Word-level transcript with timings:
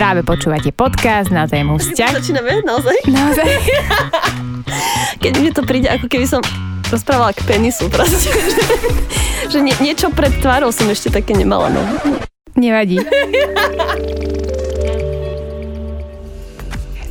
Práve 0.00 0.24
počúvate 0.24 0.72
podcast 0.72 1.28
na 1.28 1.44
tému 1.44 1.76
vzťah. 1.76 2.24
Začíname? 2.24 2.64
Naozaj? 2.64 3.04
Naozaj? 3.04 3.48
Keď 5.28 5.32
mi 5.36 5.52
to 5.52 5.60
príde, 5.60 5.92
ako 5.92 6.08
keby 6.08 6.24
som 6.24 6.40
rozprávala 6.88 7.36
k 7.36 7.44
penisu 7.44 7.92
proste. 7.92 8.32
že 9.52 9.60
nie, 9.60 9.76
niečo 9.84 10.08
pred 10.08 10.32
tvárou 10.40 10.72
som 10.72 10.88
ešte 10.88 11.12
také 11.12 11.36
nemala, 11.36 11.68
no. 11.68 11.84
Nevadí. 12.56 12.96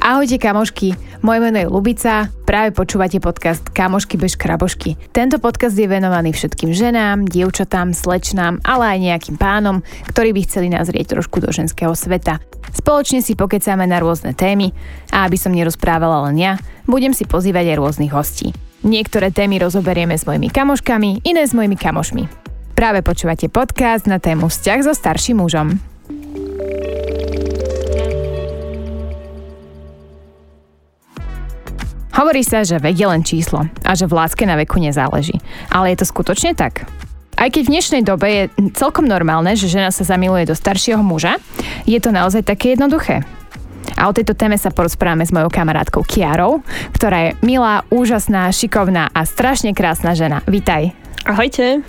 Ahojte 0.09 0.41
kamošky, 0.41 0.97
moje 1.21 1.39
meno 1.43 1.57
je 1.59 1.67
Lubica, 1.67 2.31
práve 2.47 2.71
počúvate 2.71 3.19
podcast 3.19 3.63
Kamošky 3.69 4.15
bez 4.15 4.39
krabošky. 4.39 4.95
Tento 5.11 5.37
podcast 5.39 5.75
je 5.75 5.87
venovaný 5.87 6.31
všetkým 6.31 6.71
ženám, 6.71 7.27
dievčatám, 7.27 7.91
slečnám, 7.91 8.63
ale 8.63 8.95
aj 8.95 8.99
nejakým 8.99 9.35
pánom, 9.35 9.83
ktorí 10.09 10.31
by 10.31 10.41
chceli 10.47 10.67
nazrieť 10.71 11.19
trošku 11.19 11.43
do 11.43 11.51
ženského 11.51 11.91
sveta. 11.91 12.39
Spoločne 12.71 13.19
si 13.19 13.35
pokecáme 13.35 13.83
na 13.89 13.99
rôzne 13.99 14.31
témy 14.31 14.71
a 15.11 15.27
aby 15.27 15.35
som 15.35 15.51
nerozprávala 15.51 16.29
len 16.29 16.39
ja, 16.39 16.53
budem 16.87 17.11
si 17.11 17.27
pozývať 17.27 17.75
aj 17.75 17.79
rôznych 17.79 18.13
hostí. 18.13 18.55
Niektoré 18.87 19.35
témy 19.35 19.59
rozoberieme 19.59 20.15
s 20.15 20.23
mojimi 20.23 20.47
kamoškami, 20.47 21.27
iné 21.27 21.43
s 21.43 21.51
mojimi 21.51 21.75
kamošmi. 21.75 22.23
Práve 22.79 23.03
počúvate 23.03 23.51
podcast 23.51 24.07
na 24.07 24.23
tému 24.23 24.47
vzťah 24.47 24.79
so 24.87 24.95
starším 24.95 25.43
mužom. 25.43 25.75
Hovorí 32.19 32.43
sa, 32.43 32.67
že 32.67 32.83
vek 32.83 32.99
je 32.99 33.07
len 33.07 33.23
číslo 33.23 33.63
a 33.79 33.95
že 33.95 34.03
v 34.03 34.19
láske 34.19 34.43
na 34.43 34.59
veku 34.59 34.75
nezáleží. 34.75 35.39
Ale 35.71 35.95
je 35.95 36.03
to 36.03 36.11
skutočne 36.11 36.51
tak? 36.51 36.83
Aj 37.39 37.47
keď 37.47 37.63
v 37.63 37.73
dnešnej 37.79 38.03
dobe 38.03 38.27
je 38.27 38.43
celkom 38.75 39.07
normálne, 39.07 39.55
že 39.55 39.71
žena 39.71 39.87
sa 39.87 40.03
zamiluje 40.03 40.43
do 40.43 40.51
staršieho 40.51 40.99
muža, 40.99 41.39
je 41.87 41.95
to 42.03 42.11
naozaj 42.11 42.43
také 42.43 42.75
jednoduché. 42.75 43.23
A 43.95 44.11
o 44.11 44.15
tejto 44.15 44.35
téme 44.35 44.59
sa 44.59 44.67
porozprávame 44.67 45.23
s 45.23 45.31
mojou 45.31 45.47
kamarátkou 45.47 46.03
Kiarou, 46.03 46.59
ktorá 46.91 47.31
je 47.31 47.35
milá, 47.39 47.87
úžasná, 47.87 48.51
šikovná 48.51 49.07
a 49.15 49.23
strašne 49.23 49.71
krásna 49.71 50.11
žena. 50.11 50.43
Vítaj. 50.43 50.91
Ahojte. 51.23 51.87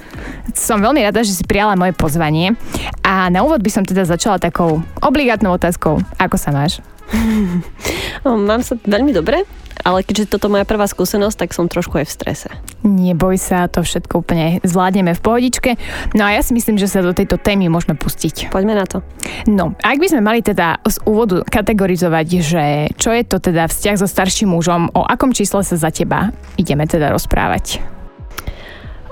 Som 0.54 0.78
veľmi 0.78 1.10
rada, 1.10 1.26
že 1.26 1.34
si 1.34 1.42
prijala 1.42 1.74
moje 1.74 1.90
pozvanie 1.98 2.54
a 3.02 3.26
na 3.34 3.42
úvod 3.42 3.66
by 3.66 3.70
som 3.74 3.82
teda 3.82 4.06
začala 4.06 4.38
takou 4.38 4.78
obligátnou 5.02 5.58
otázkou. 5.58 5.98
Ako 6.22 6.38
sa 6.38 6.54
máš? 6.54 6.78
Mám 8.22 8.62
sa 8.62 8.78
veľmi 8.86 9.10
dobre 9.10 9.42
ale 9.84 10.04
keďže 10.04 10.36
toto 10.36 10.52
moja 10.52 10.68
prvá 10.68 10.86
skúsenosť, 10.86 11.36
tak 11.46 11.50
som 11.56 11.66
trošku 11.70 12.00
aj 12.00 12.06
v 12.06 12.12
strese. 12.12 12.48
Neboj 12.84 13.36
sa, 13.40 13.66
to 13.66 13.84
všetko 13.84 14.24
úplne 14.24 14.60
zvládneme 14.64 15.16
v 15.16 15.20
pohodičke. 15.20 15.70
No 16.16 16.28
a 16.28 16.36
ja 16.36 16.42
si 16.44 16.56
myslím, 16.56 16.76
že 16.76 16.88
sa 16.88 17.04
do 17.04 17.16
tejto 17.16 17.36
témy 17.36 17.68
môžeme 17.68 17.96
pustiť. 17.96 18.52
Poďme 18.52 18.76
na 18.76 18.86
to. 18.88 19.04
No, 19.48 19.76
ak 19.80 19.96
by 20.00 20.06
sme 20.08 20.22
mali 20.24 20.40
teda 20.40 20.80
z 20.84 20.96
úvodu 21.04 21.44
kategorizovať, 21.46 22.26
že 22.40 22.64
čo 22.96 23.12
je 23.12 23.22
to 23.24 23.40
teda 23.40 23.68
vzťah 23.68 23.96
so 24.00 24.08
starším 24.08 24.52
mužom, 24.56 24.92
o 24.92 25.02
akom 25.04 25.30
čísle 25.30 25.62
sa 25.62 25.76
za 25.76 25.90
teba 25.92 26.32
ideme 26.56 26.84
teda 26.88 27.12
rozprávať? 27.12 27.80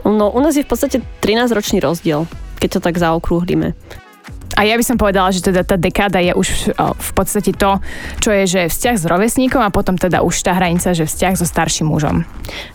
No, 0.08 0.32
u 0.32 0.40
nás 0.40 0.56
je 0.56 0.64
v 0.64 0.70
podstate 0.72 1.04
13-ročný 1.20 1.84
rozdiel, 1.84 2.24
keď 2.56 2.78
to 2.78 2.80
tak 2.80 2.96
zaokrúhlime. 2.96 3.76
A 4.56 4.64
ja 4.64 4.74
by 4.78 4.84
som 4.86 4.96
povedala, 4.96 5.28
že 5.34 5.44
teda 5.44 5.66
tá 5.66 5.76
dekáda 5.76 6.22
je 6.22 6.32
už 6.32 6.72
v 6.78 7.10
podstate 7.12 7.52
to, 7.52 7.78
čo 8.22 8.30
je, 8.32 8.44
že 8.48 8.60
vzťah 8.72 8.96
s 8.96 9.04
rovesníkom 9.04 9.60
a 9.60 9.74
potom 9.74 10.00
teda 10.00 10.24
už 10.24 10.40
tá 10.40 10.56
hranica, 10.56 10.96
že 10.96 11.04
vzťah 11.04 11.34
so 11.36 11.46
starším 11.46 11.92
mužom. 11.92 12.24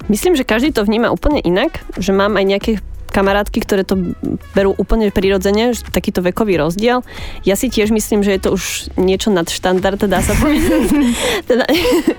Myslím, 0.08 0.38
že 0.38 0.46
každý 0.48 0.70
to 0.70 0.86
vníma 0.86 1.10
úplne 1.10 1.42
inak, 1.42 1.82
že 1.98 2.14
mám 2.14 2.38
aj 2.38 2.46
nejaké 2.46 2.72
kamarátky, 3.14 3.62
ktoré 3.62 3.86
to 3.86 4.18
berú 4.58 4.74
úplne 4.74 5.14
prirodzene, 5.14 5.78
takýto 5.94 6.26
vekový 6.26 6.58
rozdiel. 6.58 7.06
Ja 7.46 7.54
si 7.54 7.70
tiež 7.70 7.94
myslím, 7.94 8.26
že 8.26 8.34
je 8.34 8.42
to 8.42 8.50
už 8.58 8.90
niečo 8.98 9.30
nad 9.30 9.46
štandard, 9.46 10.02
dá 10.02 10.26
sa 10.26 10.34
povedať. 10.34 10.90
teda, 11.50 11.70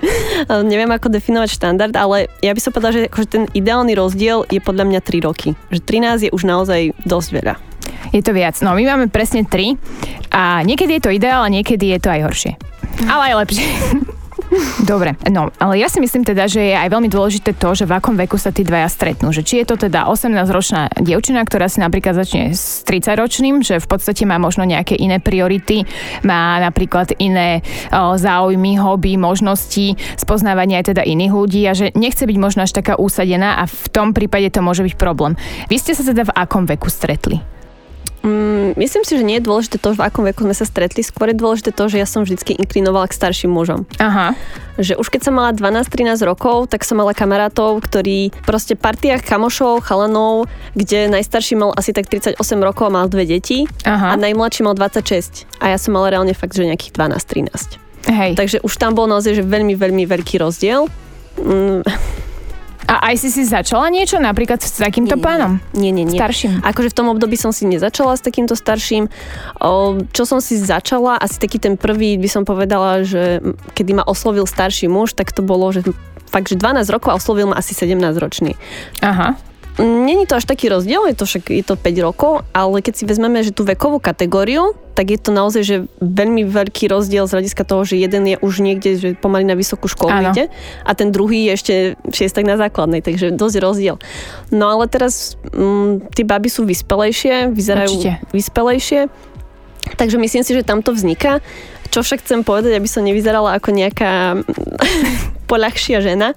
neviem, 0.71 0.87
ako 0.95 1.11
definovať 1.11 1.49
štandard, 1.51 1.93
ale 1.99 2.31
ja 2.39 2.55
by 2.55 2.61
som 2.63 2.71
povedala, 2.71 2.95
že 2.95 3.11
akože 3.11 3.27
ten 3.27 3.43
ideálny 3.51 3.91
rozdiel 3.99 4.47
je 4.47 4.63
podľa 4.63 4.87
mňa 4.87 4.99
3 5.03 5.27
roky. 5.27 5.59
Že 5.75 5.81
13 5.83 6.25
je 6.25 6.31
už 6.31 6.43
naozaj 6.47 6.95
dosť 7.03 7.29
veľa. 7.35 7.74
Je 8.13 8.21
to 8.23 8.31
viac. 8.31 8.55
No, 8.63 8.77
my 8.77 8.83
máme 8.85 9.07
presne 9.11 9.43
3 9.43 9.75
a 10.31 10.63
niekedy 10.63 10.99
je 10.99 11.03
to 11.03 11.11
ideál 11.11 11.43
a 11.43 11.51
niekedy 11.51 11.91
je 11.95 11.99
to 11.99 12.09
aj 12.11 12.21
horšie. 12.25 12.51
Ale 13.09 13.21
aj 13.31 13.35
lepšie. 13.45 13.67
Dobre, 14.83 15.15
no, 15.31 15.49
ale 15.57 15.81
ja 15.81 15.87
si 15.89 15.99
myslím 15.99 16.23
teda, 16.23 16.45
že 16.45 16.61
je 16.61 16.75
aj 16.75 16.91
veľmi 16.91 17.09
dôležité 17.09 17.57
to, 17.57 17.73
že 17.75 17.87
v 17.87 17.95
akom 17.97 18.15
veku 18.15 18.37
sa 18.37 18.53
tí 18.53 18.61
dvaja 18.61 18.87
stretnú. 18.87 19.31
Že 19.33 19.41
či 19.41 19.53
je 19.63 19.65
to 19.67 19.75
teda 19.75 20.07
18-ročná 20.07 20.91
dievčina, 21.01 21.43
ktorá 21.43 21.67
si 21.67 21.81
napríklad 21.81 22.15
začne 22.15 22.53
s 22.53 22.85
30-ročným, 22.85 23.65
že 23.65 23.81
v 23.81 23.87
podstate 23.87 24.23
má 24.23 24.37
možno 24.37 24.63
nejaké 24.63 24.95
iné 24.95 25.17
priority, 25.17 25.83
má 26.23 26.61
napríklad 26.61 27.15
iné 27.17 27.65
o, 27.91 28.15
záujmy, 28.15 28.77
hobby, 28.79 29.17
možnosti, 29.17 29.97
spoznávania 30.19 30.83
aj 30.83 30.95
teda 30.95 31.03
iných 31.03 31.33
ľudí 31.33 31.61
a 31.65 31.73
že 31.73 31.91
nechce 31.97 32.23
byť 32.23 32.37
možno 32.37 32.63
až 32.67 32.75
taká 32.75 32.99
úsadená 32.99 33.59
a 33.59 33.67
v 33.67 33.85
tom 33.89 34.13
prípade 34.13 34.51
to 34.53 34.61
môže 34.61 34.85
byť 34.85 34.95
problém. 34.99 35.33
Vy 35.71 35.81
ste 35.81 35.97
sa 35.97 36.05
teda 36.05 36.27
v 36.27 36.35
akom 36.35 36.67
veku 36.69 36.87
stretli? 36.91 37.55
Mm, 38.25 38.73
myslím 38.73 39.05
si, 39.05 39.21
že 39.21 39.23
nie 39.23 39.37
je 39.37 39.45
dôležité 39.45 39.77
to, 39.77 39.93
v 39.93 40.01
akom 40.01 40.25
veku 40.25 40.49
sme 40.49 40.57
sa 40.57 40.65
stretli, 40.65 41.05
skôr 41.05 41.29
je 41.29 41.37
dôležité 41.37 41.69
to, 41.69 41.85
že 41.85 42.01
ja 42.01 42.09
som 42.09 42.25
vždy 42.25 42.57
inklinovala 42.57 43.05
k 43.05 43.13
starším 43.13 43.53
mužom. 43.53 43.85
Aha. 44.01 44.33
Že 44.81 44.97
už 44.97 45.13
keď 45.13 45.29
som 45.29 45.37
mala 45.37 45.53
12-13 45.53 46.25
rokov, 46.25 46.73
tak 46.73 46.81
som 46.81 46.97
mala 46.97 47.13
kamarátov, 47.13 47.85
ktorí 47.85 48.33
proste 48.49 48.73
partiách 48.73 49.21
kamošov, 49.21 49.85
chalanov, 49.85 50.49
kde 50.73 51.05
najstarší 51.13 51.53
mal 51.53 51.71
asi 51.77 51.93
tak 51.93 52.09
38 52.09 52.41
rokov 52.65 52.89
a 52.89 52.91
mal 52.97 53.05
dve 53.05 53.29
deti 53.29 53.69
Aha. 53.85 54.17
a 54.17 54.19
najmladší 54.19 54.65
mal 54.65 54.73
26. 54.73 55.45
A 55.61 55.69
ja 55.69 55.77
som 55.77 55.93
mala 55.93 56.09
reálne 56.09 56.33
fakt, 56.33 56.57
že 56.57 56.65
nejakých 56.65 56.97
12-13. 56.97 57.77
Hej. 58.09 58.31
Takže 58.33 58.57
už 58.65 58.73
tam 58.81 58.97
bol 58.97 59.05
naozaj 59.05 59.37
že 59.37 59.43
veľmi, 59.45 59.77
veľmi 59.77 60.09
veľký 60.09 60.41
rozdiel. 60.41 60.89
Mm 61.37 62.24
a 62.85 63.11
aj 63.11 63.15
si 63.17 63.29
si 63.33 63.43
začala 63.45 63.89
niečo 63.89 64.21
napríklad 64.21 64.61
s 64.61 64.77
takýmto 64.77 65.17
nie, 65.17 65.23
pánom? 65.25 65.51
Nie, 65.73 65.89
nie, 65.89 66.05
nie. 66.05 66.21
Starším? 66.21 66.61
Akože 66.61 66.93
v 66.93 66.97
tom 66.97 67.07
období 67.09 67.33
som 67.33 67.49
si 67.49 67.65
nezačala 67.65 68.13
s 68.13 68.21
takýmto 68.21 68.53
starším. 68.53 69.09
O, 69.57 70.01
čo 70.13 70.23
som 70.29 70.37
si 70.37 70.61
začala, 70.61 71.17
asi 71.17 71.41
taký 71.41 71.57
ten 71.57 71.81
prvý 71.81 72.21
by 72.21 72.29
som 72.29 72.43
povedala, 72.45 73.01
že 73.01 73.41
kedy 73.73 74.01
ma 74.01 74.03
oslovil 74.05 74.45
starší 74.45 74.85
muž, 74.85 75.17
tak 75.17 75.33
to 75.33 75.41
bolo, 75.41 75.73
že 75.73 75.81
fakt, 76.29 76.53
že 76.53 76.61
12 76.61 76.85
rokov 76.93 77.09
a 77.09 77.17
oslovil 77.17 77.49
ma 77.49 77.57
asi 77.57 77.73
17 77.73 77.97
ročný. 78.21 78.53
Aha. 79.01 79.33
Není 79.75 80.23
to 80.23 80.39
až 80.39 80.47
taký 80.47 80.71
rozdiel, 80.71 81.03
je 81.11 81.19
to 81.19 81.27
však 81.27 81.51
je 81.51 81.65
to 81.67 81.75
5 81.75 82.07
rokov, 82.07 82.47
ale 82.55 82.79
keď 82.79 82.93
si 82.95 83.03
vezmeme, 83.03 83.43
že 83.43 83.51
tú 83.51 83.67
vekovú 83.67 83.99
kategóriu, 83.99 84.71
tak 84.95 85.11
je 85.11 85.19
to 85.19 85.35
naozaj 85.35 85.61
že 85.67 85.77
veľmi 85.99 86.47
veľký 86.47 86.87
rozdiel 86.87 87.27
z 87.27 87.35
hľadiska 87.35 87.67
toho, 87.67 87.83
že 87.83 87.99
jeden 87.99 88.23
je 88.23 88.39
už 88.39 88.63
niekde, 88.63 88.95
že 88.95 89.09
pomaly 89.19 89.43
na 89.43 89.59
vysokú 89.59 89.91
školu 89.91 90.31
ide 90.31 90.47
a 90.87 90.91
ten 90.95 91.11
druhý 91.11 91.51
je 91.51 91.51
ešte 91.51 91.73
šiestak 92.07 92.47
na 92.47 92.55
základnej, 92.55 93.03
takže 93.03 93.35
dosť 93.35 93.55
rozdiel. 93.59 93.99
No 94.55 94.71
ale 94.71 94.87
teraz 94.87 95.35
m, 95.51 95.99
mm, 95.99 96.15
tí 96.15 96.23
baby 96.23 96.47
sú 96.47 96.63
vyspelejšie, 96.63 97.51
vyzerajú 97.51 97.91
Určite. 97.99 98.11
vyspelejšie, 98.31 98.99
takže 99.99 100.15
myslím 100.15 100.43
si, 100.47 100.55
že 100.55 100.63
tam 100.63 100.79
to 100.79 100.95
vzniká. 100.95 101.43
Čo 101.95 102.03
však 102.03 102.27
chcem 102.27 102.43
povedať, 102.43 102.75
aby 102.75 102.91
som 102.91 103.07
nevyzerala 103.07 103.55
ako 103.55 103.71
nejaká 103.71 104.43
poľahšia 105.51 106.03
žena, 106.03 106.35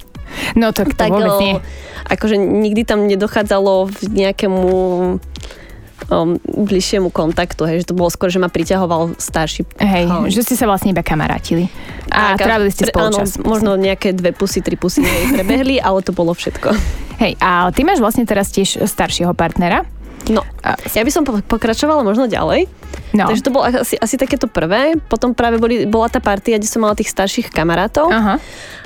No 0.57 0.77
tak 0.77 0.93
to 0.93 0.97
tak, 0.97 1.11
vôbec 1.13 1.41
nie. 1.41 1.57
Akože 2.09 2.37
nikdy 2.37 2.85
tam 2.85 3.09
nedochádzalo 3.09 3.89
v 3.89 3.99
nejakému 4.13 4.69
um, 6.09 6.31
bližšiemu 6.41 7.09
kontaktu, 7.13 7.63
hej, 7.69 7.77
že 7.85 7.93
to 7.93 7.99
bolo 7.99 8.09
skôr, 8.13 8.33
že 8.33 8.41
ma 8.41 8.49
priťahoval 8.49 9.19
starší. 9.21 9.69
Hej, 9.81 10.05
um, 10.09 10.29
že 10.29 10.45
ste 10.45 10.55
sa 10.57 10.69
vlastne 10.69 10.93
iba 10.93 11.05
kamarátili. 11.05 11.69
A 12.09 12.37
tak, 12.37 12.49
trávili 12.49 12.71
ste 12.73 12.89
spolu 12.89 13.13
áno, 13.13 13.25
možno 13.45 13.77
nejaké 13.77 14.17
dve 14.17 14.33
pusy, 14.33 14.65
tri 14.65 14.77
pusy 14.81 15.05
prebehli, 15.33 15.81
ale 15.81 16.01
to 16.01 16.17
bolo 16.17 16.33
všetko. 16.33 16.73
Hej, 17.19 17.35
a 17.43 17.69
ty 17.75 17.83
máš 17.83 17.99
vlastne 17.99 18.25
teraz 18.25 18.49
tiež 18.55 18.85
staršieho 18.87 19.35
partnera? 19.35 19.85
No, 20.29 20.45
ja 20.93 21.03
by 21.03 21.13
som 21.13 21.25
pokračovala 21.25 22.05
možno 22.05 22.29
ďalej. 22.29 22.69
No. 23.17 23.29
Takže 23.29 23.43
to 23.45 23.55
bolo 23.55 23.65
asi, 23.65 23.97
asi 23.97 24.17
takéto 24.21 24.51
prvé. 24.51 24.97
Potom 25.09 25.33
práve 25.33 25.57
boli, 25.57 25.89
bola 25.89 26.13
tá 26.13 26.21
partia, 26.21 26.61
kde 26.61 26.69
som 26.69 26.85
mala 26.85 26.93
tých 26.93 27.09
starších 27.09 27.49
kamarátov. 27.49 28.13
Aha. 28.13 28.37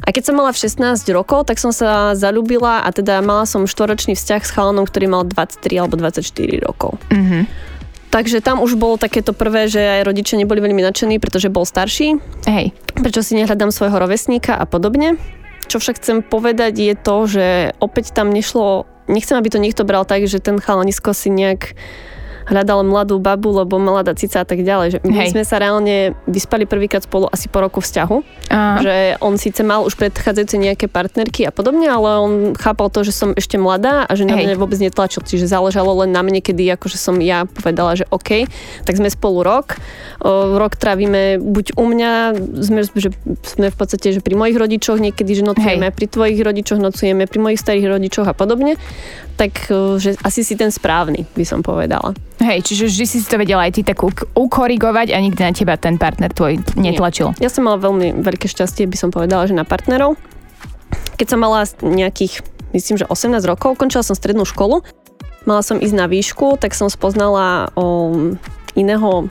A 0.02 0.08
keď 0.10 0.30
som 0.30 0.34
mala 0.38 0.54
v 0.54 0.62
16 0.62 1.02
rokov, 1.10 1.50
tak 1.50 1.58
som 1.58 1.74
sa 1.74 2.14
zalúbila 2.14 2.86
a 2.86 2.88
teda 2.94 3.18
mala 3.22 3.46
som 3.46 3.66
štvoročný 3.66 4.14
vzťah 4.14 4.42
s 4.42 4.50
chalanom, 4.54 4.86
ktorý 4.86 5.10
mal 5.10 5.22
23 5.26 5.82
alebo 5.82 5.98
24 5.98 6.22
rokov. 6.62 6.98
Uh-huh. 7.10 7.46
Takže 8.12 8.44
tam 8.44 8.60
už 8.60 8.76
bolo 8.76 9.00
takéto 9.00 9.32
prvé, 9.32 9.72
že 9.72 9.80
aj 9.80 10.04
rodičia 10.04 10.36
neboli 10.36 10.60
veľmi 10.60 10.84
nadšení, 10.84 11.16
pretože 11.16 11.48
bol 11.48 11.64
starší. 11.64 12.20
Hej. 12.44 12.76
Prečo 12.92 13.24
si 13.24 13.32
nehľadám 13.40 13.72
svojho 13.72 13.96
rovesníka 13.96 14.52
a 14.52 14.68
podobne. 14.68 15.16
Čo 15.66 15.80
však 15.80 15.96
chcem 15.96 16.20
povedať 16.20 16.76
je 16.76 16.94
to, 16.98 17.16
že 17.24 17.46
opäť 17.80 18.12
tam 18.12 18.28
nešlo 18.28 18.84
nechcem, 19.08 19.40
aby 19.40 19.48
to 19.48 19.62
niekto 19.62 19.88
bral 19.88 20.04
tak, 20.04 20.28
že 20.28 20.44
ten 20.44 20.60
chalanisko 20.60 21.16
si 21.16 21.32
nejak 21.32 21.72
hľadal 22.52 22.84
mladú 22.84 23.16
babu, 23.16 23.50
lebo 23.56 23.80
mladá 23.80 24.12
cica 24.12 24.44
a 24.44 24.46
tak 24.46 24.60
ďalej. 24.60 24.86
Že 24.94 24.98
my 25.08 25.16
Hej. 25.16 25.28
sme 25.32 25.42
sa 25.48 25.56
reálne 25.56 26.12
vyspali 26.28 26.68
prvýkrát 26.68 27.00
spolu 27.02 27.32
asi 27.32 27.48
po 27.48 27.64
roku 27.64 27.80
vzťahu. 27.80 28.16
Aha. 28.52 28.78
Že 28.84 28.96
on 29.24 29.34
síce 29.40 29.64
mal 29.64 29.80
už 29.82 29.96
predchádzajúce 29.96 30.60
nejaké 30.60 30.86
partnerky 30.92 31.48
a 31.48 31.52
podobne, 31.54 31.88
ale 31.88 32.08
on 32.20 32.32
chápal 32.52 32.92
to, 32.92 33.02
že 33.02 33.16
som 33.16 33.32
ešte 33.32 33.56
mladá 33.56 34.04
a 34.04 34.12
že 34.12 34.28
na 34.28 34.36
mňa 34.36 34.60
vôbec 34.60 34.76
netlačil. 34.76 35.24
Čiže 35.24 35.48
záležalo 35.48 36.04
len 36.04 36.12
na 36.12 36.20
mne, 36.20 36.44
kedy 36.44 36.68
akože 36.76 37.00
som 37.00 37.16
ja 37.18 37.48
povedala, 37.48 37.96
že 37.96 38.04
OK, 38.12 38.44
tak 38.84 38.94
sme 39.00 39.08
spolu 39.08 39.40
rok. 39.40 39.80
O, 40.20 40.60
rok 40.60 40.76
trávime 40.76 41.40
buď 41.40 41.80
u 41.80 41.84
mňa, 41.88 42.12
sme, 42.60 42.80
že 42.84 43.08
sme 43.42 43.72
v 43.72 43.76
podstate 43.76 44.12
že 44.12 44.20
pri 44.20 44.36
mojich 44.36 44.60
rodičoch, 44.60 45.00
niekedy, 45.00 45.40
že 45.40 45.44
nocujeme 45.46 45.88
Hej. 45.88 45.96
pri 45.96 46.06
tvojich 46.10 46.40
rodičoch, 46.44 46.78
nocujeme 46.82 47.24
pri 47.24 47.38
mojich 47.40 47.62
starých 47.62 47.86
rodičoch 47.88 48.28
a 48.28 48.34
podobne. 48.36 48.76
Tak 49.40 49.72
že 49.96 50.14
asi 50.20 50.44
si 50.44 50.54
ten 50.54 50.68
správny, 50.68 51.24
by 51.32 51.44
som 51.48 51.64
povedala. 51.64 52.12
Hej, 52.42 52.66
čiže 52.66 52.90
vždy 52.90 53.04
si 53.06 53.16
to 53.22 53.38
vedela 53.38 53.62
aj 53.62 53.78
ty 53.78 53.82
tak 53.86 54.02
ukorigovať 54.34 55.14
a 55.14 55.22
nikdy 55.22 55.40
na 55.46 55.54
teba 55.54 55.78
ten 55.78 55.94
partner 55.94 56.34
tvoj 56.34 56.58
netlačil. 56.74 57.30
Nie. 57.38 57.46
Ja 57.46 57.50
som 57.54 57.70
mala 57.70 57.78
veľmi 57.78 58.18
veľké 58.18 58.50
šťastie, 58.50 58.90
by 58.90 58.96
som 58.98 59.14
povedala, 59.14 59.46
že 59.46 59.54
na 59.54 59.62
partnerov. 59.62 60.18
Keď 61.22 61.26
som 61.30 61.38
mala 61.38 61.62
nejakých, 61.78 62.42
myslím, 62.74 62.98
že 62.98 63.06
18 63.06 63.38
rokov, 63.46 63.78
končila 63.78 64.02
som 64.02 64.18
strednú 64.18 64.42
školu, 64.42 64.82
mala 65.46 65.62
som 65.62 65.78
ísť 65.78 65.94
na 65.94 66.10
výšku, 66.10 66.58
tak 66.58 66.74
som 66.74 66.90
spoznala 66.90 67.70
o, 67.78 68.10
iného 68.74 69.30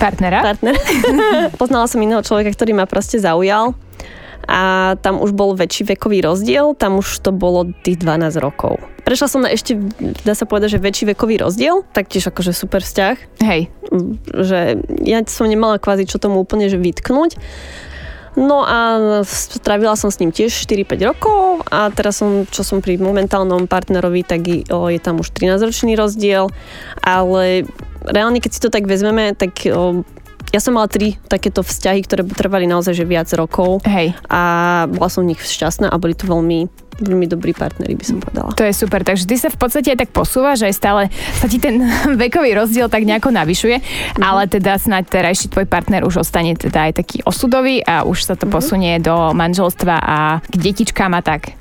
partnera. 0.00 0.40
partnera. 0.40 0.80
Poznala 1.60 1.84
som 1.92 2.00
iného 2.00 2.24
človeka, 2.24 2.56
ktorý 2.56 2.72
ma 2.72 2.88
proste 2.88 3.20
zaujal 3.20 3.76
a 4.50 4.98
tam 4.98 5.22
už 5.22 5.30
bol 5.30 5.54
väčší 5.54 5.86
vekový 5.94 6.26
rozdiel, 6.26 6.74
tam 6.74 6.98
už 6.98 7.22
to 7.22 7.30
bolo 7.30 7.70
tých 7.86 8.02
12 8.02 8.34
rokov. 8.42 8.82
Prešla 9.06 9.28
som 9.30 9.46
na 9.46 9.54
ešte, 9.54 9.78
dá 10.26 10.34
sa 10.34 10.42
povedať, 10.42 10.74
že 10.74 10.82
väčší 10.82 11.06
vekový 11.14 11.38
rozdiel, 11.38 11.86
taktiež 11.94 12.26
akože 12.26 12.50
super 12.50 12.82
vzťah. 12.82 13.46
Hej. 13.46 13.70
Že 14.34 14.58
ja 15.06 15.22
som 15.30 15.46
nemala 15.46 15.78
kvázi 15.78 16.10
čo 16.10 16.18
tomu 16.18 16.42
úplne 16.42 16.66
že 16.66 16.82
vytknúť. 16.82 17.38
No 18.38 18.62
a 18.62 18.78
strávila 19.26 19.98
som 19.98 20.06
s 20.10 20.22
ním 20.22 20.30
tiež 20.30 20.54
4-5 20.54 21.02
rokov 21.02 21.66
a 21.66 21.90
teraz 21.90 22.22
som, 22.22 22.46
čo 22.46 22.62
som 22.62 22.78
pri 22.78 22.94
momentálnom 22.98 23.66
partnerovi, 23.66 24.22
tak 24.22 24.46
je 24.46 25.00
tam 25.02 25.18
už 25.18 25.34
13-ročný 25.34 25.98
rozdiel, 25.98 26.46
ale 27.02 27.66
reálne 28.06 28.38
keď 28.38 28.50
si 28.54 28.62
to 28.62 28.70
tak 28.70 28.86
vezmeme, 28.86 29.34
tak 29.34 29.66
ja 30.50 30.58
som 30.58 30.74
mala 30.74 30.90
tri 30.90 31.14
takéto 31.30 31.62
vzťahy, 31.62 32.02
ktoré 32.06 32.22
trvali 32.26 32.66
naozaj 32.66 32.94
že 32.94 33.06
viac 33.06 33.30
rokov. 33.34 33.82
Hej. 33.86 34.18
A 34.26 34.84
bola 34.90 35.08
som 35.10 35.22
v 35.22 35.34
nich 35.34 35.40
šťastná 35.42 35.90
a 35.90 35.96
boli 35.96 36.18
to 36.18 36.26
veľmi 36.26 36.90
veľmi 37.00 37.26
dobrí 37.32 37.56
partneri, 37.56 37.96
by 37.96 38.04
som 38.04 38.20
povedala. 38.20 38.52
To 38.60 38.64
je 38.68 38.76
super, 38.76 39.00
takže 39.00 39.24
ty 39.24 39.40
sa 39.40 39.48
v 39.48 39.56
podstate 39.56 39.96
aj 39.96 40.04
tak 40.04 40.10
posúvaš, 40.12 40.68
aj 40.68 40.74
stále 40.76 41.02
sa 41.40 41.48
ti 41.48 41.56
ten 41.56 41.80
vekový 42.20 42.52
rozdiel 42.52 42.92
tak 42.92 43.08
nejako 43.08 43.32
navyšuje, 43.32 43.80
mm-hmm. 43.80 44.20
ale 44.20 44.44
teda 44.52 44.76
snáď 44.76 45.08
terajší 45.08 45.48
tvoj 45.48 45.64
partner 45.64 46.04
už 46.04 46.20
ostane 46.20 46.52
teda 46.52 46.92
aj 46.92 47.00
taký 47.00 47.24
osudový 47.24 47.80
a 47.88 48.04
už 48.04 48.28
sa 48.28 48.36
to 48.36 48.44
mm-hmm. 48.44 48.52
posunie 48.52 48.94
do 49.00 49.32
manželstva 49.32 49.96
a 49.96 50.18
k 50.44 50.54
detičkám 50.60 51.16
a 51.16 51.24
tak. 51.24 51.56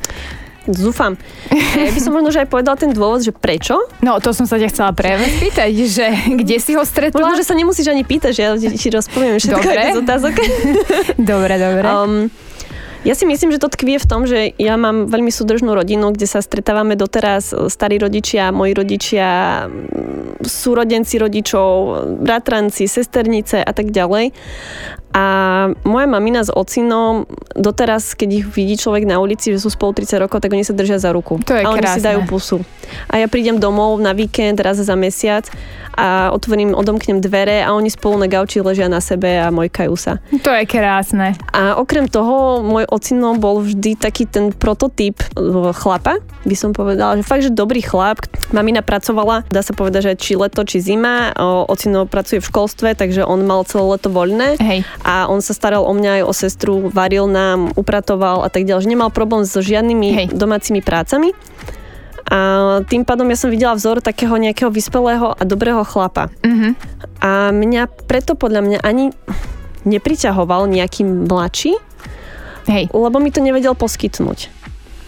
Zúfam. 0.69 1.17
Ja 1.49 1.89
by 1.89 1.99
som 2.01 2.13
možno 2.13 2.29
že 2.29 2.45
aj 2.45 2.49
povedala 2.49 2.77
ten 2.77 2.93
dôvod, 2.93 3.25
že 3.25 3.33
prečo. 3.33 3.77
No, 4.05 4.21
to 4.21 4.33
som 4.35 4.45
sa 4.45 4.61
ťa 4.61 4.69
chcela 4.69 4.91
práve 4.93 5.25
spýtať, 5.25 5.71
že 5.89 6.05
kde 6.37 6.57
si 6.61 6.77
ho 6.77 6.83
stretla? 6.85 7.17
Možno, 7.17 7.41
že 7.41 7.47
sa 7.47 7.57
nemusíš 7.57 7.89
ani 7.89 8.05
pýtať, 8.05 8.31
že 8.37 8.41
ja 8.45 8.51
ti 8.57 8.87
rozpoviem 8.93 9.41
všetko 9.41 9.59
dobre. 9.65 9.81
z 9.95 9.99
otázok. 10.05 10.33
dobre, 11.31 11.53
dobre. 11.57 11.85
Um, 11.89 12.29
ja 13.07 13.13
si 13.15 13.23
myslím, 13.23 13.55
že 13.55 13.63
to 13.63 13.71
tkvie 13.71 13.95
v 13.95 14.09
tom, 14.09 14.27
že 14.27 14.51
ja 14.59 14.75
mám 14.75 15.07
veľmi 15.07 15.31
súdržnú 15.31 15.71
rodinu, 15.71 16.11
kde 16.11 16.27
sa 16.27 16.43
stretávame 16.43 16.99
doteraz 16.99 17.55
starí 17.71 17.95
rodičia, 17.95 18.51
moji 18.51 18.75
rodičia, 18.75 19.27
súrodenci 20.43 21.15
rodičov, 21.15 21.69
bratranci, 22.19 22.91
sesternice 22.91 23.63
a 23.63 23.71
tak 23.71 23.95
ďalej. 23.95 24.35
A 25.09 25.25
moja 25.89 26.05
mamina 26.05 26.45
s 26.45 26.53
ocinom, 26.53 27.25
doteraz, 27.57 28.13
keď 28.13 28.29
ich 28.29 28.45
vidí 28.45 28.77
človek 28.77 29.09
na 29.09 29.17
ulici, 29.17 29.49
že 29.49 29.57
sú 29.57 29.73
spolu 29.73 29.97
30 29.97 30.21
rokov, 30.21 30.37
tak 30.37 30.53
oni 30.53 30.61
sa 30.61 30.77
držia 30.77 31.01
za 31.01 31.09
ruku. 31.09 31.41
To 31.49 31.57
je 31.57 31.65
a 31.65 31.69
oni 31.73 31.81
krásne. 31.81 31.97
si 31.97 32.05
dajú 32.05 32.19
pusu. 32.29 32.61
A 33.09 33.17
ja 33.17 33.25
prídem 33.25 33.57
domov 33.57 33.97
na 33.97 34.13
víkend, 34.13 34.61
raz 34.61 34.77
za 34.77 34.93
mesiac 34.93 35.49
a 35.97 36.29
otvorím, 36.29 36.77
odomknem 36.77 37.19
dvere 37.25 37.65
a 37.65 37.73
oni 37.73 37.89
spolu 37.89 38.21
na 38.21 38.27
gauči 38.29 38.61
ležia 38.61 38.85
na 38.85 39.01
sebe 39.01 39.33
a 39.41 39.49
mojkajú 39.49 39.93
sa. 39.97 40.21
To 40.45 40.53
je 40.53 40.63
krásne. 40.69 41.33
A 41.57 41.81
okrem 41.81 42.05
toho, 42.05 42.61
môj 42.61 42.85
ocino 42.89 43.37
bol 43.37 43.61
vždy 43.63 43.95
taký 43.95 44.25
ten 44.25 44.51
prototyp 44.51 45.21
e, 45.21 45.25
chlapa, 45.73 46.21
by 46.45 46.55
som 46.57 46.73
povedala, 46.73 47.17
že 47.17 47.23
fakt, 47.25 47.45
že 47.45 47.53
dobrý 47.53 47.81
chlap. 47.81 48.21
Mamina 48.51 48.81
pracovala, 48.81 49.45
dá 49.49 49.61
sa 49.61 49.77
povedať, 49.77 50.13
že 50.13 50.13
či 50.17 50.33
leto, 50.35 50.65
či 50.65 50.81
zima. 50.81 51.31
Ocino 51.69 52.09
pracuje 52.09 52.41
v 52.41 52.49
školstve, 52.49 52.97
takže 52.97 53.21
on 53.23 53.45
mal 53.45 53.61
celé 53.67 53.97
leto 53.97 54.09
voľné. 54.09 54.57
Hej 54.59 54.81
a 55.09 55.25
on 55.25 55.41
sa 55.41 55.57
staral 55.57 55.83
o 55.85 55.93
mňa 55.95 56.21
aj 56.21 56.23
o 56.25 56.33
sestru, 56.33 56.73
varil 56.93 57.25
nám, 57.25 57.73
upratoval 57.73 58.45
a 58.45 58.49
tak 58.53 58.69
ďalej. 58.69 58.85
Že 58.85 58.93
nemal 58.93 59.09
problém 59.09 59.43
so 59.47 59.63
žiadnymi 59.63 60.07
Hej. 60.13 60.25
domácimi 60.35 60.85
prácami. 60.85 61.33
A 62.29 62.37
tým 62.85 63.01
pádom 63.09 63.25
ja 63.25 63.37
som 63.39 63.49
videla 63.49 63.73
vzor 63.73 64.05
takého 64.05 64.37
nejakého 64.37 64.69
vyspelého 64.69 65.33
a 65.33 65.41
dobrého 65.49 65.81
chlapa. 65.81 66.29
Mm-hmm. 66.45 66.71
A 67.25 67.49
mňa 67.49 67.89
preto 68.05 68.37
podľa 68.37 68.61
mňa 68.61 68.79
ani 68.85 69.09
nepriťahoval 69.89 70.69
nejaký 70.69 71.09
mladší, 71.25 71.73
Hej. 72.69 72.93
lebo 72.93 73.17
mi 73.17 73.33
to 73.33 73.41
nevedel 73.41 73.73
poskytnúť. 73.73 74.59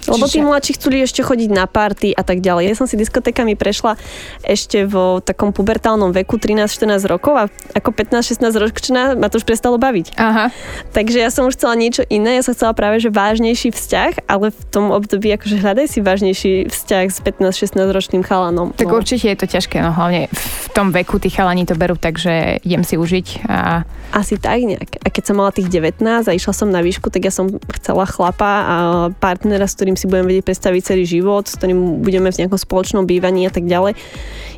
Lebo 0.10 0.26
tí 0.26 0.42
mladší 0.42 0.82
chceli 0.82 1.06
ešte 1.06 1.22
chodiť 1.22 1.50
na 1.54 1.70
party 1.70 2.18
a 2.18 2.26
tak 2.26 2.42
ďalej. 2.42 2.74
Ja 2.74 2.76
som 2.78 2.90
si 2.90 2.98
diskotékami 2.98 3.54
prešla 3.54 4.02
ešte 4.42 4.90
v 4.90 5.22
takom 5.22 5.54
pubertálnom 5.54 6.10
veku 6.10 6.42
13-14 6.42 7.06
rokov 7.06 7.34
a 7.38 7.44
ako 7.78 7.94
15-16 7.94 8.50
ročná 8.58 9.04
ma 9.14 9.30
to 9.30 9.38
už 9.38 9.46
prestalo 9.46 9.78
baviť. 9.78 10.18
Aha. 10.18 10.50
Takže 10.96 11.22
ja 11.22 11.30
som 11.30 11.46
už 11.46 11.60
chcela 11.60 11.78
niečo 11.78 12.02
iné, 12.10 12.42
ja 12.42 12.44
som 12.46 12.58
chcela 12.58 12.74
práve 12.74 12.98
že 12.98 13.14
vážnejší 13.14 13.70
vzťah, 13.70 14.26
ale 14.26 14.50
v 14.50 14.62
tom 14.74 14.90
období 14.90 15.30
akože 15.38 15.62
hľadaj 15.62 15.86
si 15.86 16.00
vážnejší 16.02 16.54
vzťah 16.74 17.06
s 17.12 17.20
15-16 17.22 17.78
ročným 17.78 18.24
chalanom. 18.26 18.74
Tak 18.74 18.90
no. 18.90 18.98
určite 18.98 19.30
je 19.30 19.38
to 19.38 19.46
ťažké, 19.46 19.86
no 19.86 19.94
hlavne 19.94 20.34
v 20.34 20.61
tom 20.72 20.90
veku 20.90 21.20
tí 21.20 21.30
chalani 21.30 21.68
to 21.68 21.76
berú, 21.76 22.00
takže 22.00 22.64
idem 22.64 22.84
si 22.88 22.96
užiť 22.96 23.28
a... 23.48 23.84
Asi 24.12 24.36
tak 24.36 24.64
nejak. 24.64 25.00
A 25.04 25.08
keď 25.08 25.24
som 25.32 25.36
mala 25.40 25.56
tých 25.56 25.72
19 25.72 26.04
a 26.04 26.32
išla 26.32 26.54
som 26.56 26.68
na 26.72 26.84
výšku, 26.84 27.12
tak 27.12 27.28
ja 27.28 27.32
som 27.32 27.52
chcela 27.80 28.08
chlapa 28.08 28.52
a 28.64 28.76
partnera, 29.16 29.68
s 29.68 29.76
ktorým 29.76 29.96
si 29.96 30.08
budem 30.08 30.28
vedieť 30.28 30.48
predstaviť 30.48 30.82
celý 30.96 31.04
život, 31.08 31.48
s 31.48 31.56
ktorým 31.60 32.04
budeme 32.04 32.32
v 32.32 32.40
nejakom 32.44 32.60
spoločnom 32.60 33.04
bývaní 33.04 33.48
a 33.48 33.52
tak 33.54 33.68
ďalej. 33.68 33.96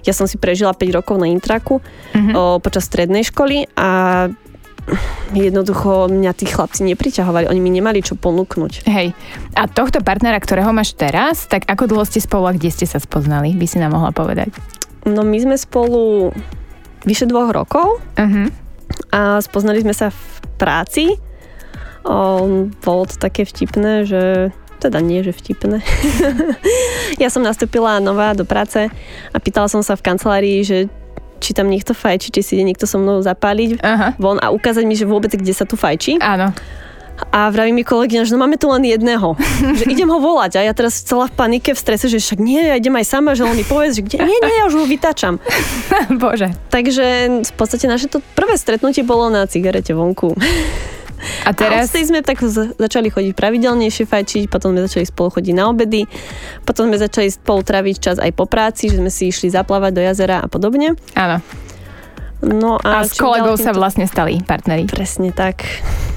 Ja 0.06 0.14
som 0.14 0.30
si 0.30 0.38
prežila 0.38 0.78
5 0.78 0.98
rokov 0.98 1.16
na 1.18 1.30
Intraku 1.30 1.82
mm-hmm. 1.82 2.34
o, 2.34 2.42
počas 2.62 2.86
strednej 2.86 3.26
školy 3.28 3.70
a 3.78 4.28
jednoducho 5.32 6.12
mňa 6.12 6.32
tí 6.36 6.46
chlapci 6.46 6.84
nepriťahovali, 6.84 7.48
oni 7.48 7.62
mi 7.64 7.72
nemali 7.72 8.04
čo 8.04 8.20
ponúknuť. 8.20 8.84
Hej, 8.84 9.16
a 9.56 9.64
tohto 9.72 10.04
partnera, 10.04 10.38
ktorého 10.38 10.76
máš 10.76 10.94
teraz, 10.94 11.48
tak 11.48 11.64
ako 11.72 11.88
dlho 11.88 12.04
ste 12.04 12.20
spolu 12.20 12.52
a 12.52 12.56
kde 12.56 12.70
ste 12.70 12.84
sa 12.84 13.00
spoznali, 13.00 13.56
by 13.56 13.66
si 13.66 13.80
nám 13.80 13.96
mohla 13.96 14.12
povedať? 14.12 14.52
No 15.04 15.22
my 15.24 15.38
sme 15.40 15.56
spolu 15.60 16.32
vyše 17.04 17.28
dvoch 17.28 17.52
rokov 17.52 18.00
uh-huh. 18.16 18.48
a 19.12 19.44
spoznali 19.44 19.84
sme 19.84 19.92
sa 19.92 20.10
v 20.10 20.24
práci. 20.56 21.20
O, 22.04 22.68
bolo 22.84 23.04
to 23.08 23.16
také 23.20 23.44
vtipné, 23.44 24.08
že 24.08 24.52
teda 24.80 25.00
nie, 25.00 25.24
že 25.24 25.32
vtipné. 25.32 25.80
ja 27.24 27.32
som 27.32 27.44
nastúpila 27.44 28.04
nová 28.04 28.36
do 28.36 28.44
práce 28.44 28.92
a 29.32 29.38
pýtala 29.40 29.72
som 29.72 29.80
sa 29.80 29.96
v 29.96 30.06
kancelárii, 30.12 30.60
že 30.64 30.92
či 31.44 31.52
tam 31.52 31.68
niekto 31.68 31.92
fajčí, 31.92 32.32
či 32.32 32.42
si 32.44 32.52
ide 32.56 32.68
niekto 32.68 32.88
so 32.88 33.00
mnou 33.00 33.20
zapáliť 33.20 33.84
Aha. 33.84 34.16
von 34.16 34.40
a 34.40 34.52
ukázať 34.52 34.84
mi, 34.88 34.96
že 34.96 35.04
vôbec 35.04 35.32
kde 35.36 35.52
sa 35.52 35.68
tu 35.68 35.76
fajčí. 35.76 36.20
Áno. 36.24 36.56
A 37.34 37.50
vraví 37.50 37.74
mi 37.74 37.86
kolegyňa, 37.86 38.26
že 38.26 38.34
no 38.34 38.42
máme 38.42 38.58
tu 38.58 38.70
len 38.70 38.86
jedného. 38.86 39.38
že 39.80 39.86
idem 39.86 40.10
ho 40.10 40.18
volať. 40.18 40.62
A 40.62 40.66
ja 40.66 40.74
teraz 40.74 41.02
celá 41.02 41.30
v 41.30 41.34
panike, 41.34 41.74
v 41.74 41.80
strese, 41.80 42.10
že 42.10 42.18
však 42.18 42.40
nie, 42.42 42.62
ja 42.62 42.78
idem 42.78 42.94
aj 42.94 43.06
sama, 43.06 43.38
že 43.38 43.46
on 43.46 43.54
mi 43.54 43.66
povie, 43.66 43.94
že 43.94 44.02
kde? 44.02 44.22
Nie, 44.22 44.40
nie, 44.42 44.56
ja 44.58 44.66
už 44.66 44.82
ho 44.82 44.86
vytáčam. 44.86 45.38
Bože. 46.22 46.54
Takže 46.74 47.06
v 47.46 47.54
podstate 47.54 47.86
naše 47.86 48.10
to 48.10 48.22
prvé 48.34 48.58
stretnutie 48.58 49.06
bolo 49.06 49.30
na 49.30 49.46
cigarete 49.46 49.94
vonku. 49.94 50.34
A 51.48 51.56
teraz? 51.56 51.88
A 51.96 52.04
sme 52.04 52.20
tak 52.20 52.44
začali 52.76 53.08
chodiť 53.08 53.32
pravidelnejšie 53.32 54.04
fajčiť, 54.04 54.44
potom 54.52 54.76
sme 54.76 54.84
začali 54.84 55.06
spolu 55.08 55.30
chodiť 55.40 55.54
na 55.56 55.72
obedy, 55.72 56.04
potom 56.68 56.92
sme 56.92 57.00
začali 57.00 57.32
spolu 57.32 57.64
traviť 57.64 57.96
čas 57.96 58.18
aj 58.20 58.32
po 58.36 58.44
práci, 58.44 58.92
že 58.92 59.00
sme 59.00 59.08
si 59.08 59.32
išli 59.32 59.48
zaplávať 59.48 59.92
do 59.96 60.02
jazera 60.04 60.44
a 60.44 60.48
podobne. 60.52 61.00
Áno. 61.16 61.40
No 62.44 62.76
a, 62.76 63.00
a 63.00 63.08
s 63.08 63.16
kolegou 63.16 63.56
sa 63.56 63.72
vlastne 63.72 64.04
stali 64.04 64.44
partneri. 64.44 64.84
Presne 64.92 65.32
tak. 65.32 65.64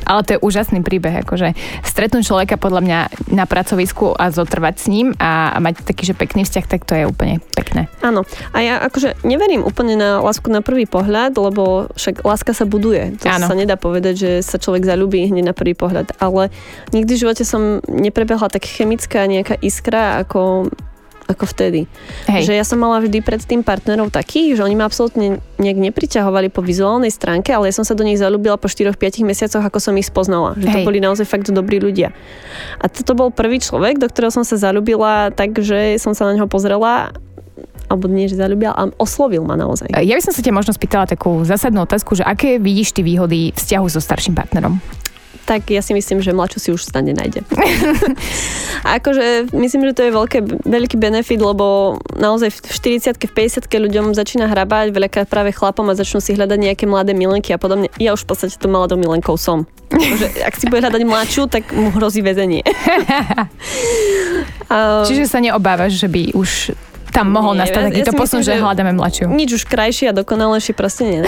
Ale 0.06 0.22
to 0.22 0.38
je 0.38 0.42
úžasný 0.42 0.86
príbeh, 0.86 1.26
akože 1.26 1.52
stretnúť 1.82 2.22
človeka 2.22 2.56
podľa 2.56 2.80
mňa 2.86 3.00
na 3.34 3.44
pracovisku 3.44 4.14
a 4.14 4.30
zotrvať 4.30 4.75
s 4.78 4.86
ním 4.86 5.12
a, 5.18 5.50
a 5.50 5.58
mať 5.58 5.82
taký, 5.82 6.06
že 6.06 6.14
pekný 6.14 6.46
vzťah, 6.46 6.66
tak 6.70 6.86
to 6.86 6.94
je 6.94 7.04
úplne 7.10 7.42
pekné. 7.58 7.90
Áno. 8.06 8.22
A 8.54 8.62
ja 8.62 8.78
akože 8.78 9.26
neverím 9.26 9.66
úplne 9.66 9.98
na 9.98 10.22
lásku 10.22 10.46
na 10.46 10.62
prvý 10.62 10.86
pohľad, 10.86 11.34
lebo 11.34 11.90
však 11.98 12.22
láska 12.22 12.54
sa 12.54 12.62
buduje. 12.62 13.18
To 13.20 13.26
Áno. 13.26 13.50
sa 13.50 13.58
nedá 13.58 13.75
povedať, 13.75 14.14
že 14.14 14.30
sa 14.46 14.62
človek 14.62 14.86
zalúbi 14.86 15.26
hneď 15.26 15.50
na 15.50 15.54
prvý 15.56 15.75
pohľad. 15.75 16.14
Ale 16.22 16.54
nikdy 16.94 17.18
v 17.18 17.22
živote 17.26 17.42
som 17.42 17.82
neprebehla 17.90 18.46
tak 18.46 18.62
chemická 18.62 19.26
nejaká 19.26 19.58
iskra, 19.58 20.22
ako 20.22 20.70
ako 21.26 21.45
vtedy. 21.50 21.90
Hej. 22.30 22.50
Že 22.50 22.52
ja 22.54 22.64
som 22.64 22.78
mala 22.78 23.02
vždy 23.02 23.18
predtým 23.23 23.61
partnerov 23.66 24.14
takých, 24.14 24.59
že 24.59 24.62
oni 24.62 24.78
ma 24.78 24.87
absolútne 24.87 25.42
nejak 25.59 25.78
nepriťahovali 25.90 26.54
po 26.54 26.62
vizuálnej 26.62 27.11
stránke, 27.11 27.50
ale 27.50 27.71
ja 27.71 27.75
som 27.75 27.83
sa 27.83 27.99
do 27.99 28.06
nich 28.06 28.18
zalúbila 28.18 28.54
po 28.54 28.71
4-5 28.71 29.26
mesiacoch, 29.26 29.62
ako 29.62 29.78
som 29.83 29.95
ich 29.99 30.06
spoznala. 30.06 30.54
Že 30.54 30.66
to 30.71 30.78
Hej. 30.83 30.87
boli 30.87 30.99
naozaj 31.02 31.26
fakt 31.26 31.50
dobrí 31.50 31.83
ľudia. 31.83 32.14
A 32.78 32.87
toto 32.87 33.18
bol 33.18 33.35
prvý 33.35 33.59
človek, 33.59 33.99
do 33.99 34.06
ktorého 34.06 34.30
som 34.30 34.47
sa 34.47 34.54
zalúbila 34.54 35.35
tak, 35.35 35.59
že 35.59 35.99
som 35.99 36.14
sa 36.14 36.30
na 36.30 36.38
neho 36.38 36.47
pozrela 36.47 37.11
alebo 37.87 38.11
nie, 38.11 38.26
že 38.26 38.35
zalúbila, 38.35 38.75
ale 38.75 38.90
oslovil 38.99 39.47
ma 39.47 39.54
naozaj. 39.54 39.95
Ja 39.95 40.14
by 40.18 40.23
som 40.23 40.35
sa 40.35 40.42
ťa 40.42 40.50
možno 40.50 40.75
spýtala 40.75 41.06
takú 41.06 41.47
zásadnú 41.47 41.87
otázku, 41.87 42.18
že 42.18 42.26
aké 42.26 42.59
vidíš 42.59 42.99
ty 42.99 43.06
výhody 43.06 43.54
vzťahu 43.54 43.87
so 43.87 44.02
starším 44.02 44.35
partnerom? 44.35 44.83
Tak 45.46 45.70
ja 45.70 45.78
si 45.78 45.94
myslím, 45.94 46.18
že 46.18 46.34
mladšiu 46.34 46.58
si 46.58 46.68
už 46.74 46.82
stane 46.82 47.14
nájde. 47.14 47.46
akože 48.98 49.54
myslím, 49.54 49.86
že 49.88 49.94
to 49.94 50.02
je 50.02 50.12
veľké, 50.12 50.38
veľký 50.66 50.98
benefit, 50.98 51.38
lebo 51.38 51.96
naozaj 52.18 52.50
v 52.50 52.58
40 52.98 53.14
v 53.14 53.30
50 53.30 53.70
ľuďom 53.70 54.18
začína 54.18 54.50
hrabať, 54.50 54.90
veľakrát 54.90 55.30
práve 55.30 55.54
chlapom 55.54 55.86
a 55.86 55.94
začnú 55.94 56.18
si 56.18 56.34
hľadať 56.34 56.58
nejaké 56.58 56.84
mladé 56.90 57.14
milenky 57.14 57.54
a 57.54 57.62
podobne. 57.62 57.86
Ja 58.02 58.18
už 58.18 58.26
v 58.26 58.34
podstate 58.34 58.58
to 58.58 58.66
mladou 58.66 58.98
milenkou 58.98 59.38
som. 59.38 59.70
Že 59.94 60.42
ak 60.42 60.54
si 60.58 60.66
bude 60.66 60.82
hľadať 60.82 61.02
mladšiu, 61.06 61.46
tak 61.46 61.70
mu 61.70 61.94
hrozí 61.94 62.26
väzenie. 62.26 62.66
Čiže 65.06 65.30
sa 65.30 65.38
neobávaš, 65.38 65.94
že 65.94 66.10
by 66.10 66.34
už 66.34 66.74
tam 67.16 67.26
mohol 67.30 67.52
Nie, 67.52 67.64
nastať 67.64 67.80
ja- 67.80 67.82
ja 67.82 67.90
takýto 67.90 68.12
si 68.12 68.16
posun, 68.16 68.38
myslím, 68.38 68.42
že 68.44 68.52
že- 68.52 68.62
hľadáme 68.62 68.92
mladšiu. 68.92 69.26
nič 69.30 69.50
už 69.54 69.62
krajšie 69.64 70.06
a 70.06 70.14
dokonalejšie 70.14 70.73
proste 70.73 71.02
nie. 71.02 71.20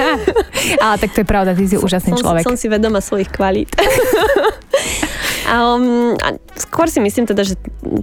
Ale 0.84 0.94
tak 0.98 1.10
to 1.10 1.22
je 1.22 1.26
pravda, 1.26 1.54
ty 1.54 1.64
si 1.64 1.76
úžasný 1.76 2.12
som, 2.12 2.20
človek. 2.20 2.42
Som 2.42 2.56
si 2.56 2.66
vedoma 2.66 2.98
svojich 2.98 3.30
kvalít. 3.30 3.70
um, 5.46 6.14
a 6.18 6.36
skôr 6.56 6.88
si 6.88 6.98
myslím 7.00 7.28
teda, 7.28 7.44
že 7.44 7.54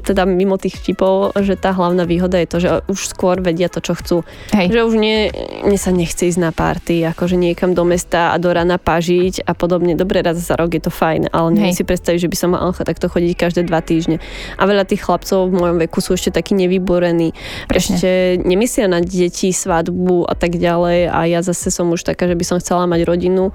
teda 0.05 0.25
mimo 0.29 0.57
tých 0.57 0.77
vtipov, 0.81 1.33
že 1.41 1.57
tá 1.57 1.73
hlavná 1.73 2.05
výhoda 2.05 2.37
je 2.39 2.47
to, 2.47 2.57
že 2.61 2.69
už 2.87 2.99
skôr 3.11 3.41
vedia 3.41 3.67
to, 3.67 3.81
čo 3.81 3.93
chcú. 3.97 4.17
Hej. 4.53 4.71
Že 4.71 4.81
už 4.87 4.93
nie, 4.97 5.17
mne 5.65 5.79
sa 5.79 5.91
nechce 5.93 6.27
ísť 6.27 6.39
na 6.39 6.51
párty, 6.53 7.03
akože 7.05 7.35
niekam 7.35 7.73
do 7.73 7.83
mesta 7.87 8.33
a 8.33 8.39
do 8.41 8.49
rana 8.51 8.77
pažiť 8.77 9.45
a 9.45 9.53
podobne. 9.53 9.97
Dobre, 9.97 10.21
raz 10.21 10.39
za 10.39 10.55
rok 10.57 10.73
je 10.73 10.83
to 10.83 10.91
fajn, 10.93 11.31
ale 11.33 11.47
neviem 11.53 11.75
si 11.75 11.85
predstaviť, 11.85 12.19
že 12.27 12.31
by 12.31 12.37
som 12.37 12.49
mala 12.53 12.71
takto 12.71 13.07
chodiť 13.11 13.33
každé 13.37 13.61
dva 13.67 13.81
týždne. 13.83 14.17
A 14.57 14.63
veľa 14.65 14.87
tých 14.87 15.03
chlapcov 15.05 15.49
v 15.49 15.57
mojom 15.57 15.77
veku 15.81 15.99
sú 15.99 16.15
ešte 16.17 16.33
takí 16.33 16.53
nevyborení. 16.57 17.33
Presne. 17.67 17.97
Ešte 17.97 18.11
nemyslia 18.41 18.87
na 18.87 19.03
deti, 19.03 19.51
svadbu 19.51 20.25
a 20.25 20.33
tak 20.33 20.57
ďalej 20.57 21.11
a 21.11 21.19
ja 21.27 21.39
zase 21.43 21.69
som 21.69 21.91
už 21.91 22.03
taká, 22.07 22.25
že 22.25 22.35
by 22.37 22.45
som 22.47 22.57
chcela 22.57 22.87
mať 22.87 23.05
rodinu 23.05 23.53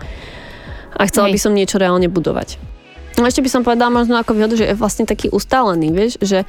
a 0.97 1.02
chcela 1.09 1.28
Hej. 1.28 1.35
by 1.37 1.38
som 1.40 1.52
niečo 1.52 1.76
reálne 1.76 2.09
budovať. 2.09 2.75
No 3.17 3.25
ešte 3.25 3.41
by 3.41 3.49
som 3.49 3.65
povedala 3.65 3.89
možno 3.89 4.21
ako 4.21 4.37
výhodu, 4.37 4.55
že 4.61 4.69
je 4.69 4.77
vlastne 4.77 5.09
taký 5.09 5.33
ustálený, 5.33 5.89
vieš, 5.89 6.21
že 6.21 6.45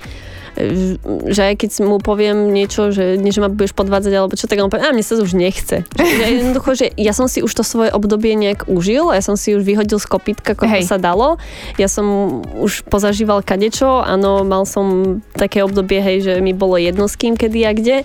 že 1.28 1.42
aj 1.54 1.56
keď 1.62 1.70
mu 1.86 2.02
poviem 2.02 2.50
niečo, 2.50 2.90
že, 2.90 3.16
nie, 3.16 3.30
že 3.30 3.42
ma 3.44 3.50
budeš 3.50 3.78
podvádzať 3.78 4.14
alebo 4.14 4.34
čo, 4.34 4.50
tak 4.50 4.58
on 4.60 4.74
povie, 4.74 4.90
a 4.90 4.96
mne 4.96 5.06
sa 5.06 5.18
už 5.18 5.38
nechce. 5.38 5.86
Že, 5.96 6.24
jednoducho, 6.42 6.72
že 6.74 6.88
ja 6.98 7.14
som 7.14 7.30
si 7.30 7.46
už 7.46 7.52
to 7.54 7.64
svoje 7.64 7.94
obdobie 7.94 8.34
nejak 8.34 8.66
užil, 8.66 9.14
ja 9.14 9.22
som 9.22 9.38
si 9.38 9.54
už 9.54 9.62
vyhodil 9.62 10.02
z 10.02 10.08
kopytka, 10.10 10.58
koľko 10.58 10.82
Hej. 10.82 10.90
sa 10.90 10.98
dalo. 10.98 11.38
Ja 11.78 11.88
som 11.88 12.40
už 12.58 12.88
pozažíval 12.90 13.46
kadečo, 13.46 14.02
áno, 14.02 14.42
mal 14.42 14.66
som 14.66 15.20
také 15.38 15.62
obdobie, 15.62 16.02
hej, 16.02 16.18
že 16.26 16.34
mi 16.42 16.52
bolo 16.58 16.82
jedno 16.82 17.06
s 17.06 17.16
kým, 17.16 17.38
kedy 17.38 17.60
a 17.64 17.72
kde 17.78 17.98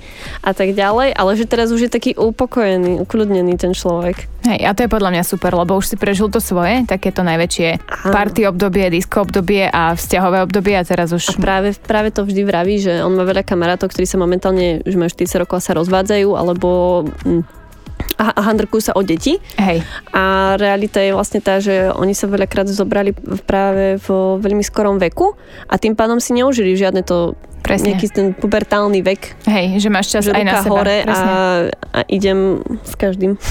a 0.44 0.50
tak 0.52 0.76
ďalej, 0.76 1.16
ale 1.16 1.30
že 1.38 1.48
teraz 1.48 1.72
už 1.72 1.88
je 1.88 1.90
taký 1.90 2.12
upokojený, 2.16 3.00
ukľudnený 3.02 3.56
ten 3.56 3.72
človek. 3.72 4.28
Hej, 4.42 4.60
a 4.66 4.74
to 4.74 4.82
je 4.82 4.90
podľa 4.90 5.10
mňa 5.14 5.22
super, 5.22 5.54
lebo 5.54 5.78
už 5.78 5.94
si 5.94 5.96
prežil 5.96 6.26
to 6.26 6.42
svoje, 6.42 6.82
takéto 6.82 7.22
najväčšie 7.22 7.78
party 8.10 8.50
obdobie, 8.50 8.90
disco 8.90 9.22
obdobie 9.22 9.70
a 9.70 9.94
vzťahové 9.94 10.42
obdobie 10.42 10.74
a 10.74 10.82
teraz 10.82 11.14
A 11.14 11.18
už... 11.22 11.38
práve, 11.38 11.78
práve 11.78 12.10
to 12.10 12.26
vždy 12.26 12.41
vraví, 12.42 12.78
že 12.78 13.00
on 13.00 13.14
má 13.14 13.22
veľa 13.22 13.42
kamarátov, 13.42 13.90
ktorí 13.90 14.04
sa 14.04 14.16
momentálne, 14.16 14.80
že 14.82 14.96
majú 14.96 15.08
40 15.08 15.42
rokov 15.42 15.58
a 15.58 15.64
sa 15.64 15.72
rozvádzajú, 15.74 16.28
alebo 16.32 16.68
mm, 17.24 17.42
a, 18.18 18.24
handrkujú 18.42 18.90
sa 18.90 18.92
o 18.94 19.02
deti. 19.02 19.38
Hej, 19.56 19.80
A 20.10 20.54
realita 20.58 20.98
je 20.98 21.14
vlastne 21.14 21.38
tá, 21.38 21.58
že 21.58 21.90
oni 21.90 22.12
sa 22.12 22.26
veľakrát 22.26 22.66
zobrali 22.66 23.14
práve 23.46 23.96
v 23.98 24.08
veľmi 24.38 24.62
skorom 24.62 24.98
veku 24.98 25.32
a 25.66 25.78
tým 25.78 25.94
pádom 25.94 26.18
si 26.18 26.34
neužili 26.34 26.74
žiadne 26.74 27.02
to 27.02 27.38
presne. 27.62 27.94
nejaký 27.94 28.06
ten 28.10 28.26
pubertálny 28.34 29.00
vek, 29.06 29.46
Hej, 29.46 29.78
že 29.78 29.88
máš 29.88 30.10
čas 30.10 30.26
že 30.26 30.34
aj 30.34 30.44
na 30.44 30.54
seba. 30.60 30.74
hore 30.74 30.96
a, 31.06 31.18
a 31.94 32.00
idem 32.10 32.58
s 32.82 32.94
každým. 32.98 33.38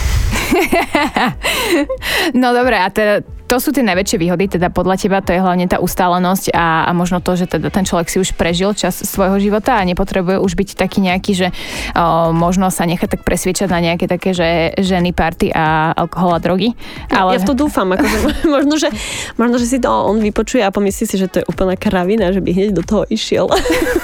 No 2.34 2.52
dobre, 2.52 2.76
a 2.76 2.92
teda 2.92 3.24
to 3.52 3.60
sú 3.60 3.76
tie 3.76 3.84
najväčšie 3.84 4.16
výhody, 4.16 4.48
teda 4.48 4.72
podľa 4.72 4.96
teba 4.96 5.20
to 5.20 5.36
je 5.36 5.44
hlavne 5.44 5.68
tá 5.68 5.84
ustálenosť 5.84 6.56
a, 6.56 6.88
a 6.88 6.92
možno 6.96 7.20
to, 7.20 7.36
že 7.36 7.52
teda 7.52 7.68
ten 7.68 7.84
človek 7.84 8.08
si 8.08 8.24
už 8.24 8.32
prežil 8.40 8.72
čas 8.72 9.04
svojho 9.04 9.44
života 9.44 9.76
a 9.76 9.84
nepotrebuje 9.84 10.40
už 10.40 10.56
byť 10.56 10.80
taký 10.80 11.04
nejaký, 11.04 11.36
že 11.36 11.48
o, 11.92 12.32
možno 12.32 12.72
sa 12.72 12.88
nechá 12.88 13.12
tak 13.12 13.28
presviečať 13.28 13.68
na 13.68 13.84
nejaké 13.84 14.08
také, 14.08 14.32
že 14.32 14.72
ženy, 14.80 15.12
party 15.12 15.52
a 15.52 15.92
alkohol 15.92 16.32
a 16.32 16.40
drogy. 16.40 16.72
Ale... 17.12 17.36
Ja 17.36 17.44
v 17.44 17.52
to 17.52 17.68
dúfam, 17.68 17.92
akože 17.92 18.18
možno, 18.56 18.80
že, 18.80 18.88
možno, 19.36 19.60
že 19.60 19.68
si 19.68 19.84
to 19.84 19.92
on 19.92 20.24
vypočuje 20.24 20.64
a 20.64 20.72
pomyslí 20.72 21.04
si, 21.04 21.20
že 21.20 21.28
to 21.28 21.44
je 21.44 21.50
úplná 21.52 21.76
kravina, 21.76 22.32
že 22.32 22.40
by 22.40 22.56
hneď 22.56 22.72
do 22.72 22.88
toho 22.88 23.04
išiel. 23.12 23.52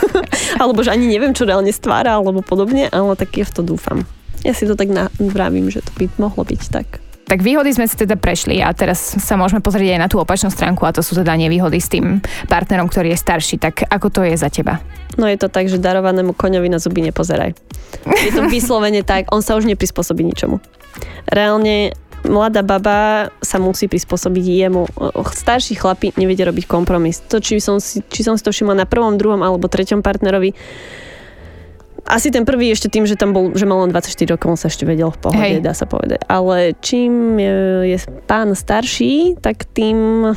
alebo 0.61 0.83
že 0.83 0.91
ani 0.91 1.07
neviem, 1.07 1.31
čo 1.31 1.47
reálne 1.47 1.71
stvára, 1.71 2.19
alebo 2.19 2.43
podobne, 2.43 2.91
ale 2.91 3.15
tak 3.15 3.31
ja 3.39 3.47
v 3.47 3.55
to 3.55 3.63
dúfam. 3.63 4.03
Ja 4.43 4.51
si 4.51 4.67
to 4.67 4.75
tak 4.75 4.91
vravím, 5.23 5.71
že 5.71 5.79
to 5.79 5.95
by 5.95 6.11
mohlo 6.19 6.43
byť 6.43 6.63
tak. 6.67 7.06
Tak 7.27 7.43
výhody 7.43 7.75
sme 7.75 7.91
si 7.91 7.99
teda 7.99 8.15
prešli 8.15 8.63
a 8.63 8.71
teraz 8.71 9.19
sa 9.19 9.35
môžeme 9.35 9.59
pozrieť 9.59 9.99
aj 9.99 10.01
na 10.01 10.07
tú 10.07 10.15
opačnú 10.23 10.47
stránku 10.47 10.87
a 10.87 10.95
to 10.95 11.03
sú 11.03 11.11
teda 11.11 11.35
nevýhody 11.35 11.75
s 11.75 11.91
tým 11.91 12.23
partnerom, 12.47 12.87
ktorý 12.87 13.11
je 13.11 13.19
starší. 13.19 13.59
Tak 13.59 13.83
ako 13.91 14.07
to 14.07 14.21
je 14.23 14.39
za 14.39 14.47
teba? 14.47 14.79
No 15.19 15.27
je 15.27 15.35
to 15.35 15.51
tak, 15.51 15.67
že 15.67 15.75
darovanému 15.75 16.31
koňovi 16.31 16.71
na 16.71 16.79
zuby 16.79 17.03
nepozeraj. 17.03 17.51
Je 18.23 18.31
to 18.31 18.47
vyslovene 18.55 19.03
tak, 19.03 19.27
on 19.35 19.43
sa 19.43 19.59
už 19.59 19.67
neprispôsobí 19.67 20.23
ničomu. 20.23 20.63
Reálne 21.27 21.91
mladá 22.23 22.63
baba 22.63 23.27
sa 23.43 23.59
musí 23.59 23.91
prispôsobiť 23.91 24.45
jemu. 24.47 24.87
Starší 25.27 25.75
chlapi 25.75 26.15
nevedia 26.15 26.47
robiť 26.47 26.63
kompromis. 26.63 27.19
To, 27.27 27.43
či 27.43 27.59
som 27.59 27.83
si, 27.83 27.99
či 28.07 28.23
som 28.23 28.39
si 28.39 28.43
to 28.47 28.55
všimla 28.55 28.73
na 28.73 28.87
prvom, 28.87 29.19
druhom 29.19 29.43
alebo 29.43 29.67
treťom 29.67 29.99
partnerovi, 29.99 30.55
asi 32.07 32.31
ten 32.31 32.47
prvý 32.47 32.71
ešte 32.71 32.87
tým, 32.87 33.03
že 33.03 33.19
tam 33.19 33.35
bol, 33.35 33.51
že 33.53 33.67
mal 33.67 33.83
len 33.83 33.91
24 33.91 34.33
rokov, 34.33 34.47
on 34.55 34.59
sa 34.59 34.71
ešte 34.71 34.87
vedel 34.87 35.11
v 35.11 35.19
pohode, 35.19 35.59
Hej. 35.59 35.63
dá 35.63 35.75
sa 35.75 35.83
povedať. 35.83 36.23
Ale 36.31 36.73
čím 36.79 37.35
je, 37.37 37.55
je 37.93 37.97
pán 38.25 38.55
starší, 38.55 39.37
tak 39.43 39.67
tým, 39.75 40.31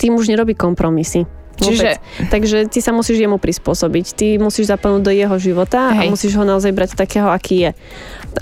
tým 0.00 0.12
už 0.16 0.32
nerobí 0.32 0.56
kompromisy. 0.56 1.28
Čiže-. 1.54 2.02
Takže 2.34 2.66
ty 2.66 2.82
sa 2.82 2.90
musíš 2.90 3.22
jemu 3.22 3.38
prispôsobiť. 3.38 4.06
Ty 4.18 4.26
musíš 4.42 4.74
zapadnúť 4.74 5.02
do 5.06 5.12
jeho 5.14 5.36
života 5.38 5.94
Hej. 5.94 6.08
a 6.08 6.10
musíš 6.10 6.32
ho 6.34 6.42
naozaj 6.42 6.74
brať 6.74 6.98
takého, 6.98 7.30
aký 7.30 7.70
je. 7.70 7.70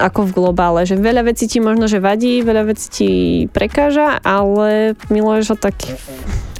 Ako 0.00 0.24
v 0.28 0.32
globále. 0.32 0.88
Že 0.88 0.96
veľa 0.96 1.28
vecí 1.28 1.44
ti 1.44 1.60
možno, 1.60 1.84
že 1.88 2.00
vadí, 2.00 2.40
veľa 2.40 2.72
vecí 2.72 2.86
ti 2.88 3.10
prekáža, 3.52 4.16
ale 4.24 4.96
miluješ 5.12 5.52
ho 5.52 5.56
tak 5.60 5.76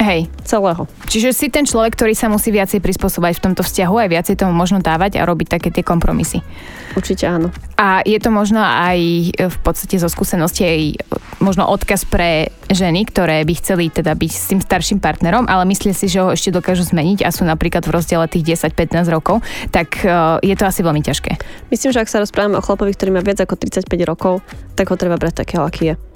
Hej, 0.02 0.26
celého. 0.42 0.90
čiže 1.06 1.30
si 1.30 1.46
ten 1.46 1.62
človek, 1.62 1.94
ktorý 1.94 2.18
sa 2.18 2.26
musí 2.26 2.50
viacej 2.50 2.82
prispôsobovať 2.82 3.38
v 3.38 3.44
tomto 3.46 3.62
vzťahu 3.62 3.94
aj 4.02 4.08
viacej 4.10 4.34
tomu 4.34 4.50
možno 4.50 4.82
dávať 4.82 5.22
a 5.22 5.26
robiť 5.26 5.46
také 5.46 5.70
tie 5.70 5.86
kompromisy. 5.86 6.42
Určite 6.98 7.30
áno. 7.30 7.54
A 7.78 8.02
je 8.02 8.18
to 8.18 8.34
možno 8.34 8.58
aj 8.58 8.98
e, 8.98 9.30
v 9.46 9.58
podstate 9.62 10.02
zo 10.02 10.10
skúsenosti 10.10 10.66
aj 10.66 10.80
e, 10.90 10.94
možno 11.38 11.70
odkaz 11.70 12.02
pre 12.02 12.50
ženy, 12.66 13.06
ktoré 13.06 13.46
by 13.46 13.54
chceli 13.62 13.94
teda 13.94 14.18
byť 14.18 14.32
s 14.34 14.50
tým 14.50 14.60
starším 14.60 14.98
partnerom, 14.98 15.46
ale 15.46 15.70
myslia 15.70 15.94
si, 15.94 16.10
že 16.10 16.18
ho 16.18 16.34
ešte 16.34 16.50
dokážu 16.50 16.82
zmeniť 16.82 17.22
a 17.22 17.30
sú 17.30 17.46
napríklad 17.46 17.86
v 17.86 17.94
rozdiele 17.94 18.26
tých 18.26 18.58
10-15 18.58 19.06
rokov, 19.06 19.40
tak 19.70 20.02
e, 20.02 20.10
je 20.42 20.54
to 20.58 20.66
asi 20.66 20.82
veľmi 20.82 21.00
ťažké. 21.00 21.38
Myslím, 21.70 21.94
že 21.94 22.02
ak 22.02 22.10
sa 22.10 22.18
rozprávame 22.18 22.58
o 22.58 22.66
chlapovi, 22.66 22.90
ktorý 22.90 23.14
má 23.14 23.22
viac 23.22 23.38
ako 23.38 23.54
35 23.54 23.86
rokov, 24.02 24.42
tak 24.74 24.90
ho 24.90 24.98
treba 24.98 25.14
brať 25.14 25.46
takého, 25.46 25.62
aký 25.62 25.94
je. 25.94 26.11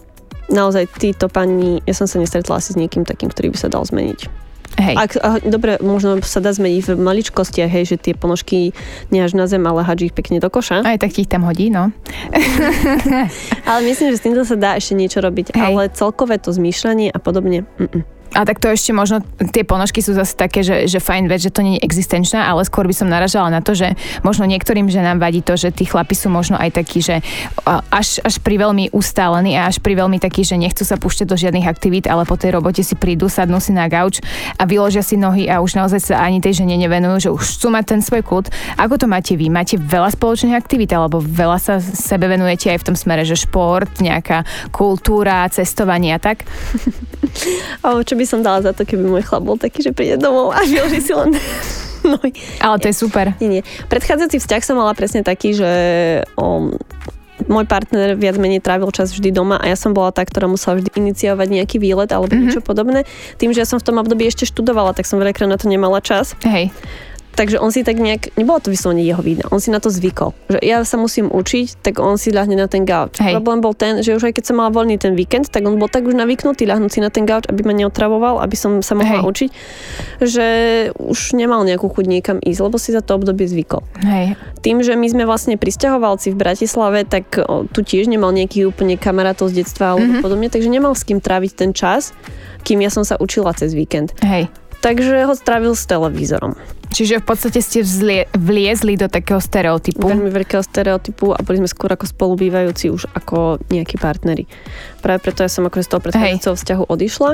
Naozaj 0.47 0.87
títo 0.99 1.26
pani, 1.26 1.83
ja 1.83 1.95
som 1.95 2.07
sa 2.07 2.23
nestretla 2.23 2.62
asi 2.62 2.75
s 2.75 2.79
niekým 2.79 3.03
takým, 3.03 3.31
ktorý 3.31 3.50
by 3.55 3.59
sa 3.59 3.69
dal 3.71 3.83
zmeniť. 3.83 4.47
Hej. 4.76 4.95
Ak, 4.95 5.11
a, 5.17 5.41
dobre, 5.41 5.81
možno 5.81 6.21
sa 6.21 6.45
dá 6.45 6.53
zmeniť 6.53 6.93
v 6.93 7.00
maličkostiach, 7.00 7.71
hej, 7.73 7.85
že 7.88 7.97
tie 7.97 8.12
ponožky 8.12 8.76
nehaž 9.09 9.33
na 9.33 9.49
zem, 9.49 9.65
ale 9.65 9.81
hadži 9.81 10.12
ich 10.12 10.17
pekne 10.17 10.37
do 10.37 10.53
koša. 10.53 10.85
Aj 10.85 11.00
tak 11.00 11.17
ti 11.17 11.25
ich 11.25 11.33
tam 11.33 11.49
hodí, 11.49 11.73
no. 11.73 11.97
Ale 13.69 13.81
myslím, 13.88 14.12
že 14.12 14.21
s 14.21 14.25
týmto 14.25 14.45
sa 14.45 14.61
dá 14.61 14.76
ešte 14.76 14.93
niečo 14.93 15.25
robiť. 15.25 15.57
Hej. 15.57 15.65
Ale 15.65 15.83
celkové 15.97 16.37
to 16.37 16.53
zmýšľanie 16.53 17.09
a 17.09 17.19
podobne, 17.19 17.65
mm-mm. 17.81 18.05
A 18.37 18.45
tak 18.45 18.61
to 18.61 18.69
ešte 18.69 18.93
možno, 18.93 19.25
tie 19.50 19.64
ponožky 19.64 20.05
sú 20.05 20.12
zase 20.12 20.37
také, 20.37 20.61
že, 20.61 20.85
že 20.85 21.00
fajn 21.00 21.25
vec, 21.33 21.40
že 21.40 21.49
to 21.49 21.64
nie 21.64 21.81
je 21.81 21.85
existenčná, 21.88 22.45
ale 22.45 22.69
skôr 22.69 22.85
by 22.85 22.93
som 22.93 23.09
naražala 23.09 23.49
na 23.49 23.64
to, 23.64 23.73
že 23.73 23.97
možno 24.21 24.45
niektorým 24.45 24.93
ženám 24.93 25.16
vadí 25.16 25.40
to, 25.40 25.57
že 25.57 25.73
tí 25.73 25.88
chlapi 25.88 26.12
sú 26.12 26.28
možno 26.28 26.61
aj 26.61 26.76
takí, 26.76 27.00
že 27.00 27.25
až, 27.88 28.21
až 28.21 28.37
pri 28.45 28.61
veľmi 28.61 28.93
ustálení 28.93 29.57
a 29.57 29.73
až 29.73 29.81
pri 29.81 29.97
veľmi 29.97 30.21
takí, 30.21 30.45
že 30.45 30.61
nechcú 30.61 30.85
sa 30.85 31.00
púšťať 31.00 31.26
do 31.33 31.37
žiadnych 31.40 31.64
aktivít, 31.64 32.05
ale 32.05 32.28
po 32.28 32.37
tej 32.37 32.52
robote 32.52 32.85
si 32.85 32.93
prídu, 32.93 33.33
sadnú 33.33 33.57
si 33.57 33.73
na 33.73 33.88
gauč 33.88 34.21
a 34.61 34.69
vyložia 34.69 35.00
si 35.00 35.16
nohy 35.16 35.49
a 35.49 35.64
už 35.64 35.81
naozaj 35.81 36.12
sa 36.12 36.21
ani 36.21 36.45
tej 36.45 36.61
žene 36.61 36.76
nevenujú, 36.76 37.16
že 37.16 37.31
už 37.33 37.43
chcú 37.57 37.73
mať 37.73 37.85
ten 37.97 38.00
svoj 38.05 38.21
kút. 38.21 38.52
Ako 38.76 39.00
to 39.00 39.09
máte 39.09 39.33
vy? 39.33 39.49
Máte 39.49 39.81
veľa 39.81 40.12
spoločných 40.12 40.52
aktivít 40.52 40.93
alebo 40.93 41.25
veľa 41.25 41.57
sa 41.57 41.75
sebe 41.81 42.28
venujete 42.28 42.69
aj 42.69 42.85
v 42.85 42.87
tom 42.93 42.97
smere, 42.99 43.25
že 43.25 43.40
šport, 43.40 43.88
nejaká 44.05 44.45
kultúra, 44.69 45.49
cestovanie 45.49 46.12
a 46.12 46.21
tak? 46.21 46.45
Čo 48.07 48.14
by 48.14 48.25
som 48.28 48.42
dala 48.42 48.61
za 48.61 48.75
to, 48.75 48.83
keby 48.83 49.06
môj 49.06 49.25
chlap 49.25 49.47
bol 49.47 49.56
taký, 49.56 49.80
že 49.80 49.95
príde 49.95 50.18
domov 50.18 50.52
a 50.52 50.66
vyloží 50.66 51.00
si 51.00 51.14
len 51.14 51.33
no, 52.11 52.18
Ale 52.61 52.76
to 52.78 52.87
je 52.90 52.97
super. 52.97 53.35
Nie, 53.42 53.49
nie. 53.49 53.62
Predchádzajúci 53.90 54.38
vzťah 54.42 54.62
som 54.62 54.78
mala 54.78 54.95
presne 54.95 55.26
taký, 55.26 55.54
že 55.54 55.71
o, 56.38 56.71
môj 57.50 57.66
partner 57.66 58.14
viac 58.14 58.38
menej 58.38 58.62
trávil 58.62 58.90
čas 58.95 59.11
vždy 59.14 59.35
doma 59.35 59.59
a 59.59 59.66
ja 59.71 59.76
som 59.78 59.95
bola 59.95 60.14
tá, 60.14 60.23
ktorá 60.23 60.47
musela 60.47 60.78
vždy 60.78 60.95
iniciovať 60.95 61.49
nejaký 61.50 61.76
výlet 61.83 62.11
alebo 62.11 62.30
mm-hmm. 62.30 62.42
niečo 62.47 62.61
podobné. 62.62 63.04
Tým, 63.38 63.50
že 63.54 63.62
ja 63.62 63.68
som 63.68 63.78
v 63.83 63.87
tom 63.87 63.97
období 63.99 64.26
ešte 64.26 64.47
študovala, 64.47 64.95
tak 64.95 65.04
som 65.04 65.18
veľakrát 65.18 65.50
na 65.50 65.59
to 65.59 65.66
nemala 65.71 65.99
čas. 66.02 66.35
Hej. 66.47 66.71
Takže 67.37 67.61
on 67.61 67.69
si 67.69 67.85
tak 67.85 68.00
nejak, 68.00 68.33
nebolo 68.40 68.64
to 68.64 68.73
vyslovene 68.73 69.05
jeho 69.05 69.21
vína, 69.21 69.45
on 69.52 69.61
si 69.61 69.69
na 69.69 69.76
to 69.76 69.93
zvykol. 69.93 70.33
Že 70.49 70.59
ja 70.64 70.81
sa 70.88 70.97
musím 70.97 71.28
učiť, 71.28 71.85
tak 71.85 72.00
on 72.00 72.16
si 72.16 72.33
ľahne 72.33 72.57
na 72.57 72.64
ten 72.64 72.88
gauč. 72.88 73.21
Hej. 73.21 73.37
Problém 73.37 73.61
bol 73.61 73.76
ten, 73.76 74.00
že 74.00 74.16
už 74.16 74.33
aj 74.33 74.40
keď 74.40 74.45
som 74.49 74.57
mala 74.57 74.73
voľný 74.73 74.97
ten 74.97 75.12
víkend, 75.12 75.52
tak 75.52 75.69
on 75.69 75.76
bol 75.76 75.93
tak 75.93 76.09
už 76.09 76.16
navyknutý 76.16 76.64
ľahnúť 76.64 76.97
si 76.97 77.00
na 77.05 77.12
ten 77.12 77.28
gauč, 77.28 77.45
aby 77.52 77.61
ma 77.61 77.76
neotravoval, 77.76 78.40
aby 78.40 78.57
som 78.57 78.81
sa 78.81 78.97
mohla 78.97 79.21
Hej. 79.21 79.28
učiť, 79.28 79.50
že 80.25 80.47
už 80.97 81.37
nemal 81.37 81.61
nejakú 81.69 81.93
chuť 81.93 82.05
niekam 82.09 82.40
ísť, 82.40 82.61
lebo 82.64 82.81
si 82.81 82.97
za 82.97 83.05
to 83.05 83.21
obdobie 83.21 83.45
zvykol. 83.45 83.85
Hej. 84.00 84.40
Tým, 84.64 84.81
že 84.81 84.97
my 84.97 85.05
sme 85.05 85.28
vlastne 85.28 85.61
pristahovalci 85.61 86.33
v 86.33 86.40
Bratislave, 86.40 87.05
tak 87.05 87.37
tu 87.76 87.81
tiež 87.85 88.09
nemal 88.09 88.33
nejaký 88.33 88.64
úplne 88.64 88.97
kamarátov 88.97 89.52
z 89.52 89.61
detstva 89.61 89.93
alebo 89.93 90.09
mm-hmm. 90.09 90.25
podobne, 90.25 90.49
takže 90.49 90.73
nemal 90.73 90.97
s 90.97 91.05
kým 91.05 91.21
tráviť 91.21 91.52
ten 91.52 91.76
čas, 91.76 92.16
kým 92.64 92.81
ja 92.81 92.88
som 92.88 93.05
sa 93.05 93.21
učila 93.21 93.52
cez 93.52 93.76
víkend. 93.76 94.16
Hej. 94.25 94.49
Takže 94.87 95.26
ho 95.26 95.35
strávil 95.35 95.75
s 95.75 95.83
televízorom. 95.83 96.55
Čiže 96.95 97.19
v 97.19 97.25
podstate 97.26 97.59
ste 97.59 97.83
vzlie, 97.83 98.31
vliezli 98.38 98.95
do 98.95 99.11
takého 99.11 99.43
stereotypu. 99.43 100.07
Veľmi 100.07 100.31
veľkého 100.31 100.62
stereotypu 100.62 101.35
a 101.35 101.43
boli 101.43 101.59
sme 101.59 101.66
skôr 101.66 101.90
ako 101.90 102.07
spolubývajúci 102.07 102.95
už 102.95 103.11
ako 103.11 103.59
nejakí 103.66 103.99
partneri. 103.99 104.47
Práve 105.02 105.26
preto 105.26 105.43
ja 105.43 105.50
som 105.50 105.66
ako 105.66 105.83
z 105.83 105.90
toho 105.90 106.00
predchádzajúceho 106.07 106.55
vzťahu 106.55 106.83
odišla. 106.87 107.33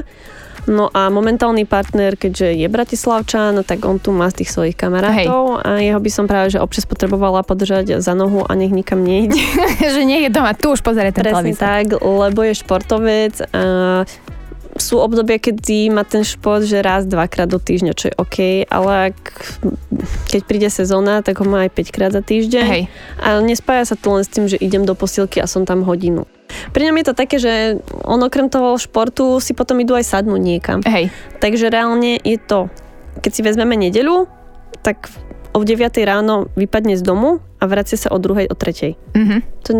No 0.73 0.89
a 0.95 1.11
momentálny 1.13 1.69
partner, 1.69 2.15
keďže 2.15 2.55
je 2.55 2.67
Bratislavčan, 2.73 3.61
tak 3.67 3.83
on 3.85 4.01
tu 4.01 4.15
má 4.15 4.31
z 4.33 4.43
tých 4.43 4.51
svojich 4.55 4.77
kamarátov 4.79 5.59
Hej. 5.59 5.67
a 5.67 5.71
jeho 5.83 6.01
by 6.01 6.11
som 6.11 6.25
práve, 6.31 6.55
že 6.55 6.63
občas 6.63 6.87
potrebovala 6.87 7.43
podržať 7.43 7.99
za 7.99 8.15
nohu 8.15 8.47
a 8.47 8.53
nech 8.55 8.71
nikam 8.71 9.03
nejde. 9.03 9.43
že 9.95 10.03
nie 10.07 10.25
je 10.25 10.31
doma, 10.31 10.55
tu 10.55 10.73
už 10.73 10.81
pozerať 10.81 11.19
ten 11.19 11.29
Presne 11.29 11.53
televízor. 11.53 11.61
tak, 11.61 11.85
lebo 11.99 12.41
je 12.47 12.55
športovec 12.55 13.35
a 13.51 13.63
sú 14.77 15.01
obdobia, 15.01 15.37
kedy 15.37 15.93
má 15.93 16.05
ten 16.05 16.25
šport, 16.25 16.65
že 16.65 16.81
raz, 16.81 17.05
dvakrát 17.05 17.49
do 17.49 17.61
týždňa, 17.61 17.93
čo 17.93 18.09
je 18.09 18.15
OK, 18.17 18.39
ale 18.73 19.13
ak, 19.13 19.19
keď 20.33 20.41
príde 20.49 20.69
sezóna, 20.73 21.21
tak 21.21 21.45
ho 21.45 21.47
má 21.47 21.69
aj 21.69 21.77
5 21.77 21.95
krát 21.95 22.11
za 22.13 22.25
týždeň. 22.25 22.65
Hej. 22.65 22.83
A 23.21 23.41
nespája 23.45 23.93
sa 23.93 23.97
to 24.01 24.17
len 24.17 24.25
s 24.25 24.33
tým, 24.33 24.49
že 24.49 24.57
idem 24.57 24.89
do 24.89 24.97
posilky 24.97 25.45
a 25.45 25.47
som 25.47 25.69
tam 25.69 25.85
hodinu. 25.85 26.25
Pri 26.73 26.89
ňom 26.89 26.97
je 27.01 27.07
to 27.09 27.15
také, 27.17 27.37
že 27.41 27.81
on 28.05 28.21
okrem 28.21 28.49
toho 28.49 28.77
športu 28.77 29.41
si 29.41 29.57
potom 29.57 29.81
idú 29.81 29.97
aj 29.97 30.09
sadnúť 30.09 30.41
niekam. 30.41 30.79
Hej. 30.85 31.13
Takže 31.41 31.73
reálne 31.73 32.21
je 32.21 32.37
to, 32.41 32.69
keď 33.21 33.31
si 33.33 33.41
vezmeme 33.45 33.77
nedeľu, 33.77 34.29
tak 34.81 35.09
o 35.53 35.61
9 35.61 35.93
ráno 36.09 36.49
vypadne 36.57 36.97
z 36.97 37.05
domu 37.05 37.45
a 37.61 37.65
vracia 37.69 38.01
sa 38.01 38.09
o 38.13 38.19
2. 38.19 38.49
o 38.49 38.57
3. 38.57 38.97
Mm-hmm. 39.17 39.41
To 39.69 39.71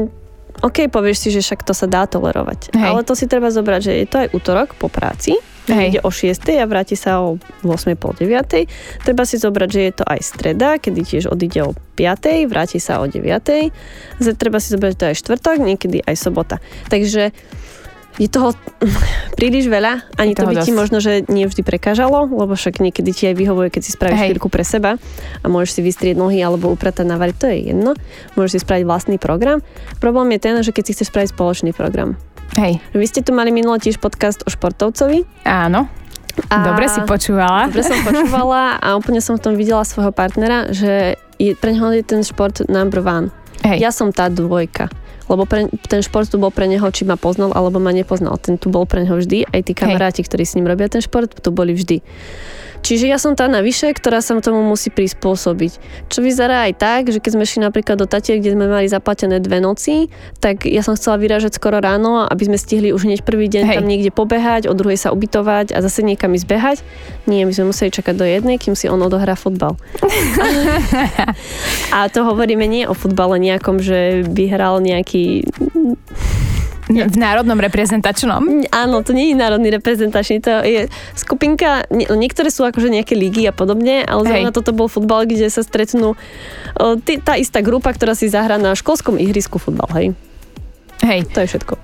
OK, 0.61 0.93
povieš 0.93 1.17
si, 1.17 1.29
že 1.33 1.41
však 1.41 1.65
to 1.65 1.73
sa 1.73 1.89
dá 1.89 2.05
tolerovať. 2.05 2.77
Hej. 2.77 2.89
Ale 2.93 3.01
to 3.09 3.17
si 3.17 3.25
treba 3.25 3.49
zobrať, 3.49 3.81
že 3.81 3.93
je 4.05 4.07
to 4.07 4.17
aj 4.21 4.29
útorok 4.37 4.77
po 4.77 4.93
práci, 4.93 5.41
Hej. 5.71 5.97
ide 5.97 6.01
o 6.03 6.11
6 6.11 6.43
a 6.59 6.67
vráti 6.67 6.99
sa 6.99 7.23
o 7.23 7.39
8, 7.65 7.95
pol 7.95 8.13
9. 8.19 8.67
Treba 9.07 9.23
si 9.23 9.39
zobrať, 9.39 9.69
že 9.71 9.81
je 9.81 9.93
to 9.95 10.05
aj 10.05 10.21
streda, 10.21 10.77
kedy 10.77 11.01
tiež 11.07 11.31
odíde 11.31 11.63
o 11.63 11.73
5, 11.95 12.51
vráti 12.51 12.83
sa 12.83 12.99
o 12.99 13.07
9. 13.07 13.23
Treba 14.35 14.59
si 14.59 14.69
zobrať, 14.75 14.91
že 14.93 14.99
to 14.99 15.07
aj 15.07 15.17
štvrtok, 15.23 15.57
niekedy 15.63 16.03
aj 16.03 16.17
sobota. 16.19 16.59
Takže 16.91 17.31
je 18.21 18.29
toho 18.29 18.53
príliš 19.39 19.73
veľa, 19.73 20.13
ani 20.21 20.37
to 20.37 20.45
by 20.45 20.57
dosť. 20.59 20.67
ti 20.69 20.73
možno, 20.73 20.99
že 21.01 21.25
nie 21.33 21.49
vždy 21.49 21.65
prekážalo, 21.65 22.29
lebo 22.29 22.53
však 22.53 22.83
niekedy 22.83 23.11
ti 23.17 23.25
aj 23.33 23.37
vyhovuje, 23.39 23.69
keď 23.73 23.83
si 23.83 23.91
spravíš 23.97 24.21
Hej. 24.21 24.29
chvíľku 24.35 24.49
pre 24.53 24.65
seba 24.67 25.01
a 25.41 25.47
môžeš 25.49 25.81
si 25.81 25.81
vystrieť 25.81 26.17
nohy 26.21 26.41
alebo 26.45 26.69
upratať 26.69 27.07
na 27.09 27.17
to 27.33 27.49
je 27.49 27.73
jedno. 27.73 27.97
Môžeš 28.37 28.53
si 28.53 28.61
spraviť 28.67 28.85
vlastný 28.85 29.17
program. 29.17 29.65
Problém 30.03 30.37
je 30.37 30.41
ten, 30.43 30.55
že 30.61 30.75
keď 30.75 30.85
si 30.85 30.93
chceš 30.99 31.09
spraviť 31.09 31.33
spoločný 31.33 31.71
program. 31.73 32.21
Hej. 32.61 32.85
Vy 32.93 33.07
ste 33.09 33.25
tu 33.25 33.33
mali 33.33 33.49
minulý 33.49 33.81
tiež 33.81 33.97
podcast 33.97 34.45
o 34.45 34.53
športovcovi. 34.53 35.49
Áno. 35.49 35.89
A 36.49 36.57
dobre 36.65 36.89
si 36.89 37.01
počúvala. 37.05 37.69
Dobre 37.69 37.85
som 37.85 37.97
počúvala 38.05 38.77
a 38.81 38.97
úplne 38.97 39.21
som 39.21 39.37
v 39.37 39.45
tom 39.45 39.55
videla 39.57 39.85
svojho 39.85 40.13
partnera, 40.13 40.73
že 40.73 41.17
je, 41.37 41.53
pre 41.57 41.77
neho 41.77 41.93
je 41.93 42.05
ten 42.05 42.21
šport 42.25 42.65
number 42.69 43.01
one. 43.05 43.33
Hej. 43.65 43.79
Ja 43.81 43.91
som 43.93 44.13
tá 44.13 44.29
dvojka 44.29 44.93
lebo 45.29 45.47
pre, 45.47 45.69
ten 45.87 46.01
šport 46.01 46.27
tu 46.27 46.41
bol 46.41 46.51
pre 46.51 46.67
neho, 46.67 46.87
či 46.91 47.07
ma 47.07 47.21
poznal 47.21 47.55
alebo 47.55 47.79
ma 47.79 47.95
nepoznal. 47.95 48.39
Ten 48.41 48.57
tu 48.57 48.73
bol 48.73 48.89
pre 48.89 49.05
neho 49.05 49.19
vždy, 49.19 49.47
aj 49.51 49.61
tí 49.67 49.73
kamaráti, 49.77 50.21
Hej. 50.23 50.27
ktorí 50.31 50.43
s 50.47 50.55
ním 50.59 50.67
robia 50.67 50.89
ten 50.89 51.05
šport, 51.05 51.31
tu 51.31 51.51
boli 51.53 51.77
vždy. 51.77 52.01
Čiže 52.83 53.07
ja 53.07 53.17
som 53.17 53.39
tá 53.39 53.47
navyše, 53.47 53.95
ktorá 53.95 54.19
sa 54.19 54.35
tomu 54.43 54.67
musí 54.67 54.91
prispôsobiť. 54.91 55.73
Čo 56.11 56.19
vyzerá 56.19 56.67
aj 56.67 56.73
tak, 56.83 57.03
že 57.15 57.23
keď 57.23 57.31
sme 57.39 57.45
šli 57.47 57.61
napríklad 57.63 57.95
do 57.95 58.11
Tatier, 58.11 58.43
kde 58.43 58.59
sme 58.59 58.67
mali 58.67 58.91
zaplatené 58.91 59.39
dve 59.39 59.63
noci, 59.63 60.11
tak 60.43 60.67
ja 60.67 60.83
som 60.83 60.99
chcela 60.99 61.17
vyražať 61.23 61.55
skoro 61.55 61.79
ráno, 61.79 62.27
aby 62.27 62.51
sme 62.51 62.59
stihli 62.59 62.91
už 62.91 63.07
hneď 63.07 63.23
prvý 63.23 63.47
deň 63.47 63.65
Hej. 63.71 63.77
tam 63.79 63.87
niekde 63.87 64.11
pobehať, 64.11 64.67
o 64.67 64.75
druhej 64.75 64.99
sa 64.99 65.15
ubytovať 65.15 65.71
a 65.71 65.79
zase 65.79 66.03
niekam 66.03 66.35
ísť 66.35 66.47
behať. 66.51 66.79
Nie, 67.31 67.47
my 67.47 67.55
sme 67.55 67.71
museli 67.71 67.95
čakať 67.95 68.15
do 68.19 68.27
jednej, 68.27 68.59
kým 68.59 68.75
si 68.75 68.91
on 68.91 68.99
odohrá 68.99 69.39
fotbal. 69.39 69.79
a 71.97 72.11
to 72.11 72.27
hovoríme 72.27 72.67
nie 72.67 72.85
o 72.91 72.99
futbale 72.99 73.39
nejakom, 73.39 73.79
že 73.79 74.27
vyhral 74.27 74.83
nejaký 74.83 75.47
v 76.91 77.17
národnom 77.19 77.59
reprezentačnom? 77.61 78.67
Áno, 78.75 79.07
to 79.07 79.15
nie 79.15 79.31
je 79.31 79.37
národný 79.39 79.71
reprezentačný, 79.71 80.43
to 80.43 80.51
je 80.67 80.91
skupinka, 81.15 81.87
niektoré 81.93 82.51
sú 82.51 82.67
akože 82.67 82.91
nejaké 82.91 83.15
ligy 83.15 83.47
a 83.47 83.55
podobne, 83.55 84.03
ale 84.03 84.27
zrovna 84.27 84.51
toto 84.51 84.75
bol 84.75 84.91
futbal, 84.91 85.29
kde 85.29 85.47
sa 85.47 85.63
stretnú 85.63 86.19
tá 87.23 87.39
istá 87.39 87.63
grupa, 87.63 87.95
ktorá 87.95 88.19
si 88.19 88.27
zahrá 88.27 88.59
na 88.59 88.75
školskom 88.75 89.21
ihrisku 89.21 89.61
futbal, 89.63 89.87
hej. 89.95 90.07
Hej. 91.03 91.27
To 91.35 91.43
je 91.43 91.47
všetko. 91.51 91.75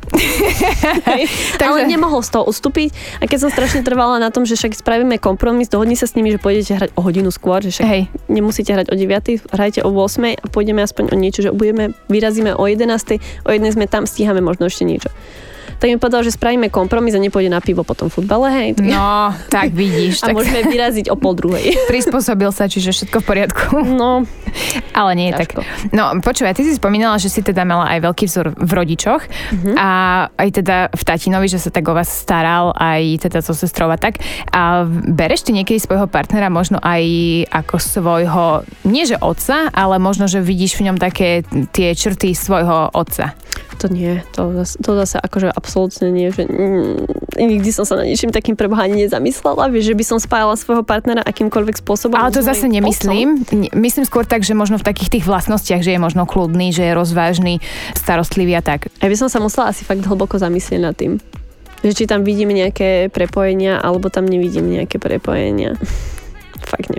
Takže... 1.58 1.66
Ale 1.66 1.90
nemohol 1.90 2.22
z 2.22 2.30
toho 2.38 2.46
ustúpiť 2.46 2.94
a 3.18 3.26
keď 3.26 3.38
som 3.42 3.50
strašne 3.50 3.82
trvala 3.82 4.22
na 4.22 4.30
tom, 4.30 4.46
že 4.46 4.54
však 4.54 4.78
spravíme 4.78 5.18
kompromis, 5.18 5.66
dohodni 5.66 5.98
sa 5.98 6.06
s 6.06 6.14
nimi, 6.14 6.30
že 6.30 6.38
pôjdete 6.38 6.78
hrať 6.78 6.90
o 6.94 7.02
hodinu 7.02 7.34
skôr, 7.34 7.58
že 7.58 7.74
však 7.74 7.86
Hej. 7.86 8.02
nemusíte 8.30 8.70
hrať 8.70 8.88
o 8.90 8.94
9, 8.94 9.50
hrajte 9.50 9.80
o 9.82 9.90
8 9.90 10.38
a 10.38 10.46
pôjdeme 10.46 10.80
aspoň 10.86 11.10
o 11.10 11.16
niečo, 11.18 11.42
že 11.42 11.50
budeme, 11.50 11.98
vyrazíme 12.06 12.54
o 12.54 12.62
11, 12.62 13.18
o 13.42 13.50
1 13.50 13.74
sme 13.74 13.90
tam, 13.90 14.06
stíhame 14.06 14.38
možno 14.38 14.70
ešte 14.70 14.86
niečo 14.86 15.10
tak 15.78 15.88
mi 15.94 15.96
povedal, 15.96 16.26
že 16.26 16.34
spravíme 16.34 16.68
kompromis 16.74 17.14
a 17.14 17.22
nepôjde 17.22 17.50
na 17.50 17.62
pivo 17.62 17.86
potom 17.86 18.10
futbale, 18.10 18.50
hej. 18.50 18.68
Tak... 18.74 18.86
No, 18.86 19.30
tak 19.54 19.70
vidíš. 19.70 20.26
a 20.26 20.30
tak... 20.30 20.34
môžeme 20.34 20.66
vyraziť 20.66 21.06
o 21.08 21.16
pol 21.16 21.38
druhej. 21.38 21.74
Prispôsobil 21.92 22.50
sa, 22.50 22.66
čiže 22.66 22.90
všetko 22.90 23.22
v 23.22 23.24
poriadku. 23.24 23.64
No, 23.86 24.26
ale 24.92 25.10
nie 25.14 25.30
je 25.30 25.46
tak. 25.46 25.62
No, 25.94 26.18
počúvaj, 26.18 26.58
ty 26.58 26.66
si 26.66 26.74
spomínala, 26.74 27.16
že 27.22 27.30
si 27.30 27.40
teda 27.40 27.62
mala 27.62 27.86
aj 27.94 28.10
veľký 28.10 28.24
vzor 28.26 28.46
v 28.58 28.70
rodičoch 28.74 29.22
mm-hmm. 29.22 29.74
a 29.78 29.90
aj 30.34 30.48
teda 30.60 30.76
v 30.90 31.02
tatinovi, 31.06 31.46
že 31.46 31.62
sa 31.62 31.70
tak 31.70 31.86
o 31.86 31.94
vás 31.94 32.10
staral, 32.10 32.74
aj 32.74 33.30
teda 33.30 33.38
so 33.40 33.54
sestrou 33.54 33.88
a 33.88 33.98
tak. 34.00 34.18
A 34.50 34.82
bereš 34.88 35.46
ty 35.46 35.54
niekedy 35.54 35.78
svojho 35.78 36.10
partnera 36.10 36.50
možno 36.50 36.82
aj 36.82 37.02
ako 37.54 37.76
svojho, 37.78 38.46
nie 38.82 39.06
že 39.06 39.16
otca, 39.22 39.70
ale 39.70 40.02
možno, 40.02 40.26
že 40.26 40.42
vidíš 40.42 40.80
v 40.80 40.90
ňom 40.90 40.96
také 40.98 41.46
tie 41.70 41.94
črty 41.94 42.34
svojho 42.34 42.90
otca? 42.90 43.38
To 43.78 43.86
nie, 43.86 44.26
to, 44.34 44.50
to 44.82 44.90
zase 45.06 45.22
akože 45.22 45.54
absolútne 45.54 45.67
nie, 46.08 46.32
že 46.32 46.48
mm, 46.48 47.38
nikdy 47.38 47.70
som 47.70 47.84
sa 47.84 48.00
na 48.00 48.08
niečím 48.08 48.32
takým 48.32 48.56
preboha 48.56 48.88
ani 48.88 49.06
nezamyslela, 49.06 49.68
vieš, 49.68 49.92
že 49.92 49.98
by 49.98 50.04
som 50.04 50.18
spájala 50.18 50.56
svojho 50.56 50.82
partnera 50.82 51.22
akýmkoľvek 51.22 51.84
spôsobom. 51.84 52.16
Ale 52.16 52.32
to 52.32 52.42
zase 52.42 52.66
nemyslím. 52.66 53.44
Otcom. 53.44 53.70
Myslím 53.76 54.04
skôr 54.08 54.24
tak, 54.24 54.42
že 54.42 54.56
možno 54.56 54.80
v 54.80 54.84
takých 54.88 55.20
tých 55.20 55.24
vlastnostiach, 55.28 55.84
že 55.84 55.94
je 55.94 56.00
možno 56.00 56.24
kľudný, 56.24 56.72
že 56.74 56.88
je 56.88 56.92
rozvážny, 56.96 57.54
starostlivý 57.94 58.58
a 58.58 58.62
tak. 58.64 58.90
Ja 58.98 59.08
by 59.08 59.16
som 59.16 59.28
sa 59.30 59.38
musela 59.38 59.70
asi 59.70 59.86
fakt 59.86 60.02
hlboko 60.02 60.40
zamyslieť 60.40 60.80
nad 60.80 60.96
tým. 60.96 61.22
Že 61.86 61.92
či 61.94 62.04
tam 62.10 62.26
vidím 62.26 62.50
nejaké 62.50 63.06
prepojenia, 63.14 63.78
alebo 63.78 64.10
tam 64.10 64.26
nevidím 64.26 64.66
nejaké 64.66 64.98
prepojenia 64.98 65.78
fakt 66.68 66.90
neviem. 66.90 66.97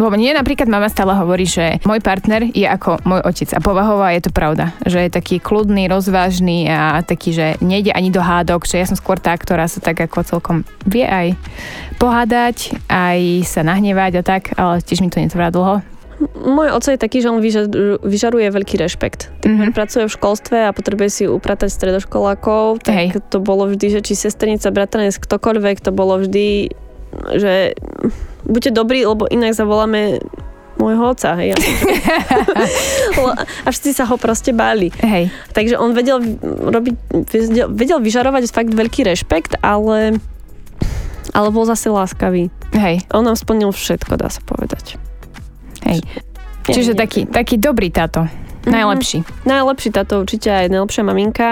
Lebo 0.00 0.16
mne 0.16 0.40
napríklad 0.40 0.64
mama 0.64 0.88
stále 0.88 1.12
hovorí, 1.12 1.44
že 1.44 1.76
môj 1.84 2.00
partner 2.00 2.48
je 2.48 2.64
ako 2.64 3.04
môj 3.04 3.20
otec 3.20 3.52
a 3.52 3.60
povahová 3.60 4.16
je 4.16 4.24
to 4.24 4.32
pravda, 4.32 4.72
že 4.88 5.04
je 5.04 5.10
taký 5.12 5.44
kľudný, 5.44 5.92
rozvážny 5.92 6.72
a 6.72 7.04
taký, 7.04 7.36
že 7.36 7.46
nejde 7.60 7.92
ani 7.92 8.08
do 8.08 8.24
hádok, 8.24 8.64
že 8.64 8.80
ja 8.80 8.88
som 8.88 8.96
skôr 8.96 9.20
tá, 9.20 9.36
ktorá 9.36 9.68
sa 9.68 9.84
tak 9.84 10.00
ako 10.00 10.24
celkom 10.24 10.64
vie 10.88 11.04
aj 11.04 11.36
pohádať, 12.00 12.80
aj 12.88 13.44
sa 13.44 13.60
nahnevať 13.60 14.12
a 14.16 14.22
tak, 14.24 14.56
ale 14.56 14.80
tiež 14.80 15.04
mi 15.04 15.12
to 15.12 15.20
netrvá 15.20 15.52
dlho. 15.52 15.84
Môj 16.36 16.68
oco 16.72 16.88
je 16.92 17.00
taký, 17.00 17.20
že 17.20 17.32
on 17.32 17.40
vyžaruje 18.00 18.46
veľký 18.52 18.80
rešpekt. 18.80 19.32
mm-hmm. 19.44 19.72
pracuje 19.76 20.04
v 20.08 20.16
školstve 20.16 20.56
a 20.68 20.72
potrebuje 20.76 21.08
si 21.12 21.22
upratať 21.28 21.72
stredoškolákov, 21.72 22.84
tak 22.84 22.96
Hej. 22.96 23.08
to 23.28 23.40
bolo 23.40 23.68
vždy, 23.68 24.00
že 24.00 24.00
či 24.00 24.16
sestrnica, 24.16 24.68
bratranec, 24.72 25.16
ktokoľvek, 25.16 25.80
to 25.80 25.92
bolo 25.92 26.20
vždy, 26.20 26.72
že 27.36 27.74
buďte 28.46 28.70
dobrí, 28.74 29.04
lebo 29.04 29.26
inak 29.28 29.54
zavoláme 29.54 30.22
môjho 30.80 31.12
otca, 31.12 31.36
hej. 31.36 31.52
a 33.64 33.68
všetci 33.72 33.92
sa 33.92 34.08
ho 34.08 34.16
proste 34.16 34.56
báli. 34.56 34.88
Hej. 35.04 35.28
Takže 35.52 35.76
on 35.76 35.92
vedel 35.92 36.24
robiť, 36.40 36.94
vedel, 37.28 37.68
vedel 37.68 37.98
vyžarovať 38.00 38.48
fakt 38.48 38.72
veľký 38.72 39.04
rešpekt, 39.04 39.60
ale, 39.60 40.16
ale 41.36 41.48
bol 41.52 41.68
zase 41.68 41.92
láskavý. 41.92 42.48
Hej. 42.72 43.04
On 43.12 43.20
nám 43.20 43.36
splnil 43.36 43.76
všetko, 43.76 44.16
dá 44.16 44.32
sa 44.32 44.40
povedať. 44.40 44.96
Hej. 45.84 46.00
Čiže 46.64 46.96
taký, 46.96 47.28
taký 47.28 47.60
dobrý 47.60 47.92
táto. 47.92 48.24
Mm-hmm. 48.24 48.72
Najlepší. 48.72 49.18
Najlepší 49.44 49.88
táto 49.92 50.20
určite 50.20 50.48
aj 50.48 50.72
najlepšia 50.72 51.02
maminka. 51.04 51.48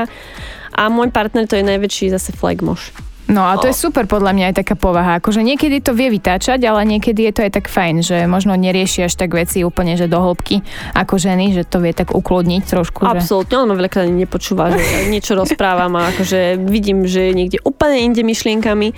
A 0.79 0.83
môj 0.93 1.11
partner 1.11 1.45
to 1.49 1.59
je 1.59 1.65
najväčší 1.67 2.13
zase 2.13 2.31
flagmoš. 2.37 3.08
No 3.29 3.45
a 3.45 3.61
to 3.61 3.69
je 3.69 3.77
super 3.77 4.09
podľa 4.09 4.33
mňa 4.33 4.45
aj 4.51 4.55
taká 4.65 4.73
povaha. 4.73 5.21
Akože 5.21 5.45
niekedy 5.45 5.85
to 5.85 5.93
vie 5.93 6.09
vytáčať, 6.09 6.65
ale 6.65 6.89
niekedy 6.89 7.29
je 7.29 7.33
to 7.37 7.41
aj 7.45 7.53
tak 7.61 7.67
fajn, 7.69 8.01
že 8.01 8.17
možno 8.25 8.57
nerieši 8.57 9.05
až 9.05 9.21
tak 9.21 9.37
veci 9.37 9.61
úplne, 9.69 10.01
že 10.01 10.09
do 10.09 10.17
hĺbky 10.17 10.65
ako 10.97 11.21
ženy, 11.21 11.53
že 11.53 11.69
to 11.69 11.85
vie 11.85 11.93
tak 11.93 12.17
ukludniť 12.17 12.63
trošku. 12.65 13.05
Absolútne, 13.05 13.53
že... 13.53 13.61
on 13.61 13.69
ma 13.69 13.77
veľakrát 13.77 14.09
nepočúva, 14.09 14.73
že 14.73 14.81
niečo 15.13 15.37
rozprávam 15.37 15.93
a 16.01 16.09
akože 16.17 16.57
vidím, 16.57 17.05
že 17.05 17.29
je 17.29 17.33
niekde 17.37 17.59
úplne 17.69 18.01
inde 18.01 18.25
myšlienkami. 18.25 18.97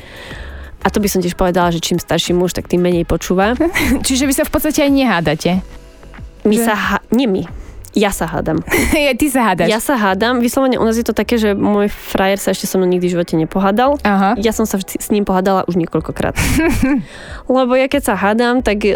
A 0.80 0.88
to 0.88 1.02
by 1.02 1.10
som 1.10 1.20
tiež 1.20 1.34
povedala, 1.34 1.74
že 1.74 1.82
čím 1.82 1.98
starší 2.00 2.32
muž, 2.32 2.54
tak 2.54 2.70
tým 2.70 2.80
menej 2.80 3.04
počúva. 3.04 3.58
Čiže 4.06 4.24
vy 4.30 4.32
sa 4.32 4.46
v 4.46 4.52
podstate 4.54 4.86
aj 4.86 4.92
nehádate? 4.94 5.50
My 6.46 6.56
že... 6.56 6.64
sa... 6.64 6.74
Ha- 6.78 7.04
nie 7.12 7.26
my. 7.26 7.69
Ja 7.90 8.14
sa 8.14 8.30
hádam. 8.30 8.62
ja, 8.94 9.12
ty 9.20 9.26
sa 9.26 9.50
hádaš. 9.50 9.66
Ja 9.66 9.82
sa 9.82 9.98
hádam. 9.98 10.38
Vyslovene 10.38 10.78
u 10.78 10.84
nás 10.86 10.94
je 10.94 11.02
to 11.02 11.10
také, 11.10 11.42
že 11.42 11.58
môj 11.58 11.90
frajer 11.90 12.38
sa 12.38 12.54
ešte 12.54 12.70
so 12.70 12.78
mnou 12.78 12.86
nikdy 12.86 13.10
v 13.10 13.12
živote 13.18 13.34
nepohádal. 13.34 13.98
Aha. 14.06 14.38
Ja 14.38 14.54
som 14.54 14.62
sa 14.62 14.78
s 14.78 15.08
ním 15.10 15.26
pohádala 15.26 15.66
už 15.66 15.74
niekoľkokrát. 15.74 16.38
Lebo 17.50 17.72
ja 17.74 17.90
keď 17.90 18.02
sa 18.02 18.14
hádam, 18.14 18.62
tak 18.62 18.86
e, 18.86 18.94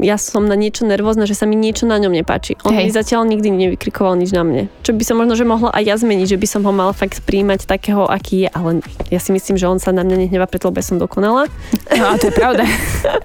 ja 0.00 0.16
som 0.16 0.48
na 0.48 0.56
niečo 0.56 0.88
nervózna, 0.88 1.28
že 1.28 1.36
sa 1.36 1.44
mi 1.44 1.52
niečo 1.52 1.84
na 1.84 2.00
ňom 2.00 2.16
nepáči. 2.16 2.56
On 2.64 2.72
Hej. 2.72 2.88
mi 2.88 2.90
zatiaľ 2.92 3.28
nikdy 3.28 3.52
nevykrikoval 3.52 4.16
nič 4.16 4.32
na 4.32 4.40
mne. 4.40 4.72
Čo 4.80 4.96
by 4.96 5.04
som 5.04 5.20
možno, 5.20 5.36
že 5.36 5.44
mohla 5.44 5.68
aj 5.76 5.84
ja 5.84 5.96
zmeniť, 6.00 6.32
že 6.32 6.40
by 6.40 6.46
som 6.48 6.64
ho 6.64 6.72
mala 6.72 6.96
fakt 6.96 7.20
príjmať 7.28 7.68
takého, 7.68 8.08
aký 8.08 8.46
je, 8.46 8.48
ale 8.56 8.80
ja 9.12 9.20
si 9.20 9.36
myslím, 9.36 9.60
že 9.60 9.68
on 9.68 9.76
sa 9.76 9.92
na 9.92 10.00
mňa 10.00 10.16
nehneva 10.26 10.48
preto, 10.48 10.72
lebo 10.72 10.80
som 10.80 10.96
dokonala. 10.96 11.44
No, 11.92 12.16
to 12.16 12.32
je 12.32 12.34
pravda. 12.34 12.64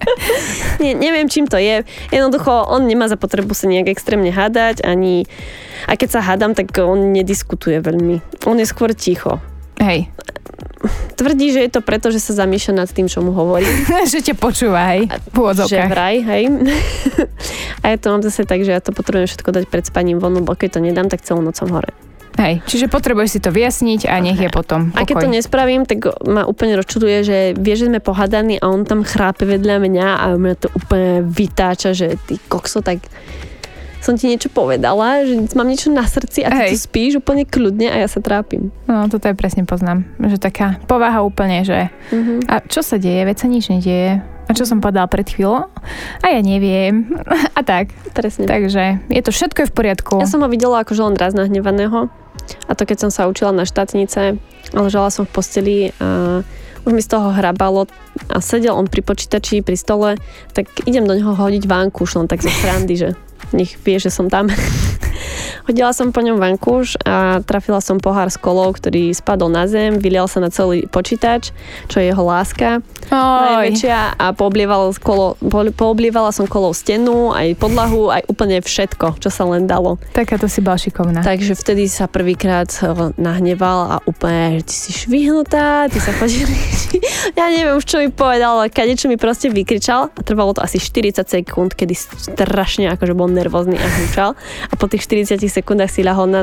Nie, 0.84 0.92
neviem, 0.92 1.32
čím 1.32 1.48
to 1.48 1.56
je. 1.56 1.88
Jednoducho, 2.12 2.52
on 2.68 2.84
nemá 2.84 3.08
za 3.08 3.16
potrebu 3.16 3.56
sa 3.56 3.72
nejak 3.72 3.88
extrémne 3.96 4.28
hádať, 4.34 4.84
ani... 4.84 5.05
A 5.86 5.94
keď 5.94 6.10
sa 6.18 6.22
hádam, 6.26 6.58
tak 6.58 6.74
on 6.82 7.14
nediskutuje 7.14 7.80
veľmi. 7.82 8.46
On 8.50 8.58
je 8.58 8.66
skôr 8.66 8.92
ticho. 8.98 9.38
Hej. 9.78 10.10
Tvrdí, 11.16 11.50
že 11.56 11.66
je 11.66 11.72
to 11.72 11.82
preto, 11.82 12.14
že 12.14 12.22
sa 12.22 12.46
zamýšľa 12.46 12.86
nad 12.86 12.90
tým, 12.90 13.10
čo 13.10 13.24
mu 13.26 13.34
hovorí. 13.34 13.66
že 14.12 14.22
ťa 14.22 14.36
počúva, 14.38 14.94
hej, 14.94 15.10
Že 15.68 15.90
vraj, 15.90 16.22
hej. 16.22 16.44
a 17.84 17.86
ja 17.94 17.98
to 17.98 18.14
mám 18.14 18.22
zase 18.22 18.46
tak, 18.46 18.62
že 18.62 18.72
ja 18.76 18.82
to 18.84 18.94
potrebujem 18.94 19.30
všetko 19.30 19.50
dať 19.52 19.64
pred 19.70 19.84
spaním 19.88 20.22
von, 20.22 20.38
lebo 20.38 20.54
keď 20.54 20.78
to 20.78 20.80
nedám, 20.84 21.08
tak 21.10 21.26
celú 21.26 21.42
noc 21.42 21.58
som 21.58 21.72
hore. 21.74 21.90
Hej, 22.36 22.60
čiže 22.68 22.92
potrebuješ 22.92 23.30
si 23.32 23.40
to 23.40 23.48
vyjasniť 23.48 24.12
a 24.12 24.20
nech 24.20 24.36
je 24.36 24.52
potom 24.52 24.92
pokoj. 24.92 25.00
A 25.00 25.08
keď 25.08 25.16
to 25.24 25.30
nespravím, 25.32 25.88
tak 25.88 26.04
ma 26.28 26.44
úplne 26.44 26.76
rozčuduje, 26.76 27.18
že 27.24 27.38
vie, 27.56 27.76
že 27.80 27.88
sme 27.88 28.04
pohadaní 28.04 28.60
a 28.60 28.68
on 28.68 28.84
tam 28.84 29.08
chrápe 29.08 29.48
vedľa 29.48 29.80
mňa 29.80 30.08
a 30.20 30.26
mňa 30.36 30.56
to 30.60 30.68
úplne 30.76 31.24
vytáča, 31.24 31.96
že 31.96 32.20
ty 32.28 32.36
kokso, 32.52 32.84
tak 32.84 33.08
som 34.06 34.14
ti 34.14 34.30
niečo 34.30 34.54
povedala, 34.54 35.26
že 35.26 35.34
mám 35.58 35.66
niečo 35.66 35.90
na 35.90 36.06
srdci 36.06 36.46
a 36.46 36.54
ty 36.54 36.70
Hej. 36.70 36.72
tu 36.78 36.86
spíš 36.86 37.12
úplne 37.18 37.42
kľudne 37.42 37.90
a 37.90 37.98
ja 37.98 38.06
sa 38.06 38.22
trápim. 38.22 38.70
No, 38.86 39.10
toto 39.10 39.26
aj 39.26 39.34
presne 39.34 39.66
poznám. 39.66 40.06
Že 40.22 40.38
taká 40.38 40.78
povaha 40.86 41.26
úplne, 41.26 41.66
že 41.66 41.90
uh-huh. 42.14 42.46
a 42.46 42.62
čo 42.62 42.86
sa 42.86 43.02
deje, 43.02 43.26
veď 43.26 43.38
sa 43.42 43.48
nič 43.50 43.66
nedieje. 43.74 44.22
A 44.46 44.54
čo 44.54 44.70
som 44.70 44.78
povedala 44.78 45.10
pred 45.10 45.26
chvíľou? 45.26 45.74
A 46.22 46.26
ja 46.30 46.42
neviem. 46.46 47.10
A 47.58 47.66
tak. 47.66 47.90
Presne. 48.14 48.46
Takže 48.46 49.02
je 49.10 49.22
to 49.26 49.34
všetko 49.34 49.66
je 49.66 49.70
v 49.74 49.74
poriadku. 49.74 50.22
Ja 50.22 50.30
som 50.30 50.46
ho 50.46 50.50
videla 50.54 50.86
akože 50.86 51.02
len 51.02 51.18
raz 51.18 51.34
nahnevaného. 51.34 52.14
A 52.70 52.72
to 52.78 52.86
keď 52.86 53.10
som 53.10 53.10
sa 53.10 53.26
učila 53.26 53.50
na 53.50 53.66
štátnice, 53.66 54.38
ležala 54.70 55.10
som 55.10 55.26
v 55.26 55.34
posteli 55.34 55.78
a 55.98 56.46
už 56.86 56.94
mi 56.94 57.02
z 57.02 57.10
toho 57.10 57.34
hrabalo 57.34 57.90
a 58.30 58.38
sedel 58.38 58.78
on 58.78 58.86
pri 58.86 59.02
počítači, 59.02 59.66
pri 59.66 59.74
stole, 59.74 60.22
tak 60.54 60.70
idem 60.86 61.10
do 61.10 61.18
neho 61.18 61.34
hodiť 61.34 61.66
vánku 61.66 62.06
už 62.06 62.22
len 62.22 62.28
tak 62.30 62.46
zo 62.46 62.54
srandy, 62.54 62.94
že 62.94 63.10
nech 63.54 63.78
vie, 63.86 64.00
že 64.00 64.12
som 64.12 64.30
tam. 64.30 64.50
Hodila 65.66 65.92
som 65.92 66.14
po 66.14 66.22
ňom 66.22 66.38
vankúš 66.38 67.00
a 67.04 67.42
trafila 67.42 67.82
som 67.82 67.98
pohár 67.98 68.30
s 68.30 68.38
kolou, 68.38 68.70
ktorý 68.70 69.10
spadol 69.14 69.50
na 69.50 69.66
zem, 69.66 69.98
vylial 69.98 70.30
sa 70.30 70.42
na 70.42 70.54
celý 70.54 70.86
počítač, 70.86 71.50
čo 71.90 72.02
je 72.02 72.14
jeho 72.14 72.24
láska. 72.24 72.86
Najväčšia 73.10 74.18
a 74.18 74.26
pooblievala, 74.34 74.94
kolo, 74.98 75.38
pooblievala 75.74 76.30
som 76.34 76.50
kolou 76.50 76.74
stenu, 76.74 77.34
aj 77.34 77.58
podlahu, 77.58 78.14
aj 78.14 78.26
úplne 78.30 78.62
všetko, 78.62 79.22
čo 79.22 79.30
sa 79.30 79.46
len 79.46 79.70
dalo. 79.70 79.98
Taká 80.14 80.38
to 80.38 80.50
si 80.50 80.62
bola 80.62 80.78
šikovná. 80.78 81.22
Takže 81.22 81.54
vtedy 81.58 81.90
sa 81.90 82.10
prvýkrát 82.10 82.70
nahneval 83.18 83.80
a 83.90 83.96
úplne, 84.06 84.62
že 84.62 84.64
ty 84.70 84.76
si 84.76 84.92
švihnutá, 84.94 85.90
ty 85.90 85.98
sa 86.02 86.14
chodili. 86.14 86.54
ja 87.40 87.50
neviem 87.50 87.78
už, 87.78 87.86
čo 87.86 88.02
mi 88.02 88.10
povedal, 88.10 88.62
ale 88.62 88.74
kadečo 88.74 89.10
mi 89.10 89.18
proste 89.18 89.50
vykričal 89.50 90.10
a 90.14 90.20
trvalo 90.22 90.54
to 90.54 90.62
asi 90.62 90.82
40 90.82 91.26
sekúnd, 91.26 91.74
kedy 91.74 91.94
strašne 91.96 92.90
akože 92.94 93.14
bol 93.14 93.30
nervózny 93.30 93.78
a 93.78 93.86
húčal. 93.86 94.34
A 94.70 94.74
po 94.78 94.86
tých 94.90 95.06
40 95.24 95.48
sekundách 95.48 95.88
si 95.88 96.04
ľahol 96.04 96.28
na, 96.28 96.42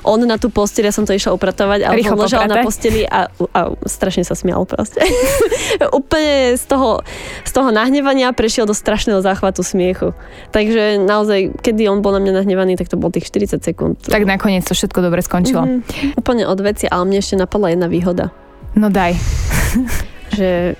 on 0.00 0.22
na 0.24 0.40
tú 0.40 0.48
posteľ, 0.48 0.88
ja 0.88 0.94
som 0.94 1.04
to 1.04 1.12
išla 1.12 1.36
upratovať 1.36 1.84
a 1.84 1.92
on 1.92 2.16
ležal 2.16 2.48
na 2.48 2.64
posteli 2.64 3.04
a, 3.04 3.28
a 3.28 3.60
strašne 3.84 4.24
sa 4.24 4.32
smial 4.32 4.64
proste. 4.64 5.04
Úplne 6.00 6.56
z 6.56 6.64
toho, 6.64 7.04
z 7.44 7.52
toho 7.52 7.68
nahnevania 7.68 8.32
prešiel 8.32 8.64
do 8.64 8.72
strašného 8.72 9.20
záchvatu 9.20 9.60
smiechu. 9.60 10.16
Takže 10.56 11.02
naozaj, 11.02 11.60
kedy 11.60 11.92
on 11.92 12.00
bol 12.00 12.16
na 12.16 12.22
mňa 12.24 12.32
nahnevaný, 12.40 12.80
tak 12.80 12.88
to 12.88 12.96
bol 12.96 13.12
tých 13.12 13.28
40 13.28 13.60
sekúnd. 13.60 14.00
Tak 14.00 14.24
nakoniec 14.24 14.64
to 14.64 14.72
všetko 14.72 15.04
dobre 15.04 15.20
skončilo. 15.20 15.66
Mm-hmm. 15.66 16.16
Úplne 16.16 16.44
od 16.48 16.58
veci, 16.64 16.88
ale 16.88 17.04
mne 17.04 17.18
ešte 17.20 17.36
napadla 17.36 17.76
jedna 17.76 17.90
výhoda. 17.90 18.32
No 18.72 18.88
daj. 18.88 19.16
že 20.36 20.76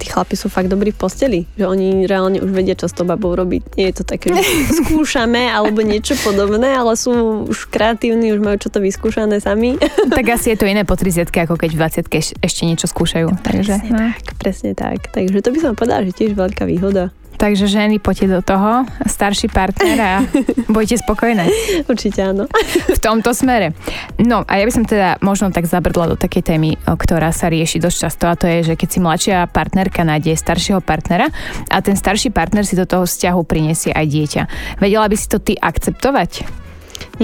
tí 0.00 0.08
chlapi 0.08 0.32
sú 0.32 0.48
fakt 0.48 0.72
dobrí 0.72 0.96
v 0.96 0.98
posteli, 0.98 1.40
že 1.60 1.68
oni 1.68 2.08
reálne 2.08 2.40
už 2.40 2.48
vedia, 2.48 2.72
čo 2.72 2.88
s 2.88 2.96
tou 2.96 3.04
babou 3.04 3.36
robiť. 3.36 3.76
Nie 3.76 3.92
je 3.92 4.00
to 4.00 4.04
také, 4.08 4.32
že 4.32 4.40
skúšame 4.80 5.52
alebo 5.52 5.84
niečo 5.84 6.16
podobné, 6.24 6.72
ale 6.72 6.96
sú 6.96 7.44
už 7.44 7.68
kreatívni, 7.68 8.32
už 8.32 8.40
majú 8.40 8.56
čo 8.56 8.72
to 8.72 8.80
vyskúšané 8.80 9.38
sami. 9.44 9.76
Tak 10.10 10.26
asi 10.26 10.52
je 10.52 10.58
to 10.58 10.66
iné 10.66 10.82
po 10.88 10.96
30 10.96 11.28
ako 11.28 11.54
keď 11.60 11.70
v 11.76 11.78
20 12.08 12.40
ešte 12.40 12.62
niečo 12.64 12.88
skúšajú. 12.88 13.44
Takže, 13.44 13.78
presne 13.78 13.90
no. 13.92 13.98
tak, 14.00 14.24
presne 14.40 14.70
tak. 14.72 14.98
Takže 15.12 15.38
to 15.44 15.50
by 15.52 15.58
som 15.60 15.72
povedala, 15.76 16.08
že 16.08 16.16
tiež 16.16 16.32
veľká 16.34 16.64
výhoda. 16.64 17.12
Takže 17.40 17.72
ženy, 17.72 17.96
poďte 18.04 18.36
do 18.36 18.44
toho, 18.44 18.84
starší 19.08 19.48
partner 19.48 19.96
a 19.96 20.14
budete 20.76 21.00
spokojné. 21.00 21.48
Určite 21.88 22.20
áno. 22.20 22.44
V 22.92 23.00
tomto 23.00 23.32
smere. 23.32 23.72
No 24.20 24.44
a 24.44 24.60
ja 24.60 24.68
by 24.68 24.72
som 24.76 24.84
teda 24.84 25.16
možno 25.24 25.48
tak 25.48 25.64
zabrdla 25.64 26.12
do 26.12 26.16
takej 26.20 26.44
témy, 26.44 26.76
ktorá 26.84 27.32
sa 27.32 27.48
rieši 27.48 27.80
dosť 27.80 27.96
často 27.96 28.28
a 28.28 28.36
to 28.36 28.44
je, 28.44 28.68
že 28.68 28.74
keď 28.76 28.88
si 28.92 28.98
mladšia 29.00 29.48
partnerka 29.48 30.04
nájde 30.04 30.36
staršieho 30.36 30.84
partnera 30.84 31.32
a 31.72 31.80
ten 31.80 31.96
starší 31.96 32.28
partner 32.28 32.68
si 32.68 32.76
do 32.76 32.84
toho 32.84 33.08
vzťahu 33.08 33.40
prinesie 33.48 33.96
aj 33.96 34.04
dieťa. 34.04 34.42
Vedela 34.76 35.08
by 35.08 35.16
si 35.16 35.26
to 35.32 35.40
ty 35.40 35.56
akceptovať? 35.56 36.44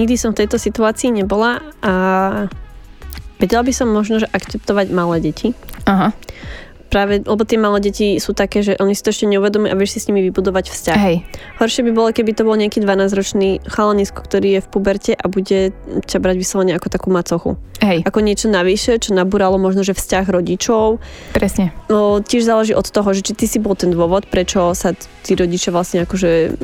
Nikdy 0.01 0.17
som 0.17 0.33
v 0.33 0.41
tejto 0.41 0.57
situácii 0.57 1.13
nebola 1.13 1.61
a 1.85 1.93
vedela 3.37 3.61
by 3.61 3.69
som 3.69 3.93
možno, 3.93 4.17
že 4.17 4.25
akceptovať 4.33 4.89
malé 4.89 5.21
deti. 5.21 5.53
Aha 5.85 6.09
práve, 6.87 7.21
lebo 7.21 7.43
tie 7.43 7.59
malé 7.59 7.83
deti 7.83 8.17
sú 8.17 8.31
také, 8.31 8.63
že 8.63 8.79
oni 8.79 8.95
si 8.95 9.03
to 9.03 9.11
ešte 9.11 9.27
neuvedomujú 9.29 9.69
a 9.69 9.77
vieš 9.77 9.97
si 9.97 9.99
s 10.03 10.07
nimi 10.09 10.23
vybudovať 10.31 10.65
vzťah. 10.71 10.97
Hej. 10.97 11.17
Horšie 11.59 11.83
by 11.87 11.91
bolo, 11.93 12.09
keby 12.15 12.31
to 12.33 12.47
bol 12.47 12.55
nejaký 12.55 12.81
12-ročný 12.81 13.61
chalanisko, 13.67 14.19
ktorý 14.23 14.57
je 14.57 14.61
v 14.63 14.67
puberte 14.71 15.11
a 15.13 15.25
bude 15.27 15.75
ťa 16.07 16.17
brať 16.23 16.35
vyslovene 16.39 16.73
ako 16.73 16.87
takú 16.87 17.11
macochu. 17.11 17.59
Hej. 17.83 18.01
Ako 18.07 18.25
niečo 18.25 18.49
navyše, 18.49 18.97
čo 18.97 19.13
nabúralo 19.13 19.61
možno, 19.61 19.85
že 19.85 19.93
vzťah 19.93 20.25
rodičov. 20.25 20.97
Presne. 21.35 21.75
No, 21.91 22.23
tiež 22.23 22.47
záleží 22.47 22.73
od 22.73 22.89
toho, 22.89 23.09
že 23.13 23.21
či 23.21 23.33
ty 23.37 23.45
si 23.45 23.61
bol 23.61 23.77
ten 23.77 23.93
dôvod, 23.93 24.25
prečo 24.25 24.73
sa 24.73 24.97
tí 24.97 25.37
rodičia 25.37 25.69
vlastne 25.69 26.07
akože 26.07 26.57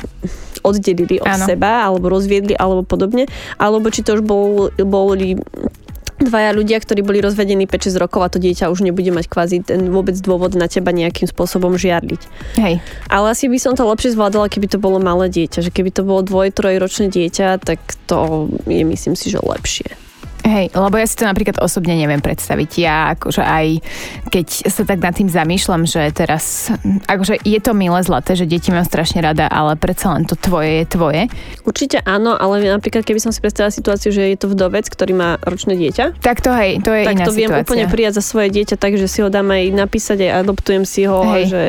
oddelili 0.64 1.20
od 1.20 1.28
ano. 1.28 1.44
seba, 1.44 1.84
alebo 1.84 2.08
rozviedli, 2.08 2.56
alebo 2.56 2.82
podobne, 2.82 3.28
alebo 3.60 3.92
či 3.92 4.00
to 4.00 4.16
už 4.18 4.22
bol, 4.24 4.72
boli 4.80 5.36
dvaja 6.20 6.54
ľudia, 6.54 6.78
ktorí 6.78 7.02
boli 7.02 7.18
rozvedení 7.18 7.66
5-6 7.66 7.98
rokov 7.98 8.20
a 8.22 8.28
to 8.30 8.38
dieťa 8.38 8.70
už 8.70 8.86
nebude 8.86 9.10
mať 9.10 9.26
kvázi 9.26 9.56
ten 9.66 9.90
vôbec 9.90 10.14
dôvod 10.18 10.54
na 10.54 10.70
teba 10.70 10.94
nejakým 10.94 11.26
spôsobom 11.26 11.74
žiarliť. 11.74 12.22
Hej. 12.58 12.78
Ale 13.10 13.26
asi 13.30 13.50
by 13.50 13.58
som 13.58 13.72
to 13.74 13.82
lepšie 13.86 14.14
zvládala, 14.14 14.46
keby 14.46 14.70
to 14.70 14.78
bolo 14.78 15.02
malé 15.02 15.26
dieťa. 15.26 15.66
Že 15.66 15.70
keby 15.74 15.90
to 15.90 16.02
bolo 16.06 16.22
dvoj, 16.22 16.54
trojročné 16.54 17.10
dieťa, 17.10 17.58
tak 17.62 17.80
to 18.06 18.48
je 18.70 18.84
myslím 18.86 19.14
si, 19.18 19.30
že 19.30 19.42
lepšie. 19.42 20.13
Hej, 20.44 20.76
lebo 20.76 21.00
ja 21.00 21.08
si 21.08 21.16
to 21.16 21.24
napríklad 21.24 21.56
osobne 21.56 21.96
neviem 21.96 22.20
predstaviť. 22.20 22.70
Ja 22.76 23.16
akože 23.16 23.40
aj 23.40 23.80
keď 24.28 24.46
sa 24.68 24.84
tak 24.84 25.00
nad 25.00 25.16
tým 25.16 25.32
zamýšľam, 25.32 25.88
že 25.88 26.12
teraz, 26.12 26.68
akože 27.08 27.40
je 27.40 27.58
to 27.64 27.72
milé 27.72 28.04
zlaté, 28.04 28.36
že 28.36 28.44
deti 28.44 28.68
mám 28.68 28.84
strašne 28.84 29.24
rada, 29.24 29.48
ale 29.48 29.80
predsa 29.80 30.12
len 30.12 30.28
to 30.28 30.36
tvoje 30.36 30.84
je 30.84 30.84
tvoje. 30.84 31.22
Určite 31.64 32.04
áno, 32.04 32.36
ale 32.36 32.60
napríklad 32.60 33.08
keby 33.08 33.24
som 33.24 33.32
si 33.32 33.40
predstavila 33.40 33.72
situáciu, 33.72 34.12
že 34.12 34.36
je 34.36 34.36
to 34.36 34.52
vdovec, 34.52 34.84
ktorý 34.84 35.16
má 35.16 35.40
ročné 35.40 35.80
dieťa. 35.80 36.20
Tak 36.20 36.44
to 36.44 36.52
hej, 36.52 36.84
to 36.84 36.92
je 36.92 37.08
tak 37.08 37.16
iná 37.16 37.24
to 37.24 37.32
viem 37.32 37.48
situácia. 37.48 37.64
úplne 37.64 37.84
prijať 37.88 38.12
za 38.20 38.22
svoje 38.28 38.48
dieťa, 38.52 38.76
takže 38.76 39.08
si 39.08 39.24
ho 39.24 39.32
dám 39.32 39.48
aj 39.48 39.64
napísať, 39.72 40.28
aj 40.28 40.44
adoptujem 40.44 40.84
si 40.84 41.08
ho, 41.08 41.24
hej. 41.24 41.48
že 41.48 41.62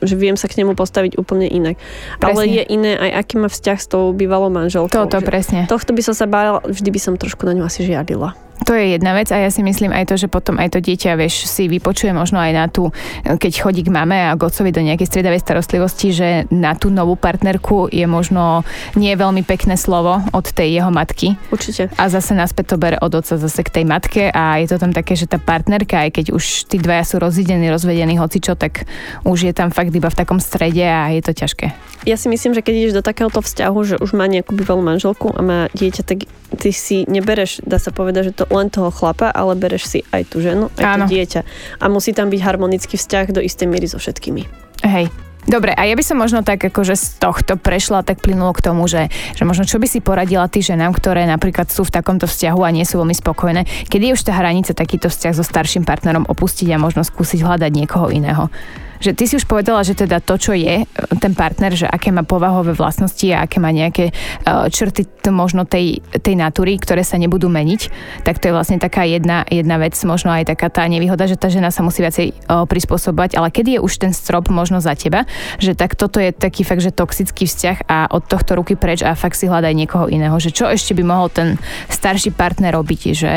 že 0.00 0.14
viem 0.16 0.36
sa 0.36 0.48
k 0.48 0.60
nemu 0.60 0.74
postaviť 0.74 1.16
úplne 1.16 1.46
inak. 1.46 1.76
Presne. 2.18 2.32
Ale 2.32 2.42
je 2.48 2.62
iné 2.66 2.92
aj 2.96 3.10
aký 3.24 3.34
má 3.40 3.48
vzťah 3.48 3.78
s 3.78 3.86
tou 3.86 4.10
bývalou 4.12 4.48
manželkou. 4.52 4.92
Toto 4.92 5.20
presne. 5.22 5.68
Tohto 5.68 5.92
by 5.92 6.02
som 6.04 6.14
sa 6.16 6.26
bála, 6.26 6.60
vždy 6.64 6.90
by 6.90 7.00
som 7.00 7.14
trošku 7.16 7.44
na 7.46 7.54
ňu 7.56 7.64
asi 7.64 7.84
žiadila. 7.86 8.34
To 8.68 8.76
je 8.76 8.94
jedna 8.94 9.16
vec 9.16 9.32
a 9.32 9.40
ja 9.40 9.50
si 9.50 9.64
myslím 9.64 9.90
aj 9.90 10.12
to, 10.12 10.14
že 10.20 10.28
potom 10.28 10.60
aj 10.60 10.76
to 10.76 10.78
dieťa, 10.84 11.16
vieš, 11.16 11.48
si 11.48 11.66
vypočuje 11.66 12.12
možno 12.12 12.38
aj 12.38 12.52
na 12.52 12.66
tú, 12.68 12.92
keď 13.24 13.52
chodí 13.56 13.82
k 13.82 13.90
mame 13.90 14.30
a 14.30 14.36
k 14.36 14.46
otcovi 14.46 14.70
do 14.70 14.84
nejakej 14.84 15.08
striedavej 15.08 15.40
starostlivosti, 15.42 16.08
že 16.12 16.28
na 16.52 16.76
tú 16.76 16.92
novú 16.92 17.16
partnerku 17.16 17.88
je 17.90 18.04
možno 18.04 18.62
nie 18.94 19.10
veľmi 19.16 19.42
pekné 19.42 19.74
slovo 19.80 20.20
od 20.30 20.46
tej 20.52 20.78
jeho 20.78 20.92
matky. 20.92 21.34
Určite. 21.50 21.88
A 21.96 22.06
zase 22.12 22.36
naspäť 22.36 22.74
to 22.74 22.76
bere 22.76 23.00
od 23.00 23.10
otca 23.10 23.40
zase 23.40 23.64
k 23.64 23.80
tej 23.80 23.84
matke 23.88 24.28
a 24.30 24.60
je 24.60 24.68
to 24.70 24.76
tam 24.78 24.92
také, 24.92 25.16
že 25.16 25.26
tá 25.26 25.40
partnerka, 25.40 26.06
aj 26.06 26.20
keď 26.20 26.26
už 26.36 26.68
tí 26.68 26.76
dvaja 26.78 27.02
sú 27.02 27.16
rozidení, 27.18 27.66
rozvedení, 27.72 28.20
čo, 28.40 28.54
tak 28.54 28.86
už 29.24 29.50
je 29.50 29.54
tam 29.56 29.74
fakt 29.74 29.90
iba 29.90 30.12
v 30.12 30.18
takom 30.18 30.38
strede 30.38 30.84
a 30.84 31.10
je 31.10 31.22
to 31.24 31.32
ťažké. 31.32 31.72
Ja 32.08 32.16
si 32.16 32.32
myslím, 32.32 32.56
že 32.56 32.64
keď 32.64 32.74
ideš 32.76 32.94
do 32.96 33.04
takéhoto 33.04 33.44
vzťahu, 33.44 33.78
že 33.84 33.96
už 34.00 34.16
má 34.16 34.24
nejakú 34.24 34.56
bývalú 34.56 34.80
manželku 34.80 35.36
a 35.36 35.40
má 35.44 35.58
dieťa, 35.76 36.02
tak 36.04 36.24
ty 36.56 36.70
si 36.72 37.04
nebereš, 37.06 37.60
dá 37.62 37.76
sa 37.76 37.92
povedať, 37.92 38.32
že 38.32 38.36
to 38.42 38.44
len 38.50 38.68
toho 38.68 38.90
chlapa, 38.90 39.30
ale 39.30 39.54
bereš 39.54 39.84
si 39.86 39.98
aj 40.10 40.28
tú 40.28 40.42
ženu, 40.42 40.68
aj 40.76 40.84
Áno. 40.84 41.06
to 41.06 41.14
dieťa. 41.14 41.40
A 41.80 41.84
musí 41.86 42.10
tam 42.12 42.28
byť 42.28 42.40
harmonický 42.42 42.98
vzťah 42.98 43.32
do 43.32 43.40
istej 43.40 43.66
miery 43.70 43.86
so 43.86 43.96
všetkými. 43.96 44.42
Hej. 44.84 45.08
Dobre, 45.48 45.72
a 45.72 45.88
ja 45.88 45.96
by 45.96 46.04
som 46.04 46.20
možno 46.20 46.44
tak 46.44 46.60
akože 46.60 46.92
z 47.00 47.06
tohto 47.16 47.56
prešla, 47.56 48.04
tak 48.04 48.20
plynulo 48.20 48.52
k 48.52 48.60
tomu, 48.60 48.84
že, 48.84 49.08
že 49.32 49.48
možno 49.48 49.64
čo 49.64 49.80
by 49.80 49.88
si 49.88 50.04
poradila 50.04 50.44
ty 50.52 50.60
ženám, 50.60 50.92
ktoré 50.92 51.24
napríklad 51.24 51.72
sú 51.72 51.88
v 51.88 51.96
takomto 51.96 52.28
vzťahu 52.28 52.60
a 52.60 52.68
nie 52.68 52.84
sú 52.84 53.00
veľmi 53.00 53.16
spokojné, 53.16 53.64
kedy 53.88 54.12
je 54.12 54.16
už 54.20 54.26
tá 54.28 54.36
hranica 54.36 54.76
takýto 54.76 55.08
vzťah 55.08 55.32
so 55.32 55.40
starším 55.40 55.88
partnerom 55.88 56.28
opustiť 56.28 56.76
a 56.76 56.82
možno 56.82 57.00
skúsiť 57.00 57.40
hľadať 57.40 57.70
niekoho 57.72 58.12
iného 58.12 58.52
že 59.00 59.16
ty 59.16 59.24
si 59.24 59.34
už 59.40 59.48
povedala, 59.48 59.80
že 59.80 59.96
teda 59.96 60.20
to, 60.20 60.36
čo 60.36 60.52
je 60.52 60.84
e, 60.84 60.86
ten 61.18 61.32
partner, 61.32 61.72
že 61.72 61.88
aké 61.88 62.12
má 62.12 62.22
povahové 62.22 62.76
vlastnosti 62.76 63.24
a 63.32 63.48
aké 63.48 63.56
má 63.58 63.72
nejaké 63.72 64.12
uh, 64.12 64.68
črty 64.68 65.08
možno 65.32 65.64
tej, 65.64 66.04
tej 66.20 66.36
natúry, 66.36 66.76
ktoré 66.76 67.00
sa 67.00 67.16
nebudú 67.16 67.48
meniť, 67.48 67.80
tak 68.24 68.38
to 68.38 68.52
je 68.52 68.56
vlastne 68.56 68.76
taká 68.76 69.08
jedna, 69.08 69.44
jedna 69.48 69.80
vec, 69.80 69.96
možno 70.04 70.32
aj 70.32 70.52
taká 70.52 70.68
tá 70.68 70.84
nevýhoda, 70.84 71.24
že 71.24 71.40
tá 71.40 71.48
žena 71.48 71.72
sa 71.72 71.80
musí 71.80 72.04
viacej 72.04 72.32
uh, 72.46 72.68
prispôsobovať, 72.68 73.40
ale 73.40 73.48
kedy 73.48 73.76
je 73.76 73.80
už 73.80 73.92
ten 74.00 74.12
strop 74.12 74.52
možno 74.52 74.84
za 74.84 74.92
teba, 74.92 75.24
že 75.56 75.72
tak 75.72 75.96
toto 75.96 76.20
je 76.20 76.30
taký 76.30 76.62
fakt, 76.62 76.84
že 76.84 76.92
toxický 76.92 77.48
vzťah 77.48 77.88
a 77.88 77.98
od 78.12 78.28
tohto 78.28 78.60
ruky 78.60 78.76
preč 78.76 79.00
a 79.00 79.16
fakt 79.16 79.40
si 79.40 79.48
hľadaj 79.48 79.72
niekoho 79.72 80.06
iného, 80.12 80.36
že 80.36 80.52
čo 80.52 80.68
ešte 80.68 80.92
by 80.92 81.02
mohol 81.04 81.32
ten 81.32 81.56
starší 81.88 82.36
partner 82.36 82.76
robiť, 82.76 83.00
že 83.16 83.32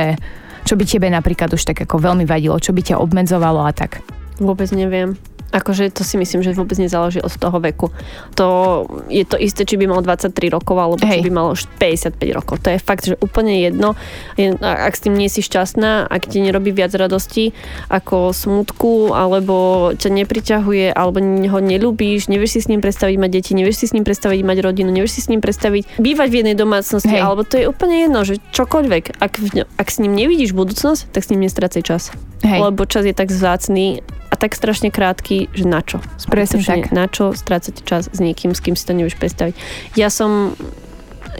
čo 0.63 0.79
by 0.79 0.83
tebe 0.87 1.07
napríklad 1.11 1.51
už 1.51 1.63
tak 1.63 1.83
ako 1.83 1.99
veľmi 1.99 2.23
vadilo, 2.23 2.55
čo 2.59 2.71
by 2.71 2.81
ťa 2.83 2.99
obmedzovalo 2.99 3.63
a 3.63 3.71
tak? 3.75 3.99
Vôbec 4.39 4.71
neviem. 4.71 5.32
Akože 5.53 5.93
to 5.93 6.01
si 6.01 6.17
myslím, 6.17 6.41
že 6.41 6.57
vôbec 6.57 6.75
nezáleží 6.81 7.21
od 7.21 7.29
toho 7.29 7.61
veku. 7.61 7.93
To 8.41 8.47
je 9.05 9.21
to 9.21 9.37
isté, 9.37 9.69
či 9.69 9.77
by 9.77 9.85
mal 9.85 10.01
23 10.01 10.33
rokov, 10.49 10.75
alebo 10.81 10.97
Hej. 11.05 11.21
či 11.21 11.29
by 11.29 11.31
mal 11.31 11.53
55 11.53 12.17
rokov. 12.33 12.65
To 12.65 12.73
je 12.73 12.79
fakt, 12.81 13.05
že 13.05 13.15
úplne 13.21 13.61
jedno. 13.61 13.93
Ak 14.65 14.97
s 14.97 15.05
tým 15.05 15.13
nie 15.13 15.29
si 15.29 15.45
šťastná, 15.45 16.09
ak 16.09 16.25
ti 16.25 16.41
nerobí 16.41 16.73
viac 16.73 16.89
radosti 16.97 17.53
ako 17.93 18.33
smutku, 18.33 19.13
alebo 19.13 19.89
ťa 19.93 20.09
nepriťahuje, 20.09 20.89
alebo 20.89 21.21
ho 21.21 21.59
nelúbíš, 21.61 22.33
nevieš 22.33 22.57
si 22.57 22.59
s 22.65 22.67
ním 22.73 22.81
predstaviť 22.81 23.15
mať 23.21 23.29
deti, 23.29 23.51
nevieš 23.53 23.77
si 23.77 23.85
s 23.85 23.93
ním 23.93 24.01
predstaviť 24.01 24.41
mať 24.41 24.57
rodinu, 24.65 24.89
nevieš 24.89 25.21
si 25.21 25.21
s 25.21 25.29
ním 25.29 25.39
predstaviť 25.39 26.01
bývať 26.01 26.27
v 26.33 26.35
jednej 26.41 26.57
domácnosti, 26.57 27.13
Hej. 27.13 27.21
alebo 27.21 27.45
to 27.45 27.61
je 27.61 27.69
úplne 27.69 28.09
jedno, 28.09 28.25
že 28.25 28.41
čokoľvek. 28.51 29.21
Ak, 29.21 29.37
ak 29.77 29.87
s 29.87 29.97
ním 30.01 30.17
nevidíš 30.17 30.57
budúcnosť, 30.57 31.13
tak 31.13 31.21
s 31.21 31.29
ním 31.29 31.45
nestrácej 31.45 31.85
čas. 31.85 32.09
Hej. 32.43 32.59
Lebo 32.59 32.83
čas 32.83 33.07
je 33.07 33.15
tak 33.15 33.31
vzácný 33.31 34.03
tak 34.43 34.59
strašne 34.59 34.91
krátky, 34.91 35.47
že 35.55 35.63
na 35.63 35.79
čo? 35.79 36.03
Presne 36.27 36.59
tak. 36.59 36.91
Na 36.91 37.07
čo 37.07 37.31
strácať 37.31 37.79
čas 37.87 38.11
s 38.11 38.19
niekým, 38.19 38.51
s 38.51 38.59
kým 38.59 38.75
si 38.75 38.83
to 38.83 38.91
nevieš 38.91 39.15
predstaviť. 39.15 39.55
Ja 39.95 40.11
som, 40.11 40.59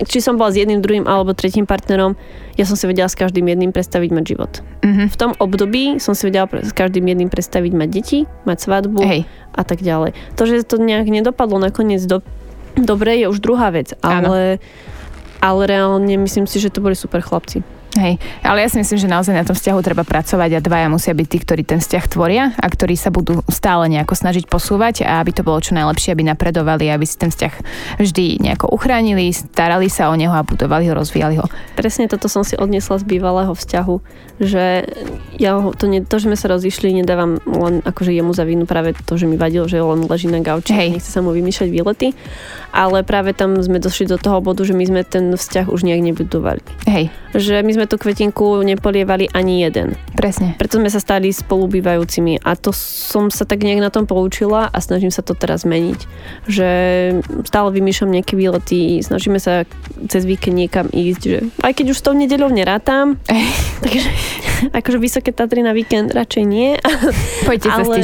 či 0.07 0.23
som 0.23 0.39
bola 0.39 0.55
s 0.55 0.57
jedným, 0.63 0.79
druhým 0.79 1.03
alebo 1.03 1.35
tretím 1.35 1.67
partnerom, 1.67 2.15
ja 2.55 2.63
som 2.63 2.79
si 2.79 2.87
vedela 2.87 3.11
s 3.11 3.19
každým 3.19 3.43
jedným 3.43 3.75
predstaviť 3.75 4.07
mať 4.07 4.23
život. 4.23 4.63
Mm-hmm. 4.87 5.07
V 5.11 5.17
tom 5.19 5.35
období 5.35 5.99
som 5.99 6.15
si 6.15 6.31
vedela 6.31 6.47
s 6.47 6.71
každým 6.71 7.03
jedným 7.03 7.27
predstaviť 7.27 7.75
mať 7.75 7.89
deti, 7.91 8.19
mať 8.47 8.57
svadbu 8.63 9.03
Hej. 9.03 9.27
a 9.51 9.61
tak 9.67 9.83
ďalej. 9.83 10.15
To, 10.39 10.47
že 10.47 10.63
to 10.63 10.79
nejak 10.79 11.11
nedopadlo 11.11 11.59
nakoniec 11.59 11.99
do, 12.07 12.23
dobre, 12.79 13.19
je 13.19 13.27
už 13.27 13.43
druhá 13.43 13.67
vec, 13.75 13.91
ale, 13.99 14.63
ale 15.43 15.61
reálne 15.67 16.15
myslím 16.23 16.47
si, 16.47 16.63
že 16.63 16.71
to 16.71 16.79
boli 16.79 16.95
super 16.95 17.19
chlapci. 17.19 17.67
Hej, 17.93 18.17
ale 18.41 18.65
ja 18.65 18.69
si 18.73 18.81
myslím, 18.81 18.97
že 18.97 19.05
naozaj 19.05 19.37
na 19.37 19.45
tom 19.45 19.53
vzťahu 19.53 19.79
treba 19.85 20.01
pracovať 20.01 20.57
a 20.57 20.65
dvaja 20.65 20.89
musia 20.89 21.13
byť 21.13 21.27
tí, 21.29 21.37
ktorí 21.45 21.61
ten 21.61 21.77
vzťah 21.77 22.05
tvoria 22.09 22.49
a 22.57 22.65
ktorí 22.65 22.97
sa 22.97 23.13
budú 23.13 23.45
stále 23.53 23.85
nejako 23.85 24.17
snažiť 24.17 24.49
posúvať 24.49 25.05
a 25.05 25.21
aby 25.21 25.29
to 25.29 25.45
bolo 25.45 25.61
čo 25.61 25.77
najlepšie, 25.77 26.17
aby 26.17 26.25
napredovali, 26.25 26.89
aby 26.89 27.05
si 27.05 27.21
ten 27.21 27.29
vzťah 27.29 27.53
vždy 28.01 28.41
nejako 28.41 28.73
uchránili, 28.73 29.29
starali 29.29 29.93
sa 29.93 30.09
o 30.09 30.17
neho 30.17 30.33
a 30.33 30.41
budovali 30.41 30.89
ho, 30.89 30.97
rozvíjali 30.97 31.37
ho. 31.37 31.45
Presne 31.77 32.09
toto 32.09 32.25
som 32.25 32.41
si 32.41 32.57
odnesla 32.57 32.97
z 32.97 33.05
bývalého 33.05 33.53
vzťahu, 33.53 33.95
že 34.41 34.89
ja 35.37 35.61
to, 35.77 35.85
ne, 35.85 36.01
to, 36.01 36.17
že 36.17 36.33
sme 36.33 36.37
sa 36.37 36.49
rozišli, 36.49 36.97
nedávam 36.97 37.37
len 37.45 37.85
akože 37.85 38.09
jemu 38.09 38.33
za 38.33 38.41
vinu 38.41 38.65
práve 38.65 38.97
to, 39.05 39.21
že 39.21 39.29
mi 39.29 39.37
vadilo, 39.37 39.69
že 39.69 39.85
on 39.85 40.09
leží 40.09 40.33
na 40.33 40.41
gauči, 40.41 40.73
Hej. 40.73 40.97
nechce 40.97 41.13
sa 41.13 41.21
mu 41.21 41.29
vymýšľať 41.29 41.69
výlety, 41.69 42.17
ale 42.73 43.05
práve 43.05 43.37
tam 43.37 43.61
sme 43.61 43.77
došli 43.77 44.09
do 44.09 44.17
toho 44.17 44.41
bodu, 44.41 44.65
že 44.65 44.73
my 44.73 44.81
sme 44.81 45.01
ten 45.05 45.29
vzťah 45.37 45.69
už 45.69 45.85
nejak 45.85 46.01
nebudovali. 46.01 46.65
Hej. 46.89 47.13
Že 47.37 47.61
my 47.61 47.71
sme 47.77 47.82
tú 47.85 47.99
kvetinku 47.99 48.63
nepolievali 48.63 49.29
ani 49.31 49.63
jeden. 49.63 49.95
Presne. 50.15 50.55
Preto 50.57 50.79
sme 50.79 50.89
sa 50.89 50.99
stali 50.99 51.29
spolubývajúcimi 51.29 52.43
a 52.43 52.55
to 52.55 52.71
som 52.73 53.29
sa 53.29 53.43
tak 53.43 53.63
nejak 53.63 53.83
na 53.83 53.91
tom 53.91 54.07
poučila 54.09 54.69
a 54.71 54.77
snažím 54.79 55.11
sa 55.11 55.21
to 55.21 55.35
teraz 55.35 55.67
zmeniť. 55.67 55.99
Že 56.47 56.69
stále 57.47 57.69
vymýšľam 57.73 58.15
nejaké 58.15 58.33
výlety, 58.35 58.99
snažíme 59.03 59.37
sa 59.37 59.67
cez 60.07 60.23
víkend 60.23 60.55
niekam 60.57 60.87
ísť, 60.91 61.21
že 61.21 61.39
aj 61.61 61.73
keď 61.75 61.85
už 61.93 61.97
s 61.99 62.05
tou 62.05 62.13
nedeľou 62.15 62.51
nerátam, 62.51 63.19
takže 63.83 64.09
akože 64.71 64.97
Vysoké 65.01 65.31
Tatry 65.35 65.65
na 65.65 65.75
víkend 65.75 66.13
radšej 66.15 66.43
nie. 66.47 66.79
Poďte 67.43 67.69
ale, 67.73 67.97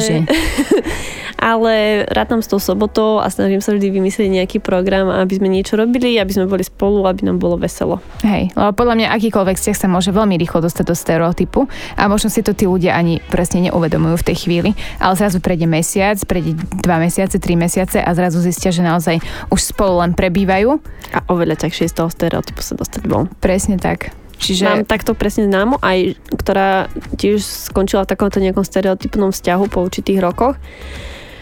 ale 1.52 1.74
rátam 2.12 2.44
s 2.44 2.50
tou 2.50 2.60
sobotou 2.60 3.22
a 3.22 3.32
snažím 3.32 3.64
sa 3.64 3.72
vždy 3.72 3.88
vymyslieť 3.88 4.28
nejaký 4.28 4.58
program, 4.60 5.08
aby 5.08 5.40
sme 5.40 5.48
niečo 5.48 5.80
robili, 5.80 6.20
aby 6.20 6.32
sme 6.34 6.44
boli 6.50 6.60
spolu, 6.60 7.08
aby 7.08 7.24
nám 7.24 7.40
bolo 7.40 7.56
veselo. 7.56 8.04
Hej, 8.20 8.52
lebo 8.52 8.76
podľa 8.76 8.94
mňa 9.00 9.06
akýkoľvek 9.16 9.56
vzťah 9.70 9.86
sa 9.86 9.94
môže 9.94 10.10
veľmi 10.10 10.34
rýchlo 10.34 10.66
dostať 10.66 10.84
do 10.90 10.98
stereotypu 10.98 11.70
a 11.94 12.10
možno 12.10 12.26
si 12.26 12.42
to 12.42 12.50
tí 12.50 12.66
ľudia 12.66 12.98
ani 12.98 13.22
presne 13.30 13.70
neuvedomujú 13.70 14.18
v 14.18 14.26
tej 14.26 14.36
chvíli, 14.42 14.70
ale 14.98 15.14
zrazu 15.14 15.38
prejde 15.38 15.70
mesiac, 15.70 16.18
prejde 16.26 16.58
dva 16.82 16.98
mesiace, 16.98 17.38
tri 17.38 17.54
mesiace 17.54 18.02
a 18.02 18.10
zrazu 18.18 18.42
zistia, 18.42 18.74
že 18.74 18.82
naozaj 18.82 19.22
už 19.54 19.60
spolu 19.62 20.02
len 20.02 20.18
prebývajú. 20.18 20.82
A 21.14 21.18
oveľa 21.30 21.62
ťažšie 21.62 21.86
z 21.86 21.94
toho 21.94 22.10
stereotypu 22.10 22.58
sa 22.66 22.74
dostať 22.74 23.06
von. 23.06 23.30
Presne 23.38 23.78
tak. 23.78 24.10
Čiže... 24.42 24.66
Mám 24.66 24.90
takto 24.90 25.14
presne 25.14 25.46
známu, 25.46 25.78
aj 25.78 26.18
ktorá 26.34 26.90
tiež 27.14 27.70
skončila 27.70 28.02
v 28.02 28.10
takomto 28.10 28.42
nejakom 28.42 28.66
stereotypnom 28.66 29.30
vzťahu 29.30 29.64
po 29.70 29.86
určitých 29.86 30.18
rokoch 30.18 30.58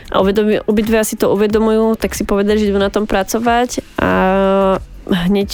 a 0.09 0.25
obidve 0.65 0.97
si 1.05 1.21
to 1.21 1.29
uvedomujú, 1.33 2.01
tak 2.01 2.17
si 2.17 2.25
povedali, 2.25 2.57
že 2.57 2.73
idú 2.73 2.81
na 2.81 2.89
tom 2.89 3.05
pracovať 3.05 4.01
a 4.01 4.11
hneď 5.09 5.51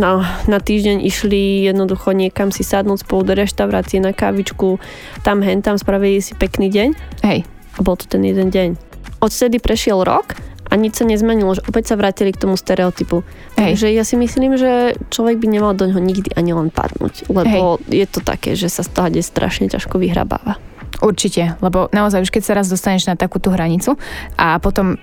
na, 0.00 0.24
na 0.48 0.58
týždeň 0.58 1.04
išli 1.04 1.68
jednoducho 1.68 2.16
niekam 2.16 2.48
si 2.50 2.64
sadnúť 2.64 3.04
spolu 3.04 3.22
do 3.28 3.32
reštaurácie 3.36 4.00
na 4.00 4.16
kávičku, 4.16 4.80
tam 5.20 5.44
hen 5.44 5.60
tam 5.60 5.76
spravili 5.76 6.24
si 6.24 6.32
pekný 6.32 6.72
deň. 6.72 6.88
Hej. 7.22 7.44
A 7.76 7.78
bol 7.84 7.94
to 8.00 8.08
ten 8.08 8.24
jeden 8.24 8.48
deň. 8.48 8.76
Odtedy 9.20 9.60
prešiel 9.60 10.00
rok 10.04 10.36
a 10.66 10.74
nič 10.74 10.98
sa 10.98 11.04
nezmenilo, 11.06 11.54
že 11.54 11.62
opäť 11.68 11.94
sa 11.94 12.00
vrátili 12.00 12.34
k 12.34 12.42
tomu 12.42 12.58
stereotypu. 12.58 13.22
Hej. 13.54 13.76
Takže 13.76 13.86
ja 13.92 14.02
si 14.02 14.16
myslím, 14.18 14.58
že 14.58 14.98
človek 15.12 15.38
by 15.38 15.46
nemal 15.46 15.72
do 15.76 15.86
neho 15.86 16.00
nikdy 16.02 16.34
ani 16.34 16.56
len 16.56 16.74
padnúť, 16.74 17.30
lebo 17.30 17.78
Hej. 17.86 18.04
je 18.04 18.06
to 18.10 18.20
také, 18.24 18.58
že 18.58 18.72
sa 18.72 18.82
z 18.82 18.90
toho 18.90 19.08
strašne 19.22 19.70
ťažko 19.70 20.00
vyhrabáva. 20.00 20.58
Určite, 20.96 21.60
lebo 21.60 21.92
naozaj 21.92 22.24
už 22.24 22.32
keď 22.32 22.42
sa 22.42 22.56
raz 22.56 22.72
dostaneš 22.72 23.04
na 23.04 23.20
takúto 23.20 23.52
hranicu 23.52 24.00
a 24.40 24.56
potom 24.56 24.96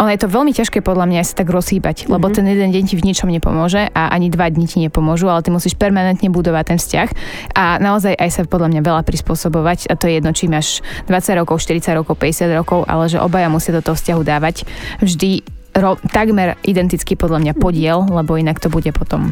ono 0.00 0.08
je 0.08 0.20
to 0.24 0.32
veľmi 0.32 0.56
ťažké 0.56 0.80
podľa 0.80 1.12
mňa 1.12 1.28
sa 1.28 1.44
tak 1.44 1.52
rozhýbať, 1.52 2.08
mm-hmm. 2.08 2.12
lebo 2.16 2.26
ten 2.32 2.48
jeden 2.48 2.72
deň 2.72 2.82
ti 2.88 2.94
v 2.96 3.04
ničom 3.04 3.28
nepomôže 3.28 3.92
a 3.92 4.08
ani 4.08 4.32
dva 4.32 4.48
dni 4.48 4.64
ti 4.64 4.80
nepomôžu, 4.80 5.28
ale 5.28 5.44
ty 5.44 5.52
musíš 5.52 5.76
permanentne 5.76 6.32
budovať 6.32 6.64
ten 6.72 6.78
vzťah 6.80 7.08
a 7.52 7.76
naozaj 7.76 8.16
aj 8.16 8.30
sa 8.32 8.40
podľa 8.48 8.72
mňa 8.72 8.80
veľa 8.80 9.02
prispôsobovať 9.04 9.92
a 9.92 9.94
to 10.00 10.08
je 10.08 10.16
jedno, 10.16 10.32
či 10.32 10.48
máš 10.48 10.80
20 11.04 11.40
rokov, 11.44 11.60
40 11.60 12.00
rokov, 12.00 12.16
50 12.16 12.48
rokov, 12.56 12.88
ale 12.88 13.12
že 13.12 13.20
obaja 13.20 13.52
musia 13.52 13.76
do 13.76 13.84
toho 13.84 13.92
vzťahu 13.92 14.22
dávať 14.24 14.64
vždy 15.04 15.44
ro, 15.76 16.00
takmer 16.10 16.58
identický 16.66 17.14
podľa 17.14 17.38
mňa 17.44 17.52
podiel, 17.58 18.02
lebo 18.08 18.34
inak 18.34 18.58
to 18.58 18.72
bude 18.72 18.90
potom 18.90 19.30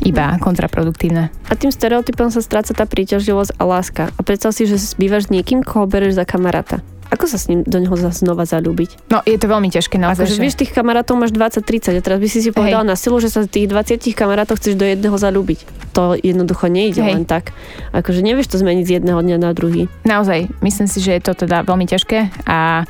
iba 0.00 0.36
kontraproduktívne. 0.40 1.28
A 1.50 1.52
tým 1.58 1.74
stereotypom 1.74 2.32
sa 2.32 2.40
stráca 2.40 2.72
tá 2.72 2.84
príťažlivosť 2.88 3.60
a 3.60 3.62
láska. 3.66 4.04
A 4.16 4.20
predstav 4.24 4.56
si, 4.56 4.64
že 4.64 4.80
bývaš 4.96 5.28
s 5.28 5.32
niekým, 5.32 5.60
koho 5.60 5.84
bereš 5.84 6.16
za 6.16 6.24
kamaráta. 6.24 6.80
Ako 7.14 7.30
sa 7.30 7.38
s 7.38 7.46
ním 7.46 7.62
do 7.62 7.78
neho 7.78 7.94
znova 7.94 8.42
zalúbiť? 8.42 9.06
No, 9.06 9.22
je 9.22 9.38
to 9.38 9.46
veľmi 9.46 9.70
ťažké 9.70 10.02
naozaj. 10.02 10.26
Akože, 10.26 10.42
vieš, 10.42 10.58
tých 10.58 10.74
kamarátov 10.74 11.14
máš 11.14 11.30
20-30 11.30 11.94
a 11.94 12.02
teraz 12.02 12.18
by 12.18 12.26
si 12.26 12.42
si 12.42 12.50
povedala 12.50 12.82
Hej. 12.82 12.90
na 12.90 12.96
silu, 12.98 13.22
že 13.22 13.30
sa 13.30 13.46
z 13.46 13.48
tých 13.54 13.66
20 13.70 14.02
kamarátov 14.18 14.58
chceš 14.58 14.74
do 14.74 14.82
jedného 14.82 15.14
zalúbiť. 15.14 15.62
To 15.94 16.18
jednoducho 16.18 16.66
nejde 16.66 17.06
Hej. 17.06 17.14
len 17.14 17.22
tak. 17.22 17.54
Akože 17.94 18.18
nevieš 18.18 18.50
to 18.50 18.58
zmeniť 18.58 18.84
z 18.84 18.92
jedného 18.98 19.22
dňa 19.22 19.38
na 19.38 19.54
druhý. 19.54 19.86
Naozaj, 20.02 20.50
myslím 20.58 20.88
si, 20.90 20.98
že 20.98 21.14
je 21.14 21.22
to 21.22 21.38
teda 21.46 21.62
veľmi 21.62 21.86
ťažké 21.86 22.44
a 22.50 22.82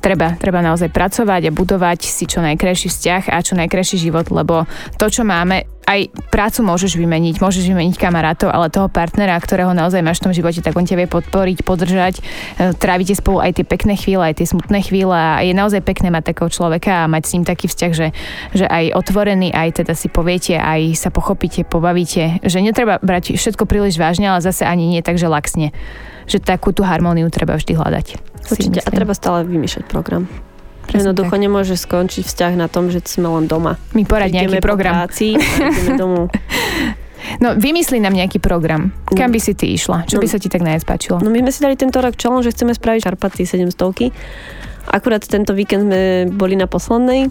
treba, 0.00 0.34
treba 0.38 0.64
naozaj 0.64 0.90
pracovať 0.90 1.50
a 1.50 1.54
budovať 1.54 2.00
si 2.06 2.24
čo 2.24 2.40
najkrajší 2.40 2.88
vzťah 2.88 3.22
a 3.30 3.38
čo 3.44 3.58
najkrajší 3.58 3.96
život, 3.98 4.30
lebo 4.32 4.64
to, 4.96 5.06
čo 5.10 5.22
máme, 5.26 5.66
aj 5.88 6.12
prácu 6.28 6.60
môžeš 6.68 7.00
vymeniť, 7.00 7.40
môžeš 7.40 7.64
vymeniť 7.72 7.96
kamarátov, 7.96 8.52
ale 8.52 8.68
toho 8.68 8.92
partnera, 8.92 9.32
ktorého 9.40 9.72
naozaj 9.72 10.04
máš 10.04 10.20
v 10.20 10.24
tom 10.28 10.36
živote, 10.36 10.60
tak 10.60 10.76
on 10.76 10.84
ťa 10.84 11.00
vie 11.00 11.08
podporiť, 11.08 11.64
podržať, 11.64 12.20
e, 12.20 12.22
trávite 12.76 13.16
spolu 13.16 13.40
aj 13.40 13.56
tie 13.56 13.64
pekné 13.64 13.96
chvíle, 13.96 14.20
aj 14.20 14.44
tie 14.44 14.46
smutné 14.52 14.84
chvíle 14.84 15.16
a 15.16 15.40
je 15.40 15.56
naozaj 15.56 15.80
pekné 15.80 16.12
mať 16.12 16.36
takého 16.36 16.52
človeka 16.52 17.08
a 17.08 17.10
mať 17.10 17.22
s 17.24 17.32
ním 17.32 17.44
taký 17.48 17.72
vzťah, 17.72 17.92
že, 17.96 18.12
že 18.52 18.68
aj 18.68 18.92
otvorený, 19.00 19.48
aj 19.56 19.80
teda 19.80 19.96
si 19.96 20.12
poviete, 20.12 20.60
aj 20.60 20.92
sa 20.92 21.08
pochopíte, 21.08 21.64
pobavíte, 21.64 22.44
že 22.44 22.60
netreba 22.60 23.00
brať 23.00 23.40
všetko 23.40 23.64
príliš 23.64 23.96
vážne, 23.96 24.28
ale 24.28 24.44
zase 24.44 24.68
ani 24.68 24.84
nie 24.92 25.00
tak, 25.00 25.16
že 25.16 25.24
laxne. 25.24 25.72
Že 26.28 26.44
takú 26.44 26.76
tú 26.76 26.84
harmóniu 26.84 27.32
treba 27.32 27.56
vždy 27.56 27.72
hľadať. 27.72 28.27
Určite 28.50 28.80
a 28.84 28.88
treba 28.88 29.12
stále 29.12 29.44
vymýšľať 29.44 29.84
program. 29.88 30.28
Presne 30.88 31.12
Jednoducho 31.12 31.36
tak. 31.36 31.42
nemôže 31.44 31.74
skončiť 31.76 32.24
vzťah 32.24 32.52
na 32.56 32.66
tom, 32.72 32.88
že 32.88 33.04
sme 33.04 33.28
len 33.28 33.44
doma. 33.44 33.76
Mi 33.92 34.08
porať 34.08 34.40
nejaký 34.40 34.64
program. 34.64 35.04
Práci 35.04 35.36
domov. 36.00 36.32
No, 37.42 37.52
vymyslí 37.58 38.00
nám 38.00 38.16
nejaký 38.16 38.40
program. 38.40 38.94
Kam 39.12 39.30
no. 39.30 39.34
by 39.36 39.40
si 39.42 39.52
ty 39.52 39.74
išla? 39.74 40.08
Čo 40.08 40.16
no, 40.16 40.22
by 40.24 40.28
sa 40.30 40.38
ti 40.40 40.48
tak 40.48 40.64
najviac 40.64 40.86
páčilo? 40.88 41.20
No 41.20 41.28
my 41.28 41.44
sme 41.44 41.52
si 41.52 41.60
dali 41.60 41.74
tento 41.76 42.00
rok 42.00 42.16
challenge, 42.16 42.48
že 42.48 42.54
chceme 42.56 42.72
spraviť 42.72 43.04
Karpaty 43.04 43.44
700. 43.44 44.14
Akurát 44.88 45.20
tento 45.26 45.52
víkend 45.52 45.90
sme 45.90 46.30
boli 46.30 46.56
na 46.56 46.64
poslednej 46.64 47.28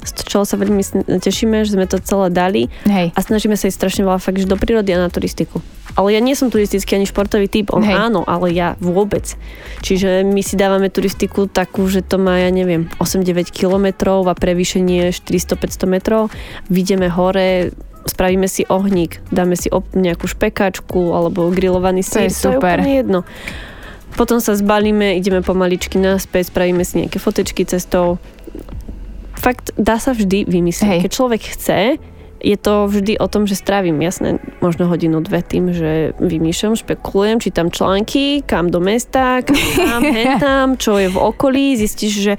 z 0.00 0.24
čoho 0.26 0.44
sa 0.48 0.56
veľmi 0.56 0.80
tešíme, 1.20 1.62
že 1.62 1.76
sme 1.76 1.84
to 1.84 2.00
celé 2.00 2.32
dali 2.32 2.62
Hej. 2.88 3.12
a 3.12 3.18
snažíme 3.20 3.54
sa 3.54 3.68
ísť 3.68 3.76
strašne 3.76 4.02
veľa 4.08 4.20
fakt, 4.20 4.40
že 4.40 4.48
do 4.48 4.56
prírody 4.56 4.96
a 4.96 5.04
na 5.04 5.12
turistiku. 5.12 5.60
Ale 5.98 6.14
ja 6.14 6.20
nie 6.22 6.38
som 6.38 6.48
turistický 6.48 6.96
ani 6.96 7.06
športový 7.06 7.50
typ, 7.50 7.74
on 7.74 7.82
Hej. 7.82 7.96
áno, 7.96 8.22
ale 8.24 8.54
ja 8.54 8.78
vôbec. 8.78 9.34
Čiže 9.82 10.22
my 10.22 10.40
si 10.40 10.54
dávame 10.54 10.88
turistiku 10.88 11.50
takú, 11.50 11.90
že 11.90 12.00
to 12.00 12.16
má, 12.16 12.38
ja 12.38 12.50
neviem, 12.54 12.86
8-9 13.02 13.50
kilometrov 13.50 14.24
a 14.30 14.34
prevýšenie 14.38 15.10
400-500 15.10 15.90
metrov. 15.90 16.30
Vidíme 16.70 17.10
hore, 17.10 17.74
spravíme 18.06 18.46
si 18.46 18.64
ohník, 18.70 19.20
dáme 19.34 19.58
si 19.58 19.68
op- 19.68 19.92
nejakú 19.92 20.30
špekačku 20.30 21.12
alebo 21.12 21.50
grillovaný 21.50 22.06
sír, 22.06 22.30
to 22.32 22.54
je, 22.54 22.54
super. 22.54 22.80
to 22.80 22.86
je 22.86 22.86
úplne 22.86 22.94
jedno. 22.94 23.20
Potom 24.14 24.42
sa 24.42 24.58
zbalíme, 24.58 25.14
ideme 25.14 25.40
pomaličky 25.40 25.98
naspäť, 25.98 26.50
spravíme 26.50 26.82
si 26.82 27.06
nejaké 27.06 27.22
fotečky 27.22 27.62
cestou 27.62 28.18
fakt 29.40 29.72
dá 29.80 29.96
sa 29.96 30.12
vždy 30.12 30.44
vymyslieť. 30.44 31.00
Hej. 31.00 31.02
Keď 31.08 31.12
človek 31.12 31.42
chce, 31.56 31.80
je 32.40 32.56
to 32.56 32.88
vždy 32.88 33.20
o 33.20 33.26
tom, 33.28 33.44
že 33.44 33.56
strávim 33.56 34.00
jasné 34.00 34.40
možno 34.64 34.88
hodinu, 34.88 35.20
dve 35.20 35.44
tým, 35.44 35.72
že 35.76 36.16
vymýšľam, 36.20 36.76
špekulujem, 36.76 37.40
čítam 37.40 37.68
články, 37.68 38.40
kam 38.44 38.72
do 38.72 38.80
mesta, 38.80 39.44
kam 39.44 39.56
tam, 39.88 40.02
tam, 40.40 40.66
čo 40.80 40.96
je 40.96 41.08
v 41.12 41.18
okolí, 41.20 41.76
zistíš, 41.76 42.14
že 42.32 42.34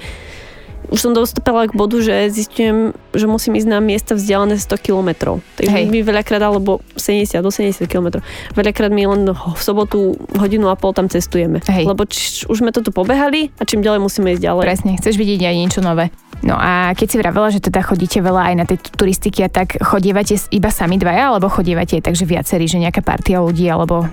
už 0.91 0.99
som 0.99 1.15
dostala 1.15 1.71
k 1.71 1.77
bodu, 1.77 2.03
že 2.03 2.27
zistujem, 2.27 2.91
že 3.15 3.23
musím 3.23 3.55
ísť 3.55 3.69
na 3.69 3.79
miesta 3.79 4.11
vzdialené 4.11 4.59
100 4.59 4.75
km. 4.75 5.39
Takže 5.55 5.71
Hej. 5.71 5.87
mi 5.87 6.03
veľakrát, 6.03 6.43
alebo 6.43 6.83
70 6.99 7.39
do 7.39 7.47
70 7.47 7.87
km. 7.87 8.19
Veľakrát 8.57 8.91
my 8.91 9.03
len 9.07 9.21
v 9.31 9.61
sobotu 9.61 10.19
hodinu 10.35 10.67
a 10.67 10.75
pol 10.75 10.91
tam 10.91 11.07
cestujeme. 11.07 11.63
Hej. 11.63 11.87
Lebo 11.87 12.03
či, 12.03 12.43
už 12.43 12.59
sme 12.59 12.75
to 12.75 12.83
tu 12.83 12.91
pobehali 12.91 13.55
a 13.55 13.63
čím 13.63 13.79
ďalej 13.79 14.03
musíme 14.03 14.35
ísť 14.35 14.43
ďalej. 14.43 14.63
Presne, 14.67 14.91
chceš 14.99 15.15
vidieť 15.15 15.47
aj 15.47 15.55
niečo 15.55 15.79
nové. 15.79 16.11
No 16.41 16.58
a 16.58 16.97
keď 16.97 17.08
si 17.08 17.17
vravela, 17.21 17.54
že 17.54 17.62
teda 17.62 17.86
chodíte 17.86 18.17
veľa 18.17 18.49
aj 18.49 18.56
na 18.58 18.65
tej 18.65 18.82
turistiky 18.97 19.45
a 19.45 19.49
tak 19.54 19.77
chodívate 19.77 20.41
iba 20.49 20.73
sami 20.73 20.97
dvaja, 20.97 21.30
alebo 21.30 21.54
chodívate 21.54 22.01
takže 22.01 22.25
viacerí, 22.25 22.65
že 22.65 22.82
nejaká 22.82 23.06
partia 23.06 23.38
ľudí, 23.45 23.69
alebo 23.69 24.10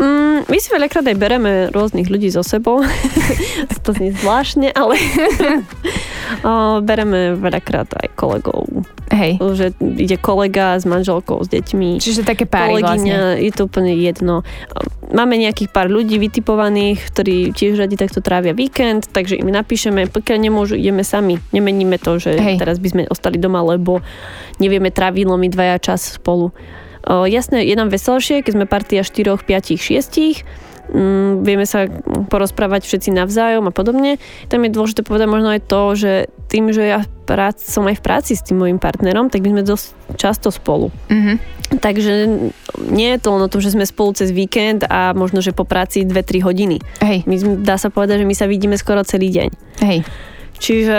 Mm, 0.00 0.48
my 0.48 0.56
si 0.56 0.72
veľakrát 0.72 1.04
aj 1.04 1.16
bereme 1.20 1.52
rôznych 1.76 2.08
ľudí 2.08 2.32
so 2.32 2.40
sebou. 2.40 2.80
to 3.84 3.92
znie 3.92 4.16
zvláštne, 4.16 4.72
ale 4.72 4.96
o, 6.48 6.80
bereme 6.80 7.36
veľakrát 7.36 7.92
aj 8.00 8.08
kolegov. 8.16 8.64
Hej. 9.12 9.36
Že 9.36 9.66
ide 10.00 10.16
kolega 10.16 10.80
s 10.80 10.88
manželkou, 10.88 11.44
s 11.44 11.52
deťmi. 11.52 12.00
Čiže 12.00 12.24
také 12.24 12.48
páry 12.48 12.80
vlastne. 12.80 13.36
je 13.44 13.52
to 13.52 13.68
úplne 13.68 13.92
jedno. 13.92 14.40
Máme 15.12 15.36
nejakých 15.36 15.68
pár 15.68 15.92
ľudí 15.92 16.16
vytipovaných, 16.16 17.12
ktorí 17.12 17.52
tiež 17.52 17.76
radi 17.76 18.00
takto 18.00 18.24
trávia 18.24 18.56
víkend, 18.56 19.12
takže 19.12 19.36
im 19.36 19.52
napíšeme, 19.52 20.08
pokiaľ 20.08 20.38
nemôžu, 20.40 20.80
ideme 20.80 21.04
sami. 21.04 21.36
Nemeníme 21.52 22.00
to, 22.00 22.16
že 22.16 22.40
Hej. 22.40 22.56
teraz 22.56 22.80
by 22.80 22.88
sme 22.88 23.02
ostali 23.12 23.36
doma, 23.36 23.60
lebo 23.60 24.00
nevieme 24.62 24.88
tráviť 24.88 25.28
my 25.28 25.48
dvaja 25.52 25.76
čas 25.76 26.16
spolu. 26.16 26.54
O, 27.06 27.24
jasné, 27.24 27.64
je 27.64 27.74
nám 27.76 27.88
veselšie, 27.88 28.44
keď 28.44 28.52
sme 28.52 28.66
partia 28.68 29.00
4, 29.00 29.40
5, 29.40 29.80
6, 29.80 30.44
mm, 30.92 31.46
vieme 31.46 31.64
sa 31.64 31.88
porozprávať 32.28 32.84
všetci 32.84 33.14
navzájom 33.14 33.70
a 33.70 33.72
podobne. 33.72 34.20
Tam 34.52 34.60
je 34.60 34.74
dôležité 34.74 35.00
povedať 35.06 35.28
možno 35.30 35.48
aj 35.54 35.62
to, 35.64 35.80
že 35.96 36.12
tým, 36.50 36.74
že 36.74 36.82
ja 36.90 37.00
prác, 37.24 37.62
som 37.62 37.86
aj 37.86 37.96
v 37.96 38.04
práci 38.04 38.32
s 38.34 38.42
tým 38.42 38.58
môjim 38.58 38.82
partnerom, 38.82 39.30
tak 39.30 39.46
my 39.46 39.54
sme 39.54 39.62
dosť 39.62 39.86
často 40.18 40.50
spolu. 40.50 40.90
Mm-hmm. 41.08 41.36
Takže 41.78 42.12
nie 42.90 43.08
je 43.14 43.18
to 43.22 43.28
len 43.38 43.46
o 43.46 43.52
tom, 43.52 43.62
že 43.62 43.70
sme 43.70 43.86
spolu 43.86 44.18
cez 44.18 44.34
víkend 44.34 44.82
a 44.90 45.14
možno, 45.14 45.38
že 45.38 45.54
po 45.54 45.62
práci 45.62 46.02
2-3 46.02 46.42
hodiny. 46.42 46.76
Hej. 46.98 47.22
My, 47.30 47.36
dá 47.62 47.78
sa 47.78 47.88
povedať, 47.94 48.26
že 48.26 48.28
my 48.28 48.34
sa 48.34 48.50
vidíme 48.50 48.74
skoro 48.74 49.06
celý 49.06 49.30
deň. 49.30 49.48
Hej. 49.86 50.02
Čiže 50.60 50.98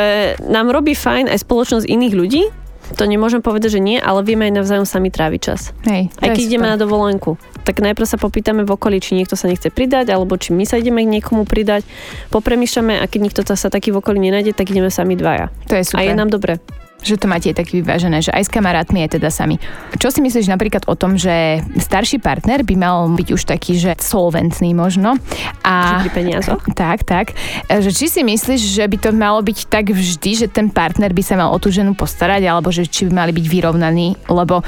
nám 0.49 0.73
robí 0.73 0.97
fajn 0.97 1.29
aj 1.29 1.45
spoločnosť 1.45 1.85
iných 1.85 2.13
ľudí, 2.17 2.43
to 2.93 3.03
nemôžem 3.07 3.39
povedať, 3.39 3.77
že 3.77 3.81
nie, 3.81 3.97
ale 3.97 4.21
vieme 4.21 4.47
aj 4.47 4.61
navzájom 4.61 4.87
sami 4.87 5.09
tráviť 5.09 5.41
čas. 5.41 5.73
Hej, 5.87 6.11
aj 6.19 6.29
keď 6.35 6.43
ideme 6.43 6.67
na 6.67 6.77
dovolenku, 6.77 7.39
tak 7.63 7.79
najprv 7.79 8.07
sa 8.07 8.17
popýtame 8.19 8.67
v 8.67 8.73
okolí, 8.73 8.99
či 8.99 9.15
niekto 9.15 9.39
sa 9.39 9.47
nechce 9.47 9.71
pridať, 9.71 10.11
alebo 10.11 10.35
či 10.35 10.51
my 10.51 10.63
sa 10.67 10.77
ideme 10.79 11.05
k 11.05 11.11
niekomu 11.19 11.47
pridať. 11.47 11.87
Popremýšľame 12.33 12.99
a 12.99 13.05
keď 13.05 13.19
nikto 13.21 13.41
sa 13.45 13.69
taký 13.71 13.93
v 13.95 13.99
okolí 14.01 14.19
nenájde, 14.19 14.57
tak 14.57 14.69
ideme 14.71 14.91
sami 14.91 15.15
dvaja. 15.15 15.53
To 15.69 15.75
je 15.77 15.83
super. 15.87 16.01
A 16.01 16.07
je 16.07 16.13
nám 16.17 16.29
dobre 16.33 16.59
že 17.01 17.17
to 17.17 17.25
máte 17.25 17.49
tak 17.51 17.69
vyvážené, 17.69 18.21
že 18.21 18.31
aj 18.33 18.47
s 18.47 18.53
kamarátmi 18.53 19.05
je 19.05 19.17
teda 19.17 19.33
sami. 19.33 19.57
Čo 19.97 20.13
si 20.13 20.21
myslíš 20.21 20.47
napríklad 20.49 20.85
o 20.85 20.95
tom, 20.95 21.17
že 21.17 21.65
starší 21.77 22.21
partner 22.21 22.61
by 22.61 22.75
mal 22.77 23.09
byť 23.09 23.27
už 23.33 23.41
taký, 23.49 23.77
že 23.77 23.97
solventný 23.97 24.77
možno? 24.77 25.17
A, 25.65 26.05
pri 26.05 26.13
peniazoch? 26.13 26.61
Tak, 26.77 27.03
tak. 27.03 27.33
Že 27.67 27.89
či 27.89 28.05
si 28.07 28.21
myslíš, 28.21 28.61
že 28.77 28.85
by 28.85 28.97
to 29.01 29.09
malo 29.11 29.41
byť 29.41 29.67
tak 29.67 29.89
vždy, 29.89 30.45
že 30.45 30.47
ten 30.47 30.69
partner 30.69 31.11
by 31.11 31.23
sa 31.25 31.35
mal 31.37 31.49
o 31.49 31.57
tú 31.57 31.73
ženu 31.73 31.97
postarať, 31.97 32.45
alebo 32.45 32.69
že 32.69 32.85
či 32.85 33.09
by 33.09 33.25
mali 33.25 33.31
byť 33.33 33.45
vyrovnaní? 33.49 34.29
Lebo 34.29 34.61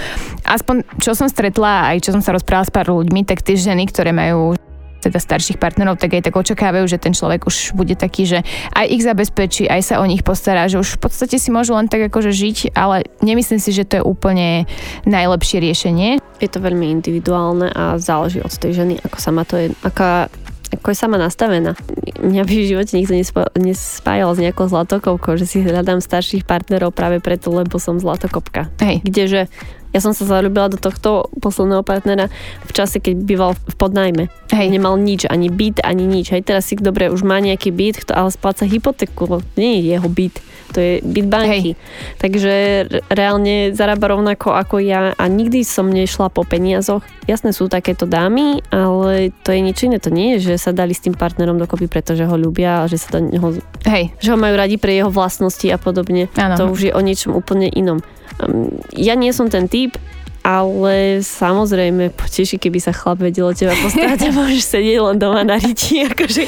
aspoň 0.44 0.84
čo 1.00 1.14
som 1.14 1.30
stretla, 1.30 1.94
aj 1.94 2.10
čo 2.10 2.12
som 2.12 2.22
sa 2.26 2.34
rozprávala 2.34 2.66
s 2.68 2.74
pár 2.74 2.90
ľuďmi, 2.90 3.24
tak 3.24 3.46
tie 3.46 3.56
ženy, 3.56 3.90
ktoré 3.90 4.10
majú 4.10 4.58
teda 5.04 5.20
starších 5.20 5.60
partnerov, 5.60 6.00
tak 6.00 6.16
aj 6.16 6.32
tak 6.32 6.36
očakávajú, 6.40 6.86
že 6.88 7.02
ten 7.02 7.12
človek 7.12 7.44
už 7.44 7.76
bude 7.76 8.00
taký, 8.00 8.24
že 8.24 8.40
aj 8.72 8.86
ich 8.88 9.04
zabezpečí, 9.04 9.68
aj 9.68 9.82
sa 9.84 9.96
o 10.00 10.06
nich 10.08 10.24
postará, 10.24 10.72
že 10.72 10.80
už 10.80 10.96
v 10.98 11.10
podstate 11.10 11.36
si 11.36 11.52
môžu 11.52 11.76
len 11.76 11.92
tak 11.92 12.08
akože 12.08 12.32
žiť, 12.32 12.58
ale 12.74 13.04
nemyslím 13.20 13.60
si, 13.60 13.76
že 13.76 13.84
to 13.84 14.00
je 14.00 14.04
úplne 14.04 14.64
najlepšie 15.04 15.60
riešenie. 15.60 16.24
Je 16.40 16.50
to 16.50 16.64
veľmi 16.64 16.88
individuálne 16.90 17.68
a 17.72 18.00
záleží 18.00 18.40
od 18.40 18.52
tej 18.52 18.80
ženy, 18.80 19.04
ako 19.04 19.18
sama 19.20 19.44
to 19.44 19.60
je, 19.60 19.68
aká 19.84 20.32
ako 20.74 20.90
je 20.90 20.98
sama 20.98 21.22
nastavená. 21.22 21.78
Mňa 22.18 22.44
by 22.50 22.54
v 22.58 22.70
živote 22.74 22.98
nikto 22.98 23.14
nespájal 23.62 24.34
s 24.34 24.42
nejakou 24.42 24.66
zlatokopkou, 24.66 25.38
že 25.38 25.46
si 25.46 25.62
hľadám 25.62 26.02
starších 26.02 26.50
partnerov 26.50 26.98
práve 26.98 27.22
preto, 27.22 27.54
lebo 27.54 27.78
som 27.78 28.02
zlatokopka. 28.02 28.74
Hej. 28.82 29.06
Kdeže 29.06 29.42
ja 29.94 30.00
som 30.02 30.12
sa 30.12 30.26
zalúbila 30.26 30.74
do 30.74 30.82
tohto 30.82 31.30
posledného 31.38 31.86
partnera 31.86 32.34
v 32.66 32.72
čase, 32.74 32.98
keď 32.98 33.14
býval 33.22 33.52
v 33.54 33.76
podnajme. 33.78 34.24
Hej. 34.50 34.68
Nemal 34.74 34.98
nič, 34.98 35.30
ani 35.30 35.54
byt, 35.54 35.86
ani 35.86 36.10
nič. 36.10 36.34
Hej, 36.34 36.50
teraz 36.50 36.68
si 36.68 36.76
dobre 36.76 37.14
už 37.14 37.22
má 37.22 37.38
nejaký 37.38 37.70
byt, 37.70 38.10
ale 38.10 38.34
spláca 38.34 38.66
hypotéku. 38.66 39.46
Nie 39.54 39.80
je 39.80 39.96
jeho 39.96 40.10
byt 40.10 40.36
to 40.74 40.80
je 40.82 40.94
byt 41.06 41.28
banky. 41.30 41.48
Hej. 41.54 41.64
Takže 42.18 42.54
reálne 43.14 43.78
zarába 43.78 44.18
rovnako 44.18 44.58
ako 44.58 44.82
ja 44.82 45.14
a 45.14 45.24
nikdy 45.30 45.62
som 45.62 45.94
nešla 45.94 46.34
po 46.34 46.42
peniazoch. 46.42 47.06
Jasné 47.30 47.54
sú 47.54 47.70
takéto 47.70 48.10
dámy, 48.10 48.66
ale 48.74 49.30
to 49.46 49.54
je 49.54 49.62
niečo 49.62 49.86
iné. 49.86 50.02
To 50.02 50.10
nie 50.10 50.36
je, 50.36 50.52
že 50.52 50.54
sa 50.58 50.74
dali 50.74 50.98
s 50.98 51.06
tým 51.06 51.14
partnerom 51.14 51.62
dokopy, 51.62 51.86
pretože 51.86 52.26
ho 52.26 52.36
ľubia 52.36 52.84
a 52.84 52.90
že 52.90 52.98
sa 52.98 53.22
do 53.22 53.30
neho, 53.30 53.54
Hej. 53.86 54.12
že 54.18 54.34
ho 54.34 54.38
majú 54.42 54.58
radi 54.58 54.82
pre 54.82 54.98
jeho 54.98 55.14
vlastnosti 55.14 55.64
a 55.70 55.78
podobne. 55.78 56.28
Ano. 56.36 56.58
To 56.58 56.64
už 56.74 56.90
je 56.90 56.92
o 56.92 57.00
niečom 57.00 57.38
úplne 57.38 57.70
inom. 57.70 58.02
Um, 58.42 58.74
ja 58.96 59.14
nie 59.14 59.30
som 59.36 59.52
ten 59.52 59.70
typ, 59.70 59.98
ale 60.44 61.24
samozrejme 61.24 62.12
poteší, 62.12 62.60
keby 62.60 62.84
sa 62.84 62.92
chlap 62.92 63.24
vedel 63.24 63.48
o 63.48 63.56
teba 63.56 63.72
postarať 63.80 64.28
a 64.28 64.30
môžeš 64.44 64.76
sedieť 64.76 65.00
len 65.00 65.16
doma 65.16 65.48
na 65.48 65.56
riti. 65.56 66.04
Akože. 66.04 66.44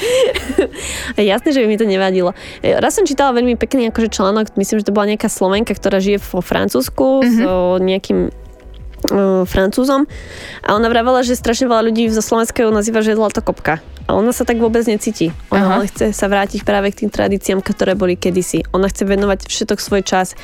Jasné, 1.15 1.49
že 1.55 1.63
by 1.63 1.67
mi 1.71 1.79
to 1.79 1.87
nevadilo. 1.87 2.35
E, 2.59 2.75
raz 2.75 2.99
som 2.99 3.07
čítala 3.07 3.31
veľmi 3.31 3.55
pekný 3.55 3.87
akože 3.95 4.11
článok, 4.11 4.51
myslím, 4.59 4.83
že 4.83 4.87
to 4.91 4.95
bola 4.95 5.15
nejaká 5.15 5.31
Slovenka, 5.31 5.71
ktorá 5.71 6.03
žije 6.03 6.19
vo 6.19 6.43
Francúzsku 6.43 7.23
mm-hmm. 7.23 7.39
so 7.39 7.53
nejakým 7.79 8.19
uh, 8.27 9.47
Francúzom 9.47 10.11
a 10.59 10.75
ona 10.75 10.91
vravela, 10.91 11.23
že 11.23 11.39
strašne 11.39 11.71
veľa 11.71 11.87
ľudí 11.87 12.11
zo 12.11 12.19
Slovenska 12.19 12.67
ju 12.67 12.75
nazýva, 12.75 12.99
že 12.99 13.15
je 13.15 13.19
zlatokopka. 13.19 13.79
A 14.05 14.13
ona 14.13 14.29
sa 14.29 14.45
tak 14.45 14.61
vôbec 14.61 14.85
necíti. 14.85 15.33
Ona 15.49 15.81
ale 15.81 15.89
chce 15.89 16.13
sa 16.13 16.29
vrátiť 16.29 16.61
práve 16.61 16.93
k 16.93 17.05
tým 17.05 17.09
tradíciám, 17.09 17.65
ktoré 17.65 17.97
boli 17.97 18.13
kedysi. 18.13 18.61
Ona 18.69 18.85
chce 18.85 19.01
venovať 19.01 19.49
všetok 19.49 19.81
svoj 19.81 20.05
čas 20.05 20.37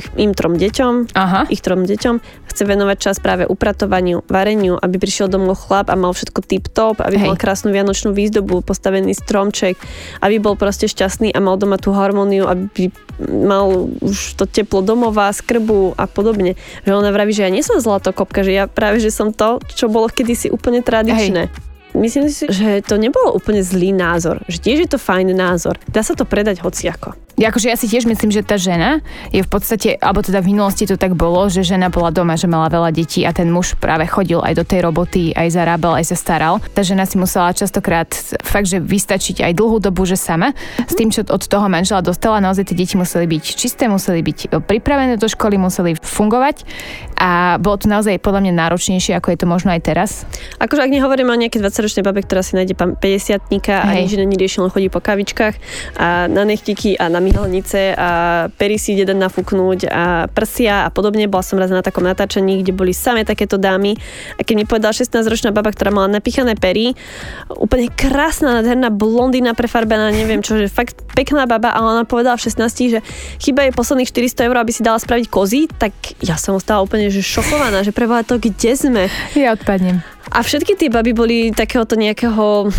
ich, 0.00 0.06
im 0.16 0.32
trom 0.32 0.56
deťom, 0.56 1.12
Aha. 1.12 1.44
ich 1.52 1.60
trom 1.60 1.84
deťom, 1.84 2.14
chce 2.48 2.62
venovať 2.64 2.96
čas 2.96 3.16
práve 3.20 3.44
upratovaniu, 3.44 4.24
vareniu, 4.28 4.80
aby 4.80 4.96
prišiel 4.96 5.28
domov 5.28 5.68
chlap 5.68 5.92
a 5.92 5.96
mal 5.96 6.16
všetko 6.16 6.40
tip-top, 6.44 7.00
aby 7.04 7.20
Hej. 7.20 7.28
mal 7.32 7.36
krásnu 7.36 7.72
vianočnú 7.72 8.12
výzdobu, 8.12 8.60
postavený 8.64 9.16
stromček, 9.16 9.76
aby 10.24 10.36
bol 10.40 10.56
proste 10.56 10.88
šťastný 10.88 11.32
a 11.32 11.38
mal 11.40 11.56
doma 11.56 11.76
tú 11.76 11.92
harmóniu, 11.92 12.48
aby 12.48 12.92
mal 13.20 13.92
už 14.00 14.36
to 14.40 14.44
teplo 14.48 14.80
domova, 14.80 15.32
skrbu 15.32 15.96
a 15.96 16.08
podobne. 16.08 16.56
Že 16.88 16.92
ona 16.96 17.10
vraví, 17.12 17.32
že 17.32 17.44
ja 17.44 17.50
nie 17.52 17.64
som 17.64 17.80
zlatokopka, 17.80 18.44
že 18.44 18.52
ja 18.52 18.64
práve, 18.68 19.00
že 19.00 19.12
som 19.12 19.32
to, 19.32 19.60
čo 19.72 19.92
bolo 19.92 20.08
kedysi 20.08 20.48
úplne 20.48 20.84
tradičné. 20.84 21.52
Myslím 21.92 22.32
si, 22.32 22.48
že 22.48 22.80
to 22.80 22.96
nebolo 22.96 23.36
úplne 23.36 23.60
zlý 23.60 23.92
názor. 23.92 24.40
Že 24.48 24.58
tiež 24.64 24.78
je 24.84 24.90
to 24.96 24.98
fajn 24.98 25.36
názor. 25.36 25.76
Dá 25.92 26.00
sa 26.00 26.16
to 26.16 26.24
predať 26.24 26.64
hociako. 26.64 27.12
Akože 27.40 27.72
ja 27.72 27.76
si 27.80 27.88
tiež 27.88 28.04
myslím, 28.04 28.28
že 28.28 28.44
tá 28.44 28.60
žena 28.60 29.00
je 29.32 29.40
v 29.40 29.48
podstate, 29.48 29.96
alebo 29.98 30.20
teda 30.20 30.44
v 30.44 30.52
minulosti 30.52 30.84
to 30.84 31.00
tak 31.00 31.16
bolo, 31.16 31.48
že 31.48 31.64
žena 31.64 31.88
bola 31.88 32.12
doma, 32.12 32.36
že 32.36 32.44
mala 32.44 32.68
veľa 32.68 32.92
detí 32.92 33.24
a 33.24 33.32
ten 33.32 33.48
muž 33.48 33.74
práve 33.80 34.04
chodil 34.04 34.38
aj 34.40 34.54
do 34.56 34.64
tej 34.68 34.84
roboty, 34.84 35.32
aj 35.32 35.48
zarábal, 35.48 35.96
aj 35.96 36.12
sa 36.12 36.16
staral. 36.16 36.60
Tá 36.76 36.84
žena 36.84 37.08
si 37.08 37.16
musela 37.16 37.56
častokrát 37.56 38.12
fakt, 38.44 38.68
že 38.68 38.78
vystačiť 38.78 39.40
aj 39.48 39.52
dlhú 39.56 39.80
dobu, 39.80 40.04
že 40.04 40.20
sama. 40.20 40.52
S 40.84 40.92
tým, 40.92 41.08
čo 41.08 41.24
od 41.24 41.42
toho 41.48 41.66
manžela 41.72 42.04
dostala, 42.04 42.38
naozaj 42.38 42.68
tie 42.68 42.76
deti 42.76 43.00
museli 43.00 43.24
byť 43.24 43.44
čisté, 43.56 43.88
museli 43.88 44.20
byť 44.20 44.52
pripravené 44.68 45.16
do 45.16 45.26
školy, 45.26 45.56
museli 45.56 45.96
fungovať 45.96 46.68
a 47.16 47.56
bolo 47.56 47.80
to 47.80 47.86
naozaj 47.86 48.18
podľa 48.20 48.44
mňa 48.44 48.52
náročnejšie, 48.66 49.16
ako 49.16 49.32
je 49.32 49.38
to 49.40 49.46
možno 49.48 49.72
aj 49.72 49.80
teraz. 49.80 50.10
Akože 50.58 50.84
ak 50.84 50.90
nehovoríme 50.90 51.30
o 51.30 51.38
nejakej 51.38 51.62
20-ročnej 51.62 52.04
babe, 52.04 52.20
ktorá 52.26 52.42
si 52.44 52.58
nájde 52.58 52.74
50 52.76 53.00
a 53.72 53.94
nič 53.94 54.18
iné 54.18 54.26
nerieši, 54.26 54.58
len 54.60 54.70
chodí 54.74 54.90
po 54.90 54.98
kavičkách 54.98 55.54
a 55.96 56.26
na 56.26 56.42
nechtiky 56.42 56.98
a 56.98 57.06
na 57.08 57.21
myhalnice 57.22 57.94
a 57.94 58.08
pery 58.50 58.76
si 58.76 58.98
ide 58.98 59.06
nafúknúť 59.14 59.86
a 59.88 60.26
prsia 60.26 60.84
a 60.84 60.90
podobne. 60.90 61.30
Bola 61.30 61.46
som 61.46 61.56
raz 61.56 61.70
na 61.70 61.80
takom 61.80 62.02
natáčaní, 62.02 62.60
kde 62.60 62.74
boli 62.74 62.90
samé 62.90 63.22
takéto 63.22 63.56
dámy 63.56 63.94
a 64.36 64.42
keď 64.42 64.54
mi 64.58 64.64
povedala 64.66 64.90
16-ročná 64.90 65.54
baba, 65.54 65.70
ktorá 65.70 65.94
mala 65.94 66.10
napichané 66.10 66.58
pery, 66.58 66.98
úplne 67.54 67.88
krásna, 67.94 68.60
nádherná 68.60 68.90
blondína 68.90 69.54
prefarbená, 69.54 70.10
neviem 70.10 70.42
čo, 70.42 70.58
že 70.58 70.66
fakt 70.66 70.98
pekná 71.14 71.46
baba, 71.46 71.70
ale 71.70 72.02
ona 72.02 72.04
povedala 72.04 72.34
v 72.34 72.50
16, 72.50 72.92
že 72.92 72.98
chyba 73.38 73.70
je 73.70 73.76
posledných 73.76 74.10
400 74.10 74.48
eur, 74.50 74.56
aby 74.58 74.72
si 74.74 74.82
dala 74.82 74.98
spraviť 74.98 75.26
kozy, 75.30 75.70
tak 75.70 75.94
ja 76.20 76.34
som 76.34 76.58
ostala 76.58 76.82
úplne 76.82 77.08
že 77.08 77.22
šokovaná, 77.22 77.86
že 77.86 77.94
preboha 77.94 78.26
to, 78.26 78.42
kde 78.42 78.72
sme? 78.74 79.02
Ja 79.38 79.54
odpadnem. 79.54 80.02
A 80.32 80.40
všetky 80.40 80.80
tie 80.80 80.88
baby 80.88 81.12
boli 81.12 81.36
takéhoto 81.52 81.92
nejakého 81.92 82.72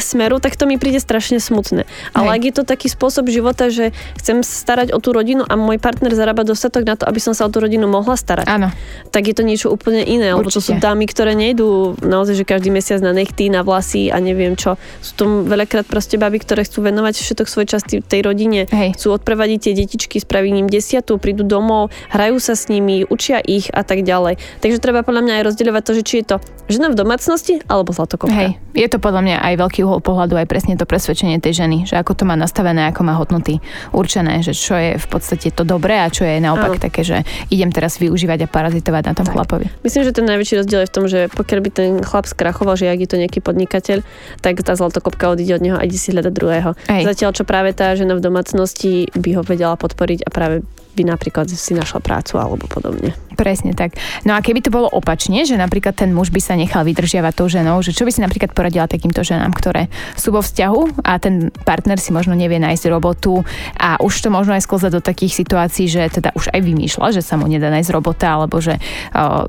smeru, 0.00 0.40
tak 0.40 0.56
to 0.56 0.64
mi 0.64 0.80
príde 0.80 0.96
strašne 1.02 1.36
smutné. 1.36 1.84
Ale 2.16 2.26
Hej. 2.32 2.34
ak 2.34 2.42
je 2.42 2.54
to 2.56 2.62
taký 2.64 2.88
spôsob 2.88 3.28
života, 3.28 3.68
že 3.68 3.83
chcem 4.16 4.40
sa 4.46 4.54
starať 4.54 4.94
o 4.94 4.98
tú 5.02 5.10
rodinu 5.10 5.42
a 5.42 5.58
môj 5.58 5.82
partner 5.82 6.14
zarába 6.14 6.46
dostatok 6.46 6.86
na 6.86 6.94
to, 6.94 7.04
aby 7.04 7.18
som 7.18 7.34
sa 7.34 7.44
o 7.44 7.50
tú 7.50 7.58
rodinu 7.60 7.90
mohla 7.90 8.14
starať, 8.14 8.46
Áno. 8.46 8.70
tak 9.10 9.26
je 9.26 9.34
to 9.34 9.42
niečo 9.42 9.68
úplne 9.68 10.06
iné. 10.06 10.32
Lebo 10.32 10.48
to 10.48 10.62
sú 10.62 10.78
Určite. 10.78 10.84
dámy, 10.86 11.04
ktoré 11.10 11.34
nejdú 11.34 11.98
naozaj, 12.00 12.38
že 12.38 12.44
každý 12.46 12.70
mesiac 12.70 13.02
na 13.02 13.10
nechty, 13.10 13.50
na 13.50 13.66
vlasy 13.66 14.08
a 14.08 14.22
neviem 14.22 14.54
čo. 14.54 14.78
Sú 15.02 15.12
to 15.18 15.24
veľakrát 15.42 15.84
proste 15.88 16.16
baby, 16.16 16.38
ktoré 16.40 16.62
chcú 16.62 16.86
venovať 16.86 17.18
všetok 17.18 17.46
svoj 17.50 17.66
čas 17.66 17.82
tej 17.84 18.20
rodine. 18.22 18.70
Hej. 18.70 18.94
Chcú 18.96 19.18
odprevadiť 19.18 19.58
tie 19.68 19.72
detičky, 19.74 20.22
spraviť 20.22 20.52
im 20.54 20.68
desiatu, 20.70 21.18
prídu 21.18 21.42
domov, 21.42 21.90
hrajú 22.12 22.38
sa 22.38 22.54
s 22.54 22.70
nimi, 22.70 23.02
učia 23.08 23.42
ich 23.42 23.72
a 23.72 23.82
tak 23.82 24.06
ďalej. 24.06 24.38
Takže 24.60 24.78
treba 24.78 25.02
podľa 25.02 25.24
mňa 25.26 25.34
aj 25.40 25.42
rozdeľovať 25.50 25.82
to, 25.82 25.92
že 25.98 26.02
či 26.04 26.14
je 26.22 26.26
to 26.30 26.36
žena 26.68 26.88
v 26.88 26.96
domácnosti 26.96 27.60
alebo 27.68 27.92
zlatokopka. 27.92 28.32
Hej, 28.32 28.50
je 28.72 28.88
to 28.88 28.96
podľa 29.00 29.20
mňa 29.24 29.36
aj 29.40 29.54
veľký 29.60 29.80
uhol 29.84 30.00
pohľadu, 30.00 30.38
aj 30.40 30.48
presne 30.48 30.74
to 30.76 30.88
presvedčenie 30.88 31.40
tej 31.40 31.64
ženy, 31.64 31.84
že 31.84 31.96
ako 31.96 32.16
to 32.16 32.24
má 32.24 32.36
nastavené, 32.36 32.88
ako 32.88 33.00
má 33.04 33.14
hodnoty 33.16 33.60
určené, 33.92 34.40
že 34.40 34.52
čo 34.56 34.74
je 34.74 34.96
v 34.96 35.06
podstate 35.06 35.50
to 35.50 35.62
dobré 35.62 36.00
a 36.00 36.08
čo 36.08 36.26
je 36.26 36.40
naopak 36.40 36.78
Áno. 36.78 36.82
také, 36.82 37.02
že 37.02 37.22
idem 37.50 37.70
teraz 37.70 37.98
využívať 37.98 38.44
a 38.44 38.48
parazitovať 38.48 39.02
na 39.10 39.14
tom 39.14 39.26
Tak. 39.26 39.34
chlapovi. 39.34 39.66
Myslím, 39.82 40.02
že 40.04 40.12
ten 40.12 40.26
najväčší 40.26 40.54
rozdiel 40.64 40.80
je 40.84 40.90
v 40.90 40.94
tom, 40.94 41.04
že 41.10 41.20
pokiaľ 41.32 41.58
by 41.60 41.70
ten 41.70 41.90
chlap 42.02 42.26
skrachoval, 42.26 42.74
že 42.78 42.90
ak 42.90 43.00
je 43.04 43.08
to 43.10 43.16
nejaký 43.20 43.40
podnikateľ, 43.40 44.04
tak 44.40 44.60
tá 44.62 44.72
zlatokopka 44.76 45.30
odíde 45.32 45.56
od 45.56 45.62
neho 45.62 45.76
a 45.78 45.84
ide 45.84 45.98
si 45.98 46.12
hľadať 46.14 46.32
druhého. 46.32 46.70
Hej. 46.88 47.02
Zatiaľ, 47.08 47.30
čo 47.34 47.44
práve 47.44 47.72
tá 47.72 47.92
žena 47.98 48.14
v 48.14 48.24
domácnosti 48.24 49.08
by 49.14 49.30
ho 49.38 49.42
vedela 49.42 49.74
podporiť 49.74 50.26
a 50.26 50.30
práve 50.30 50.62
by 50.94 51.02
napríklad 51.04 51.50
si 51.50 51.74
našla 51.74 51.98
prácu 52.00 52.38
alebo 52.38 52.64
podobne. 52.70 53.12
Presne 53.34 53.74
tak. 53.74 53.98
No 54.22 54.38
a 54.38 54.38
keby 54.38 54.62
to 54.62 54.70
bolo 54.70 54.86
opačne, 54.86 55.42
že 55.42 55.58
napríklad 55.58 55.98
ten 55.98 56.14
muž 56.14 56.30
by 56.30 56.38
sa 56.38 56.54
nechal 56.54 56.86
vydržiavať 56.86 57.32
tou 57.34 57.50
ženou, 57.50 57.82
že 57.82 57.90
čo 57.90 58.06
by 58.06 58.14
si 58.14 58.22
napríklad 58.22 58.54
poradila 58.54 58.86
takýmto 58.86 59.26
ženám, 59.26 59.50
ktoré 59.50 59.90
sú 60.14 60.30
vo 60.30 60.38
vzťahu 60.38 61.02
a 61.02 61.18
ten 61.18 61.50
partner 61.66 61.98
si 61.98 62.14
možno 62.14 62.38
nevie 62.38 62.62
nájsť 62.62 62.94
robotu 62.94 63.42
a 63.74 63.98
už 63.98 64.22
to 64.22 64.30
možno 64.30 64.54
aj 64.54 64.62
sklza 64.62 64.94
do 64.94 65.02
takých 65.02 65.34
situácií, 65.34 65.90
že 65.90 66.06
teda 66.14 66.30
už 66.38 66.54
aj 66.54 66.62
vymýšľa, 66.62 67.10
že 67.10 67.26
sa 67.26 67.34
mu 67.34 67.50
nedá 67.50 67.74
nájsť 67.74 67.90
robota 67.90 68.38
alebo 68.38 68.62
že 68.62 68.78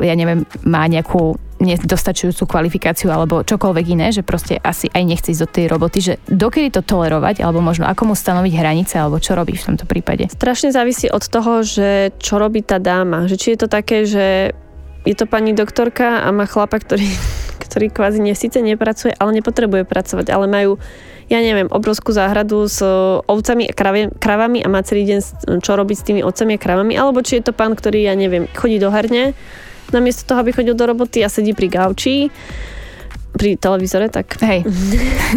ja 0.02 0.14
neviem, 0.18 0.50
má 0.66 0.90
nejakú 0.90 1.38
nedostačujúcu 1.66 2.46
kvalifikáciu 2.46 3.10
alebo 3.10 3.42
čokoľvek 3.42 3.86
iné, 3.98 4.08
že 4.14 4.22
proste 4.22 4.62
asi 4.62 4.88
aj 4.94 5.04
nechce 5.04 5.34
ísť 5.34 5.42
do 5.42 5.50
tej 5.50 5.66
roboty, 5.68 5.98
že 6.00 6.14
dokedy 6.30 6.70
to 6.70 6.86
tolerovať 6.86 7.42
alebo 7.42 7.60
možno 7.66 7.90
ako 7.90 8.14
mu 8.14 8.16
stanoviť 8.16 8.54
hranice 8.54 9.02
alebo 9.02 9.18
čo 9.18 9.34
robí 9.34 9.58
v 9.58 9.66
tomto 9.74 9.90
prípade. 9.90 10.30
Strašne 10.30 10.70
závisí 10.70 11.10
od 11.10 11.26
toho, 11.26 11.66
že 11.66 12.14
čo 12.22 12.38
robí 12.38 12.62
tá 12.62 12.78
dáma. 12.78 13.26
Že 13.26 13.36
či 13.36 13.48
je 13.56 13.60
to 13.60 13.68
také, 13.68 13.98
že 14.06 14.54
je 15.06 15.16
to 15.18 15.26
pani 15.30 15.54
doktorka 15.54 16.26
a 16.26 16.30
má 16.30 16.46
chlapa, 16.46 16.78
ktorý, 16.78 17.10
ktorý 17.66 17.90
kvázi 17.90 18.22
ne, 18.22 18.34
nepracuje, 18.62 19.14
ale 19.18 19.42
nepotrebuje 19.42 19.86
pracovať, 19.86 20.30
ale 20.30 20.46
majú 20.46 20.78
ja 21.26 21.42
neviem, 21.42 21.66
obrovskú 21.74 22.14
záhradu 22.14 22.70
s 22.70 22.86
ovcami 23.26 23.66
a 23.66 23.74
kravami 24.14 24.62
a 24.62 24.68
má 24.70 24.86
celý 24.86 25.10
deň 25.10 25.20
čo 25.58 25.74
robiť 25.74 25.98
s 25.98 26.06
tými 26.06 26.22
ovcami 26.22 26.54
a 26.58 26.62
kravami, 26.62 26.94
alebo 26.94 27.26
či 27.26 27.42
je 27.42 27.50
to 27.50 27.54
pán, 27.58 27.74
ktorý, 27.74 28.06
ja 28.06 28.14
neviem, 28.14 28.46
chodí 28.54 28.78
do 28.78 28.94
herne, 28.94 29.34
namiesto 29.94 30.24
toho, 30.26 30.42
aby 30.42 30.56
chodil 30.56 30.74
do 30.74 30.86
roboty 30.86 31.22
a 31.22 31.30
sedí 31.30 31.52
pri 31.52 31.68
gauči, 31.68 32.32
pri 33.36 33.60
televízore, 33.60 34.08
tak 34.08 34.40
Hej. 34.40 34.64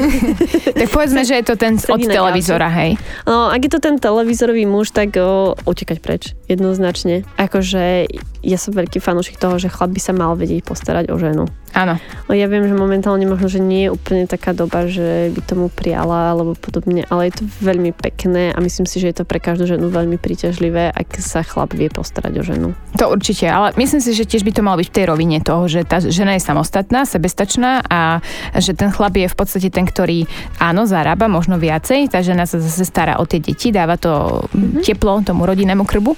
tak 0.78 0.88
povedzme, 0.94 1.26
že 1.26 1.42
je 1.42 1.44
to 1.44 1.58
ten 1.58 1.74
od 1.74 1.98
televízora, 1.98 2.70
hej. 2.70 2.94
No, 3.26 3.50
ak 3.50 3.58
je 3.58 3.70
to 3.74 3.82
ten 3.82 3.98
televízorový 3.98 4.70
muž, 4.70 4.94
tak 4.94 5.18
o, 5.18 5.58
utekať 5.66 5.98
preč, 5.98 6.37
jednoznačne. 6.48 7.28
Akože 7.36 8.08
ja 8.42 8.58
som 8.58 8.72
veľký 8.72 9.02
fanúšik 9.02 9.36
toho, 9.36 9.58
že 9.60 9.68
chlap 9.68 9.92
by 9.92 10.00
sa 10.00 10.12
mal 10.14 10.32
vedieť 10.38 10.64
postarať 10.64 11.10
o 11.12 11.16
ženu. 11.18 11.44
Áno. 11.76 12.00
No, 12.26 12.32
ja 12.32 12.48
viem, 12.48 12.64
že 12.64 12.72
momentálne 12.72 13.28
možno, 13.28 13.52
že 13.52 13.60
nie 13.60 13.86
je 13.86 13.94
úplne 13.94 14.24
taká 14.24 14.56
doba, 14.56 14.88
že 14.88 15.30
by 15.36 15.40
tomu 15.44 15.66
prijala 15.68 16.32
alebo 16.32 16.56
podobne, 16.56 17.04
ale 17.12 17.28
je 17.28 17.42
to 17.42 17.44
veľmi 17.60 17.92
pekné 17.92 18.56
a 18.56 18.58
myslím 18.64 18.88
si, 18.88 18.98
že 18.98 19.12
je 19.12 19.16
to 19.20 19.24
pre 19.28 19.36
každú 19.36 19.68
ženu 19.68 19.92
veľmi 19.92 20.16
príťažlivé, 20.16 20.90
ak 20.90 21.20
sa 21.20 21.44
chlap 21.44 21.76
vie 21.76 21.92
postarať 21.92 22.32
o 22.40 22.42
ženu. 22.42 22.68
To 22.96 23.12
určite, 23.12 23.46
ale 23.46 23.76
myslím 23.76 24.00
si, 24.00 24.16
že 24.16 24.24
tiež 24.24 24.48
by 24.48 24.52
to 24.56 24.64
malo 24.64 24.80
byť 24.80 24.88
v 24.88 24.96
tej 24.96 25.04
rovine 25.06 25.38
toho, 25.44 25.68
že 25.68 25.84
tá 25.84 26.00
žena 26.00 26.40
je 26.40 26.42
samostatná, 26.42 27.04
sebestačná 27.04 27.84
a 27.84 28.24
že 28.56 28.72
ten 28.72 28.88
chlap 28.88 29.20
je 29.20 29.28
v 29.28 29.36
podstate 29.36 29.68
ten, 29.68 29.84
ktorý 29.84 30.24
áno, 30.56 30.88
zarába 30.88 31.28
možno 31.28 31.60
viacej, 31.60 32.08
tá 32.08 32.24
žena 32.24 32.48
sa 32.48 32.58
zase 32.58 32.88
stará 32.88 33.20
o 33.20 33.28
tie 33.28 33.44
deti, 33.44 33.70
dáva 33.70 34.00
to 34.00 34.40
mm-hmm. 34.50 34.82
teplo 34.88 35.20
tomu 35.20 35.44
rodinnému 35.44 35.84
krbu, 35.84 36.16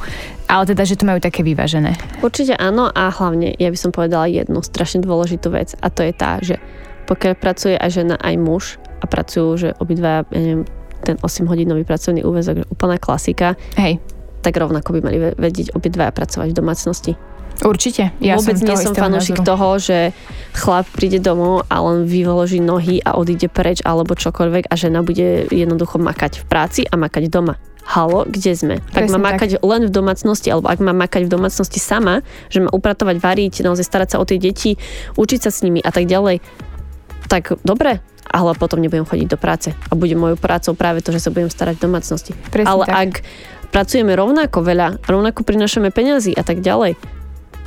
ale 0.51 0.67
teda, 0.67 0.83
že 0.83 0.99
to 0.99 1.07
majú 1.07 1.23
také 1.23 1.47
vyvážené. 1.47 1.95
Určite 2.21 2.59
áno 2.59 2.91
a 2.91 3.09
hlavne 3.09 3.55
ja 3.55 3.71
by 3.71 3.79
som 3.79 3.95
povedala 3.95 4.27
jednu 4.27 4.61
strašne 4.65 5.01
dôležitú 5.05 5.53
vec 5.55 5.79
a 5.79 5.89
to 5.89 6.03
je 6.03 6.13
tá, 6.13 6.43
že 6.43 6.59
pokiaľ 7.07 7.35
pracuje 7.39 7.75
aj 7.75 7.91
žena, 7.91 8.15
aj 8.19 8.35
muž 8.39 8.65
a 9.03 9.05
pracujú, 9.11 9.49
že 9.59 9.69
obidva, 9.83 10.23
ja 10.31 10.41
neviem, 10.41 10.63
ten 11.03 11.17
8-hodinový 11.19 11.83
pracovný 11.83 12.23
úvezok, 12.23 12.69
úplná 12.69 13.01
klasika, 13.01 13.57
Hej, 13.75 13.99
tak 14.45 14.57
rovnako 14.57 14.95
by 14.97 15.01
mali 15.01 15.19
ve- 15.19 15.37
vedieť 15.37 15.75
obidva 15.75 16.13
pracovať 16.13 16.53
v 16.53 16.57
domácnosti. 16.57 17.13
určite. 17.61 18.13
Ja 18.25 18.41
Vôbec 18.41 18.57
som 18.57 18.67
nie 18.69 18.77
som 18.81 18.95
fanúšik 18.97 19.45
toho, 19.45 19.77
že 19.77 20.17
chlap 20.57 20.89
príde 20.97 21.21
domov 21.21 21.69
a 21.69 21.77
len 21.85 22.09
vyvoloží 22.09 22.57
nohy 22.57 23.05
a 23.05 23.21
odíde 23.21 23.53
preč 23.53 23.85
alebo 23.85 24.17
čokoľvek 24.17 24.73
a 24.73 24.75
žena 24.81 25.05
bude 25.05 25.45
jednoducho 25.53 26.01
makať 26.01 26.41
v 26.41 26.45
práci 26.49 26.81
a 26.89 26.97
makať 26.97 27.29
doma. 27.29 27.61
Halo, 27.87 28.29
kde 28.29 28.53
sme? 28.55 28.77
Ak 28.93 29.07
Presne 29.07 29.19
má 29.19 29.19
tak. 29.19 29.27
makať 29.35 29.51
len 29.65 29.83
v 29.89 29.93
domácnosti, 29.93 30.49
alebo 30.53 30.69
ak 30.69 30.79
má 30.79 30.93
makať 30.93 31.27
v 31.27 31.31
domácnosti 31.33 31.81
sama, 31.83 32.23
že 32.53 32.63
má 32.63 32.71
upratovať, 32.71 33.17
variť, 33.19 33.65
naozaj 33.65 33.85
starať 33.87 34.09
sa 34.15 34.17
o 34.21 34.25
tie 34.25 34.39
deti, 34.39 34.77
učiť 35.17 35.41
sa 35.41 35.51
s 35.51 35.65
nimi 35.65 35.81
a 35.83 35.91
tak 35.91 36.07
ďalej, 36.07 36.45
tak 37.27 37.57
dobre, 37.67 37.99
ale 38.31 38.51
potom 38.55 38.79
nebudem 38.79 39.07
chodiť 39.07 39.27
do 39.27 39.39
práce 39.39 39.75
a 39.75 39.93
bude 39.99 40.15
mojou 40.15 40.39
prácou 40.39 40.79
práve 40.79 41.03
to, 41.03 41.11
že 41.11 41.23
sa 41.23 41.35
budem 41.35 41.51
starať 41.51 41.79
v 41.79 41.85
domácnosti. 41.91 42.33
Presne 42.51 42.71
ale 42.71 42.85
tak. 42.87 42.95
ak 42.95 43.13
pracujeme 43.75 44.15
rovnako 44.15 44.63
veľa, 44.63 45.03
rovnako 45.07 45.43
prinášame 45.47 45.91
peniazy 45.91 46.35
a 46.35 46.43
tak 46.43 46.63
ďalej, 46.63 46.99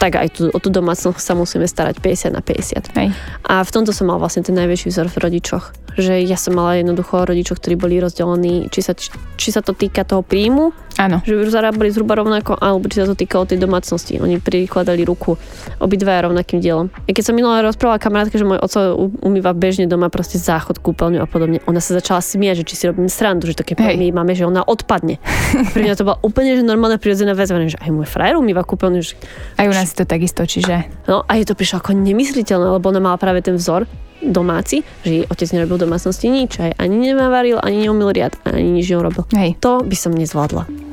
tak 0.03 0.19
aj 0.19 0.35
tu, 0.35 0.51
o 0.51 0.59
tú 0.59 0.67
domácnosť 0.67 1.15
sa 1.15 1.31
musíme 1.31 1.63
starať 1.63 2.03
50 2.03 2.35
na 2.35 2.43
50. 2.43 2.91
Hej. 2.99 3.15
A 3.47 3.63
v 3.63 3.71
tomto 3.71 3.95
som 3.95 4.11
mal 4.11 4.19
vlastne 4.19 4.43
ten 4.43 4.51
najväčší 4.51 4.91
vzor 4.91 5.07
v 5.07 5.17
rodičoch. 5.23 5.71
Že 5.95 6.27
ja 6.27 6.35
som 6.35 6.59
mala 6.59 6.75
jednoducho 6.75 7.23
rodičov, 7.23 7.63
ktorí 7.63 7.79
boli 7.79 8.03
rozdelení, 8.03 8.67
či 8.67 8.83
sa, 8.83 8.91
či 9.39 9.49
sa 9.55 9.63
to 9.63 9.71
týka 9.71 10.03
toho 10.03 10.19
príjmu, 10.19 10.75
Áno. 10.97 11.25
Že 11.25 11.49
zarábali 11.49 11.89
zhruba 11.89 12.13
rovnako, 12.13 12.53
alebo 12.61 12.85
či 12.85 13.01
sa 13.01 13.09
to 13.09 13.17
týkalo 13.17 13.49
tej 13.49 13.57
domácnosti. 13.57 14.21
Oni 14.21 14.37
prikladali 14.37 15.01
ruku 15.01 15.33
obidvaja 15.81 16.29
rovnakým 16.29 16.61
dielom. 16.61 16.93
I 17.09 17.17
keď 17.17 17.33
som 17.33 17.35
minulá 17.37 17.65
rozprávala 17.65 17.97
kamarátka, 17.97 18.37
že 18.37 18.45
môj 18.45 18.61
oco 18.61 19.09
umýva 19.25 19.57
bežne 19.57 19.89
doma 19.89 20.13
proste 20.13 20.37
záchod, 20.37 20.77
kúpeľňu 20.77 21.25
a 21.25 21.27
podobne, 21.27 21.65
ona 21.65 21.81
sa 21.81 21.97
začala 21.97 22.21
smieť, 22.21 22.61
že 22.61 22.65
či 22.69 22.75
si 22.77 22.83
robím 22.85 23.09
srandu, 23.09 23.49
že 23.49 23.57
keď 23.57 23.97
my 23.97 24.13
máme, 24.13 24.37
že 24.37 24.45
ona 24.45 24.61
odpadne. 24.61 25.17
Pre 25.73 25.81
mňa 25.81 25.97
to 25.97 26.05
bola 26.05 26.17
úplne 26.21 26.53
že 26.53 26.61
normálna 26.61 27.01
prirodzená 27.01 27.33
vec, 27.33 27.49
že 27.49 27.79
aj 27.81 27.89
môj 27.89 28.05
frajer 28.05 28.37
umýva 28.37 28.61
kúpeľňu. 28.61 29.01
Že... 29.01 29.13
Aj 29.57 29.65
u 29.65 29.73
nás 29.73 29.89
to 29.93 30.03
takisto, 30.09 30.43
čiže... 30.43 30.89
No 31.05 31.23
a 31.23 31.31
je 31.37 31.45
to 31.45 31.53
prišlo 31.53 31.79
ako 31.79 31.93
nemysliteľné, 31.93 32.67
lebo 32.77 32.89
ona 32.89 33.01
mala 33.01 33.17
práve 33.21 33.45
ten 33.45 33.55
vzor, 33.55 33.85
domáci, 34.23 34.87
že 35.03 35.11
jej 35.11 35.25
otec 35.27 35.51
nerobil 35.51 35.75
v 35.75 35.83
domácnosti 35.83 36.31
nič, 36.31 36.55
aj 36.63 36.79
ani 36.79 37.11
nevaril, 37.11 37.59
ani 37.59 37.83
neumil 37.83 38.15
riad, 38.15 38.39
ani 38.47 38.79
nič 38.79 38.87
neurobil. 38.87 39.27
Hej. 39.35 39.59
To 39.59 39.83
by 39.83 39.95
som 39.99 40.15
nezvládla. 40.15 40.92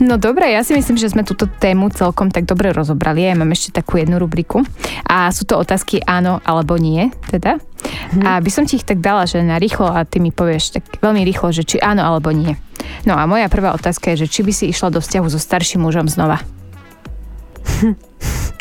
No 0.00 0.16
dobre, 0.16 0.48
ja 0.48 0.64
si 0.64 0.72
myslím, 0.72 0.96
že 0.96 1.12
sme 1.12 1.28
túto 1.28 1.44
tému 1.44 1.92
celkom 1.92 2.32
tak 2.32 2.48
dobre 2.48 2.72
rozobrali. 2.72 3.20
Ja 3.20 3.36
mám 3.36 3.52
ešte 3.52 3.84
takú 3.84 4.00
jednu 4.00 4.16
rubriku. 4.16 4.64
A 5.04 5.28
sú 5.28 5.44
to 5.44 5.60
otázky 5.60 6.00
áno 6.08 6.40
alebo 6.40 6.80
nie, 6.80 7.12
teda. 7.28 7.60
Hmm. 8.16 8.24
A 8.24 8.30
by 8.40 8.50
som 8.50 8.64
ti 8.64 8.80
ich 8.80 8.88
tak 8.88 9.04
dala, 9.04 9.28
že 9.28 9.44
na 9.44 9.60
rýchlo 9.60 9.92
a 9.92 10.08
ty 10.08 10.16
mi 10.16 10.32
povieš 10.32 10.80
tak 10.80 10.84
veľmi 11.04 11.20
rýchlo, 11.20 11.52
že 11.52 11.68
či 11.68 11.76
áno 11.76 12.00
alebo 12.00 12.32
nie. 12.32 12.56
No 13.04 13.12
a 13.12 13.28
moja 13.28 13.52
prvá 13.52 13.76
otázka 13.76 14.16
je, 14.16 14.24
že 14.24 14.32
či 14.32 14.40
by 14.40 14.52
si 14.56 14.72
išla 14.72 14.88
do 14.88 15.04
vzťahu 15.04 15.26
so 15.28 15.36
starším 15.36 15.84
mužom 15.84 16.08
znova. 16.08 16.40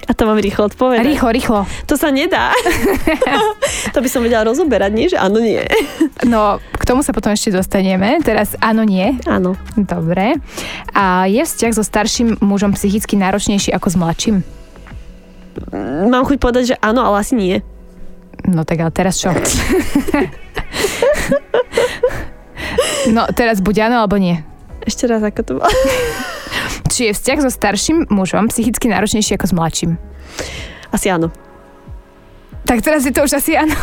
A 0.10 0.18
to 0.18 0.26
mám 0.26 0.42
rýchlo 0.42 0.66
odpovedať. 0.66 1.06
Rýchlo, 1.06 1.30
rýchlo. 1.30 1.60
To 1.86 1.94
sa 1.94 2.10
nedá. 2.10 2.50
to 3.94 4.02
by 4.02 4.10
som 4.10 4.26
vedela 4.26 4.42
rozoberať, 4.42 4.90
nie? 4.90 5.06
Že 5.06 5.22
áno, 5.22 5.38
nie. 5.38 5.62
no, 6.26 6.58
k 6.58 6.84
tomu 6.90 7.06
sa 7.06 7.14
potom 7.14 7.30
ešte 7.30 7.54
dostaneme. 7.54 8.18
Teraz 8.26 8.58
áno, 8.58 8.82
nie. 8.82 9.22
Áno. 9.30 9.54
Dobre. 9.78 10.42
A 10.98 11.30
je 11.30 11.46
vzťah 11.46 11.74
so 11.78 11.86
starším 11.86 12.42
mužom 12.42 12.74
psychicky 12.74 13.14
náročnejší 13.22 13.70
ako 13.70 13.88
s 13.94 13.96
mladším? 14.02 14.42
Mám 16.10 16.26
chuť 16.26 16.38
povedať, 16.42 16.64
že 16.74 16.76
áno, 16.82 17.06
ale 17.06 17.22
asi 17.22 17.38
nie. 17.38 17.62
No 18.50 18.66
tak 18.66 18.82
ale 18.82 18.90
teraz 18.90 19.22
čo? 19.22 19.30
no 23.14 23.30
teraz 23.38 23.62
buď 23.62 23.94
áno, 23.94 24.02
alebo 24.02 24.18
nie. 24.18 24.42
Ešte 24.90 25.06
raz, 25.06 25.22
ako 25.22 25.42
to 25.46 25.52
bolo. 25.62 25.70
Či 26.90 27.10
je 27.10 27.14
vzťah 27.16 27.40
so 27.44 27.52
starším 27.52 28.10
mužom 28.10 28.50
psychicky 28.50 28.90
náročnejší 28.90 29.38
ako 29.38 29.46
s 29.48 29.54
mladším? 29.54 29.92
Asi 30.90 31.08
áno. 31.10 31.30
Tak 32.66 32.86
teraz 32.86 33.06
je 33.06 33.14
to 33.14 33.26
už 33.26 33.40
asi 33.40 33.58
áno. 33.58 33.74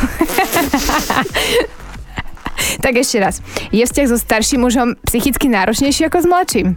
tak 2.84 2.94
ešte 2.96 3.18
raz. 3.18 3.42
Je 3.74 3.82
vzťah 3.82 4.06
so 4.10 4.18
starším 4.18 4.62
mužom 4.62 4.88
psychicky 5.06 5.50
náročnejší 5.50 6.06
ako 6.06 6.18
s 6.22 6.26
mladším? 6.26 6.68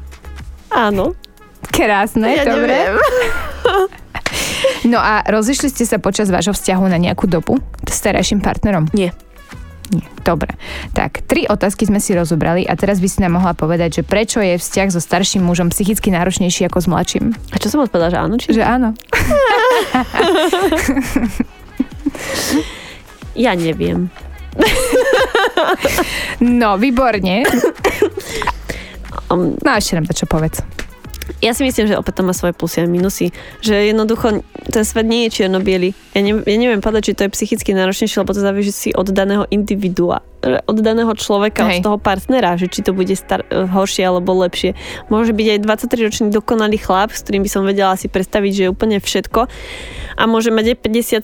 Áno. 0.74 1.14
Krásne, 1.70 2.39
ja 2.39 2.43
dobre. 2.47 2.72
Neviem. 2.72 2.97
no 4.93 4.99
a 5.01 5.22
rozišli 5.28 5.70
ste 5.70 5.86
sa 5.86 5.99
počas 5.99 6.32
vášho 6.32 6.55
vzťahu 6.55 6.86
na 6.88 6.97
nejakú 6.97 7.28
dobu 7.28 7.60
s 7.86 7.93
starším 7.93 8.41
partnerom? 8.41 8.89
Nie. 8.95 9.14
Nie. 9.89 10.05
Dobre. 10.21 10.53
Tak, 10.93 11.25
tri 11.25 11.49
otázky 11.49 11.89
sme 11.89 11.97
si 11.97 12.13
rozobrali 12.13 12.61
a 12.65 12.77
teraz 12.77 13.01
by 13.01 13.07
si 13.09 13.25
nám 13.25 13.41
mohla 13.41 13.57
povedať, 13.57 14.01
že 14.01 14.03
prečo 14.05 14.37
je 14.37 14.61
vzťah 14.61 14.87
so 14.93 15.01
starším 15.01 15.41
mužom 15.41 15.73
psychicky 15.73 16.13
náročnejší 16.13 16.69
ako 16.69 16.77
s 16.85 16.87
mladším? 16.87 17.33
A 17.53 17.57
čo 17.57 17.73
som 17.73 17.81
odpovedala, 17.81 18.13
že 18.13 18.19
áno? 18.21 18.35
Či... 18.37 18.53
Že 18.53 18.63
áno. 18.65 18.93
ja 23.49 23.57
neviem. 23.57 24.13
no, 26.61 26.77
výborne. 26.77 27.45
Um, 29.29 29.53
no 29.61 29.69
a 29.69 29.77
ešte 29.77 29.93
nám 29.93 30.09
to 30.09 30.17
čo 30.17 30.25
povedz 30.25 30.88
ja 31.39 31.53
si 31.53 31.61
myslím, 31.63 31.86
že 31.88 31.95
opäť 31.95 32.19
to 32.19 32.27
má 32.27 32.34
svoje 32.34 32.57
plusy 32.57 32.84
a 32.84 32.89
minusy. 32.89 33.32
Že 33.61 33.93
jednoducho 33.93 34.41
ten 34.69 34.84
svet 34.84 35.05
nie 35.05 35.30
je 35.30 35.41
čierno 35.41 35.61
biely. 35.61 35.93
Ja, 36.17 36.21
ne, 36.25 36.41
ja 36.41 36.57
neviem 36.57 36.82
povedať, 36.82 37.11
či 37.11 37.15
to 37.15 37.21
je 37.27 37.34
psychicky 37.34 37.71
náročnejšie, 37.77 38.25
lebo 38.25 38.34
to 38.34 38.41
závisí 38.41 38.89
od 38.91 39.07
daného 39.13 39.45
individua, 39.53 40.25
od 40.43 40.77
daného 40.82 41.13
človeka, 41.15 41.69
Hej. 41.69 41.80
od 41.80 41.86
toho 41.86 41.97
partnera, 42.01 42.57
že 42.57 42.67
či 42.67 42.82
to 42.82 42.91
bude 42.91 43.13
star- 43.13 43.45
horšie 43.49 44.03
alebo 44.03 44.36
lepšie. 44.41 44.73
Môže 45.07 45.32
byť 45.32 45.47
aj 45.55 45.59
23-ročný 45.63 46.27
dokonalý 46.34 46.82
chlap, 46.82 47.13
s 47.13 47.23
ktorým 47.23 47.45
by 47.45 47.49
som 47.51 47.63
vedela 47.63 47.93
si 47.95 48.11
predstaviť, 48.11 48.51
že 48.51 48.61
je 48.67 48.73
úplne 48.73 48.97
všetko. 48.99 49.39
A 50.19 50.21
môže 50.27 50.51
mať 50.51 50.75
aj 50.75 50.77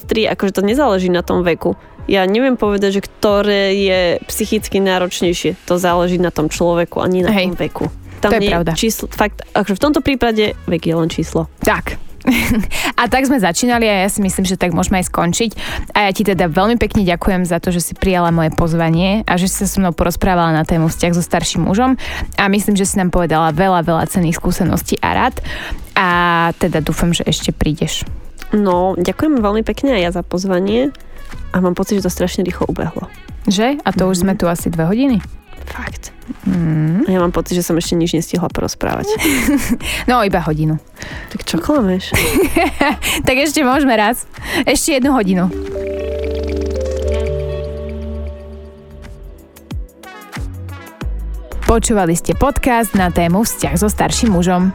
53, 0.05 0.31
akože 0.37 0.51
to 0.55 0.61
nezáleží 0.63 1.11
na 1.11 1.25
tom 1.25 1.43
veku. 1.43 1.75
Ja 2.05 2.21
neviem 2.29 2.53
povedať, 2.53 3.01
že 3.01 3.05
ktoré 3.05 3.73
je 3.73 4.01
psychicky 4.29 4.77
náročnejšie. 4.77 5.57
To 5.65 5.81
záleží 5.81 6.21
na 6.21 6.29
tom 6.29 6.53
človeku 6.53 7.01
a 7.01 7.09
nie 7.09 7.25
na 7.25 7.33
Hej. 7.33 7.49
tom 7.49 7.57
veku 7.57 7.85
tam 8.21 8.31
to 8.31 8.35
je 8.37 8.41
nie 8.43 8.51
pravda. 8.51 8.71
číslo, 8.75 9.05
fakt, 9.11 9.43
akože 9.55 9.75
v 9.75 9.81
tomto 9.81 10.01
prípade 10.03 10.53
vek 10.67 10.83
je 10.83 10.93
len 10.95 11.09
číslo. 11.09 11.47
Tak, 11.63 11.99
a 13.01 13.05
tak 13.05 13.29
sme 13.29 13.37
začínali 13.37 13.85
a 13.85 14.05
ja 14.05 14.09
si 14.09 14.19
myslím, 14.21 14.45
že 14.45 14.57
tak 14.57 14.73
môžeme 14.73 15.01
aj 15.01 15.09
skončiť. 15.13 15.51
A 15.93 16.09
ja 16.09 16.11
ti 16.11 16.25
teda 16.25 16.49
veľmi 16.49 16.77
pekne 16.81 17.05
ďakujem 17.05 17.45
za 17.45 17.61
to, 17.61 17.69
že 17.69 17.91
si 17.91 17.93
prijala 17.93 18.33
moje 18.33 18.49
pozvanie 18.53 19.21
a 19.29 19.37
že 19.37 19.45
si 19.45 19.65
sa 19.65 19.67
so 19.69 19.77
mnou 19.81 19.93
porozprávala 19.93 20.53
na 20.53 20.65
tému 20.65 20.89
vzťah 20.89 21.11
so 21.13 21.21
starším 21.21 21.69
mužom. 21.69 21.97
A 22.37 22.49
myslím, 22.49 22.73
že 22.73 22.89
si 22.89 22.97
nám 22.97 23.13
povedala 23.13 23.53
veľa, 23.53 23.85
veľa 23.85 24.03
cených 24.09 24.41
skúseností 24.41 24.97
a 25.01 25.09
rád. 25.13 25.35
A 25.93 26.07
teda 26.57 26.81
dúfam, 26.81 27.13
že 27.13 27.23
ešte 27.29 27.53
prídeš. 27.53 28.03
No, 28.53 28.97
ďakujem 28.97 29.41
veľmi 29.41 29.63
pekne 29.65 29.97
aj 29.97 30.01
ja 30.01 30.11
za 30.21 30.23
pozvanie 30.25 30.93
a 31.53 31.61
mám 31.61 31.73
pocit, 31.73 32.01
že 32.01 32.09
to 32.09 32.13
strašne 32.13 32.45
rýchlo 32.45 32.69
ubehlo. 32.69 33.09
Že? 33.45 33.81
A 33.85 33.89
to 33.93 34.05
mm-hmm. 34.05 34.11
už 34.11 34.17
sme 34.21 34.33
tu 34.33 34.45
asi 34.49 34.73
dve 34.73 34.89
hodiny? 34.89 35.21
Fakt. 35.65 36.13
Mm. 36.45 37.05
Ja 37.09 37.21
mám 37.21 37.33
pocit, 37.33 37.57
že 37.57 37.65
som 37.65 37.77
ešte 37.77 37.97
nič 37.97 38.13
nestihla 38.13 38.49
porozprávať. 38.49 39.05
No, 40.09 40.21
iba 40.21 40.37
hodinu. 40.45 40.77
Tak 41.33 41.41
čo 41.45 41.57
klameš? 41.57 42.13
tak 43.27 43.35
ešte 43.41 43.65
môžeme 43.65 43.97
raz. 43.97 44.29
Ešte 44.65 45.01
jednu 45.01 45.17
hodinu. 45.17 45.49
Počúvali 51.65 52.13
ste 52.13 52.37
podcast 52.37 52.93
na 52.93 53.09
tému 53.09 53.41
vzťah 53.41 53.73
so 53.81 53.89
starším 53.89 54.37
mužom. 54.37 54.69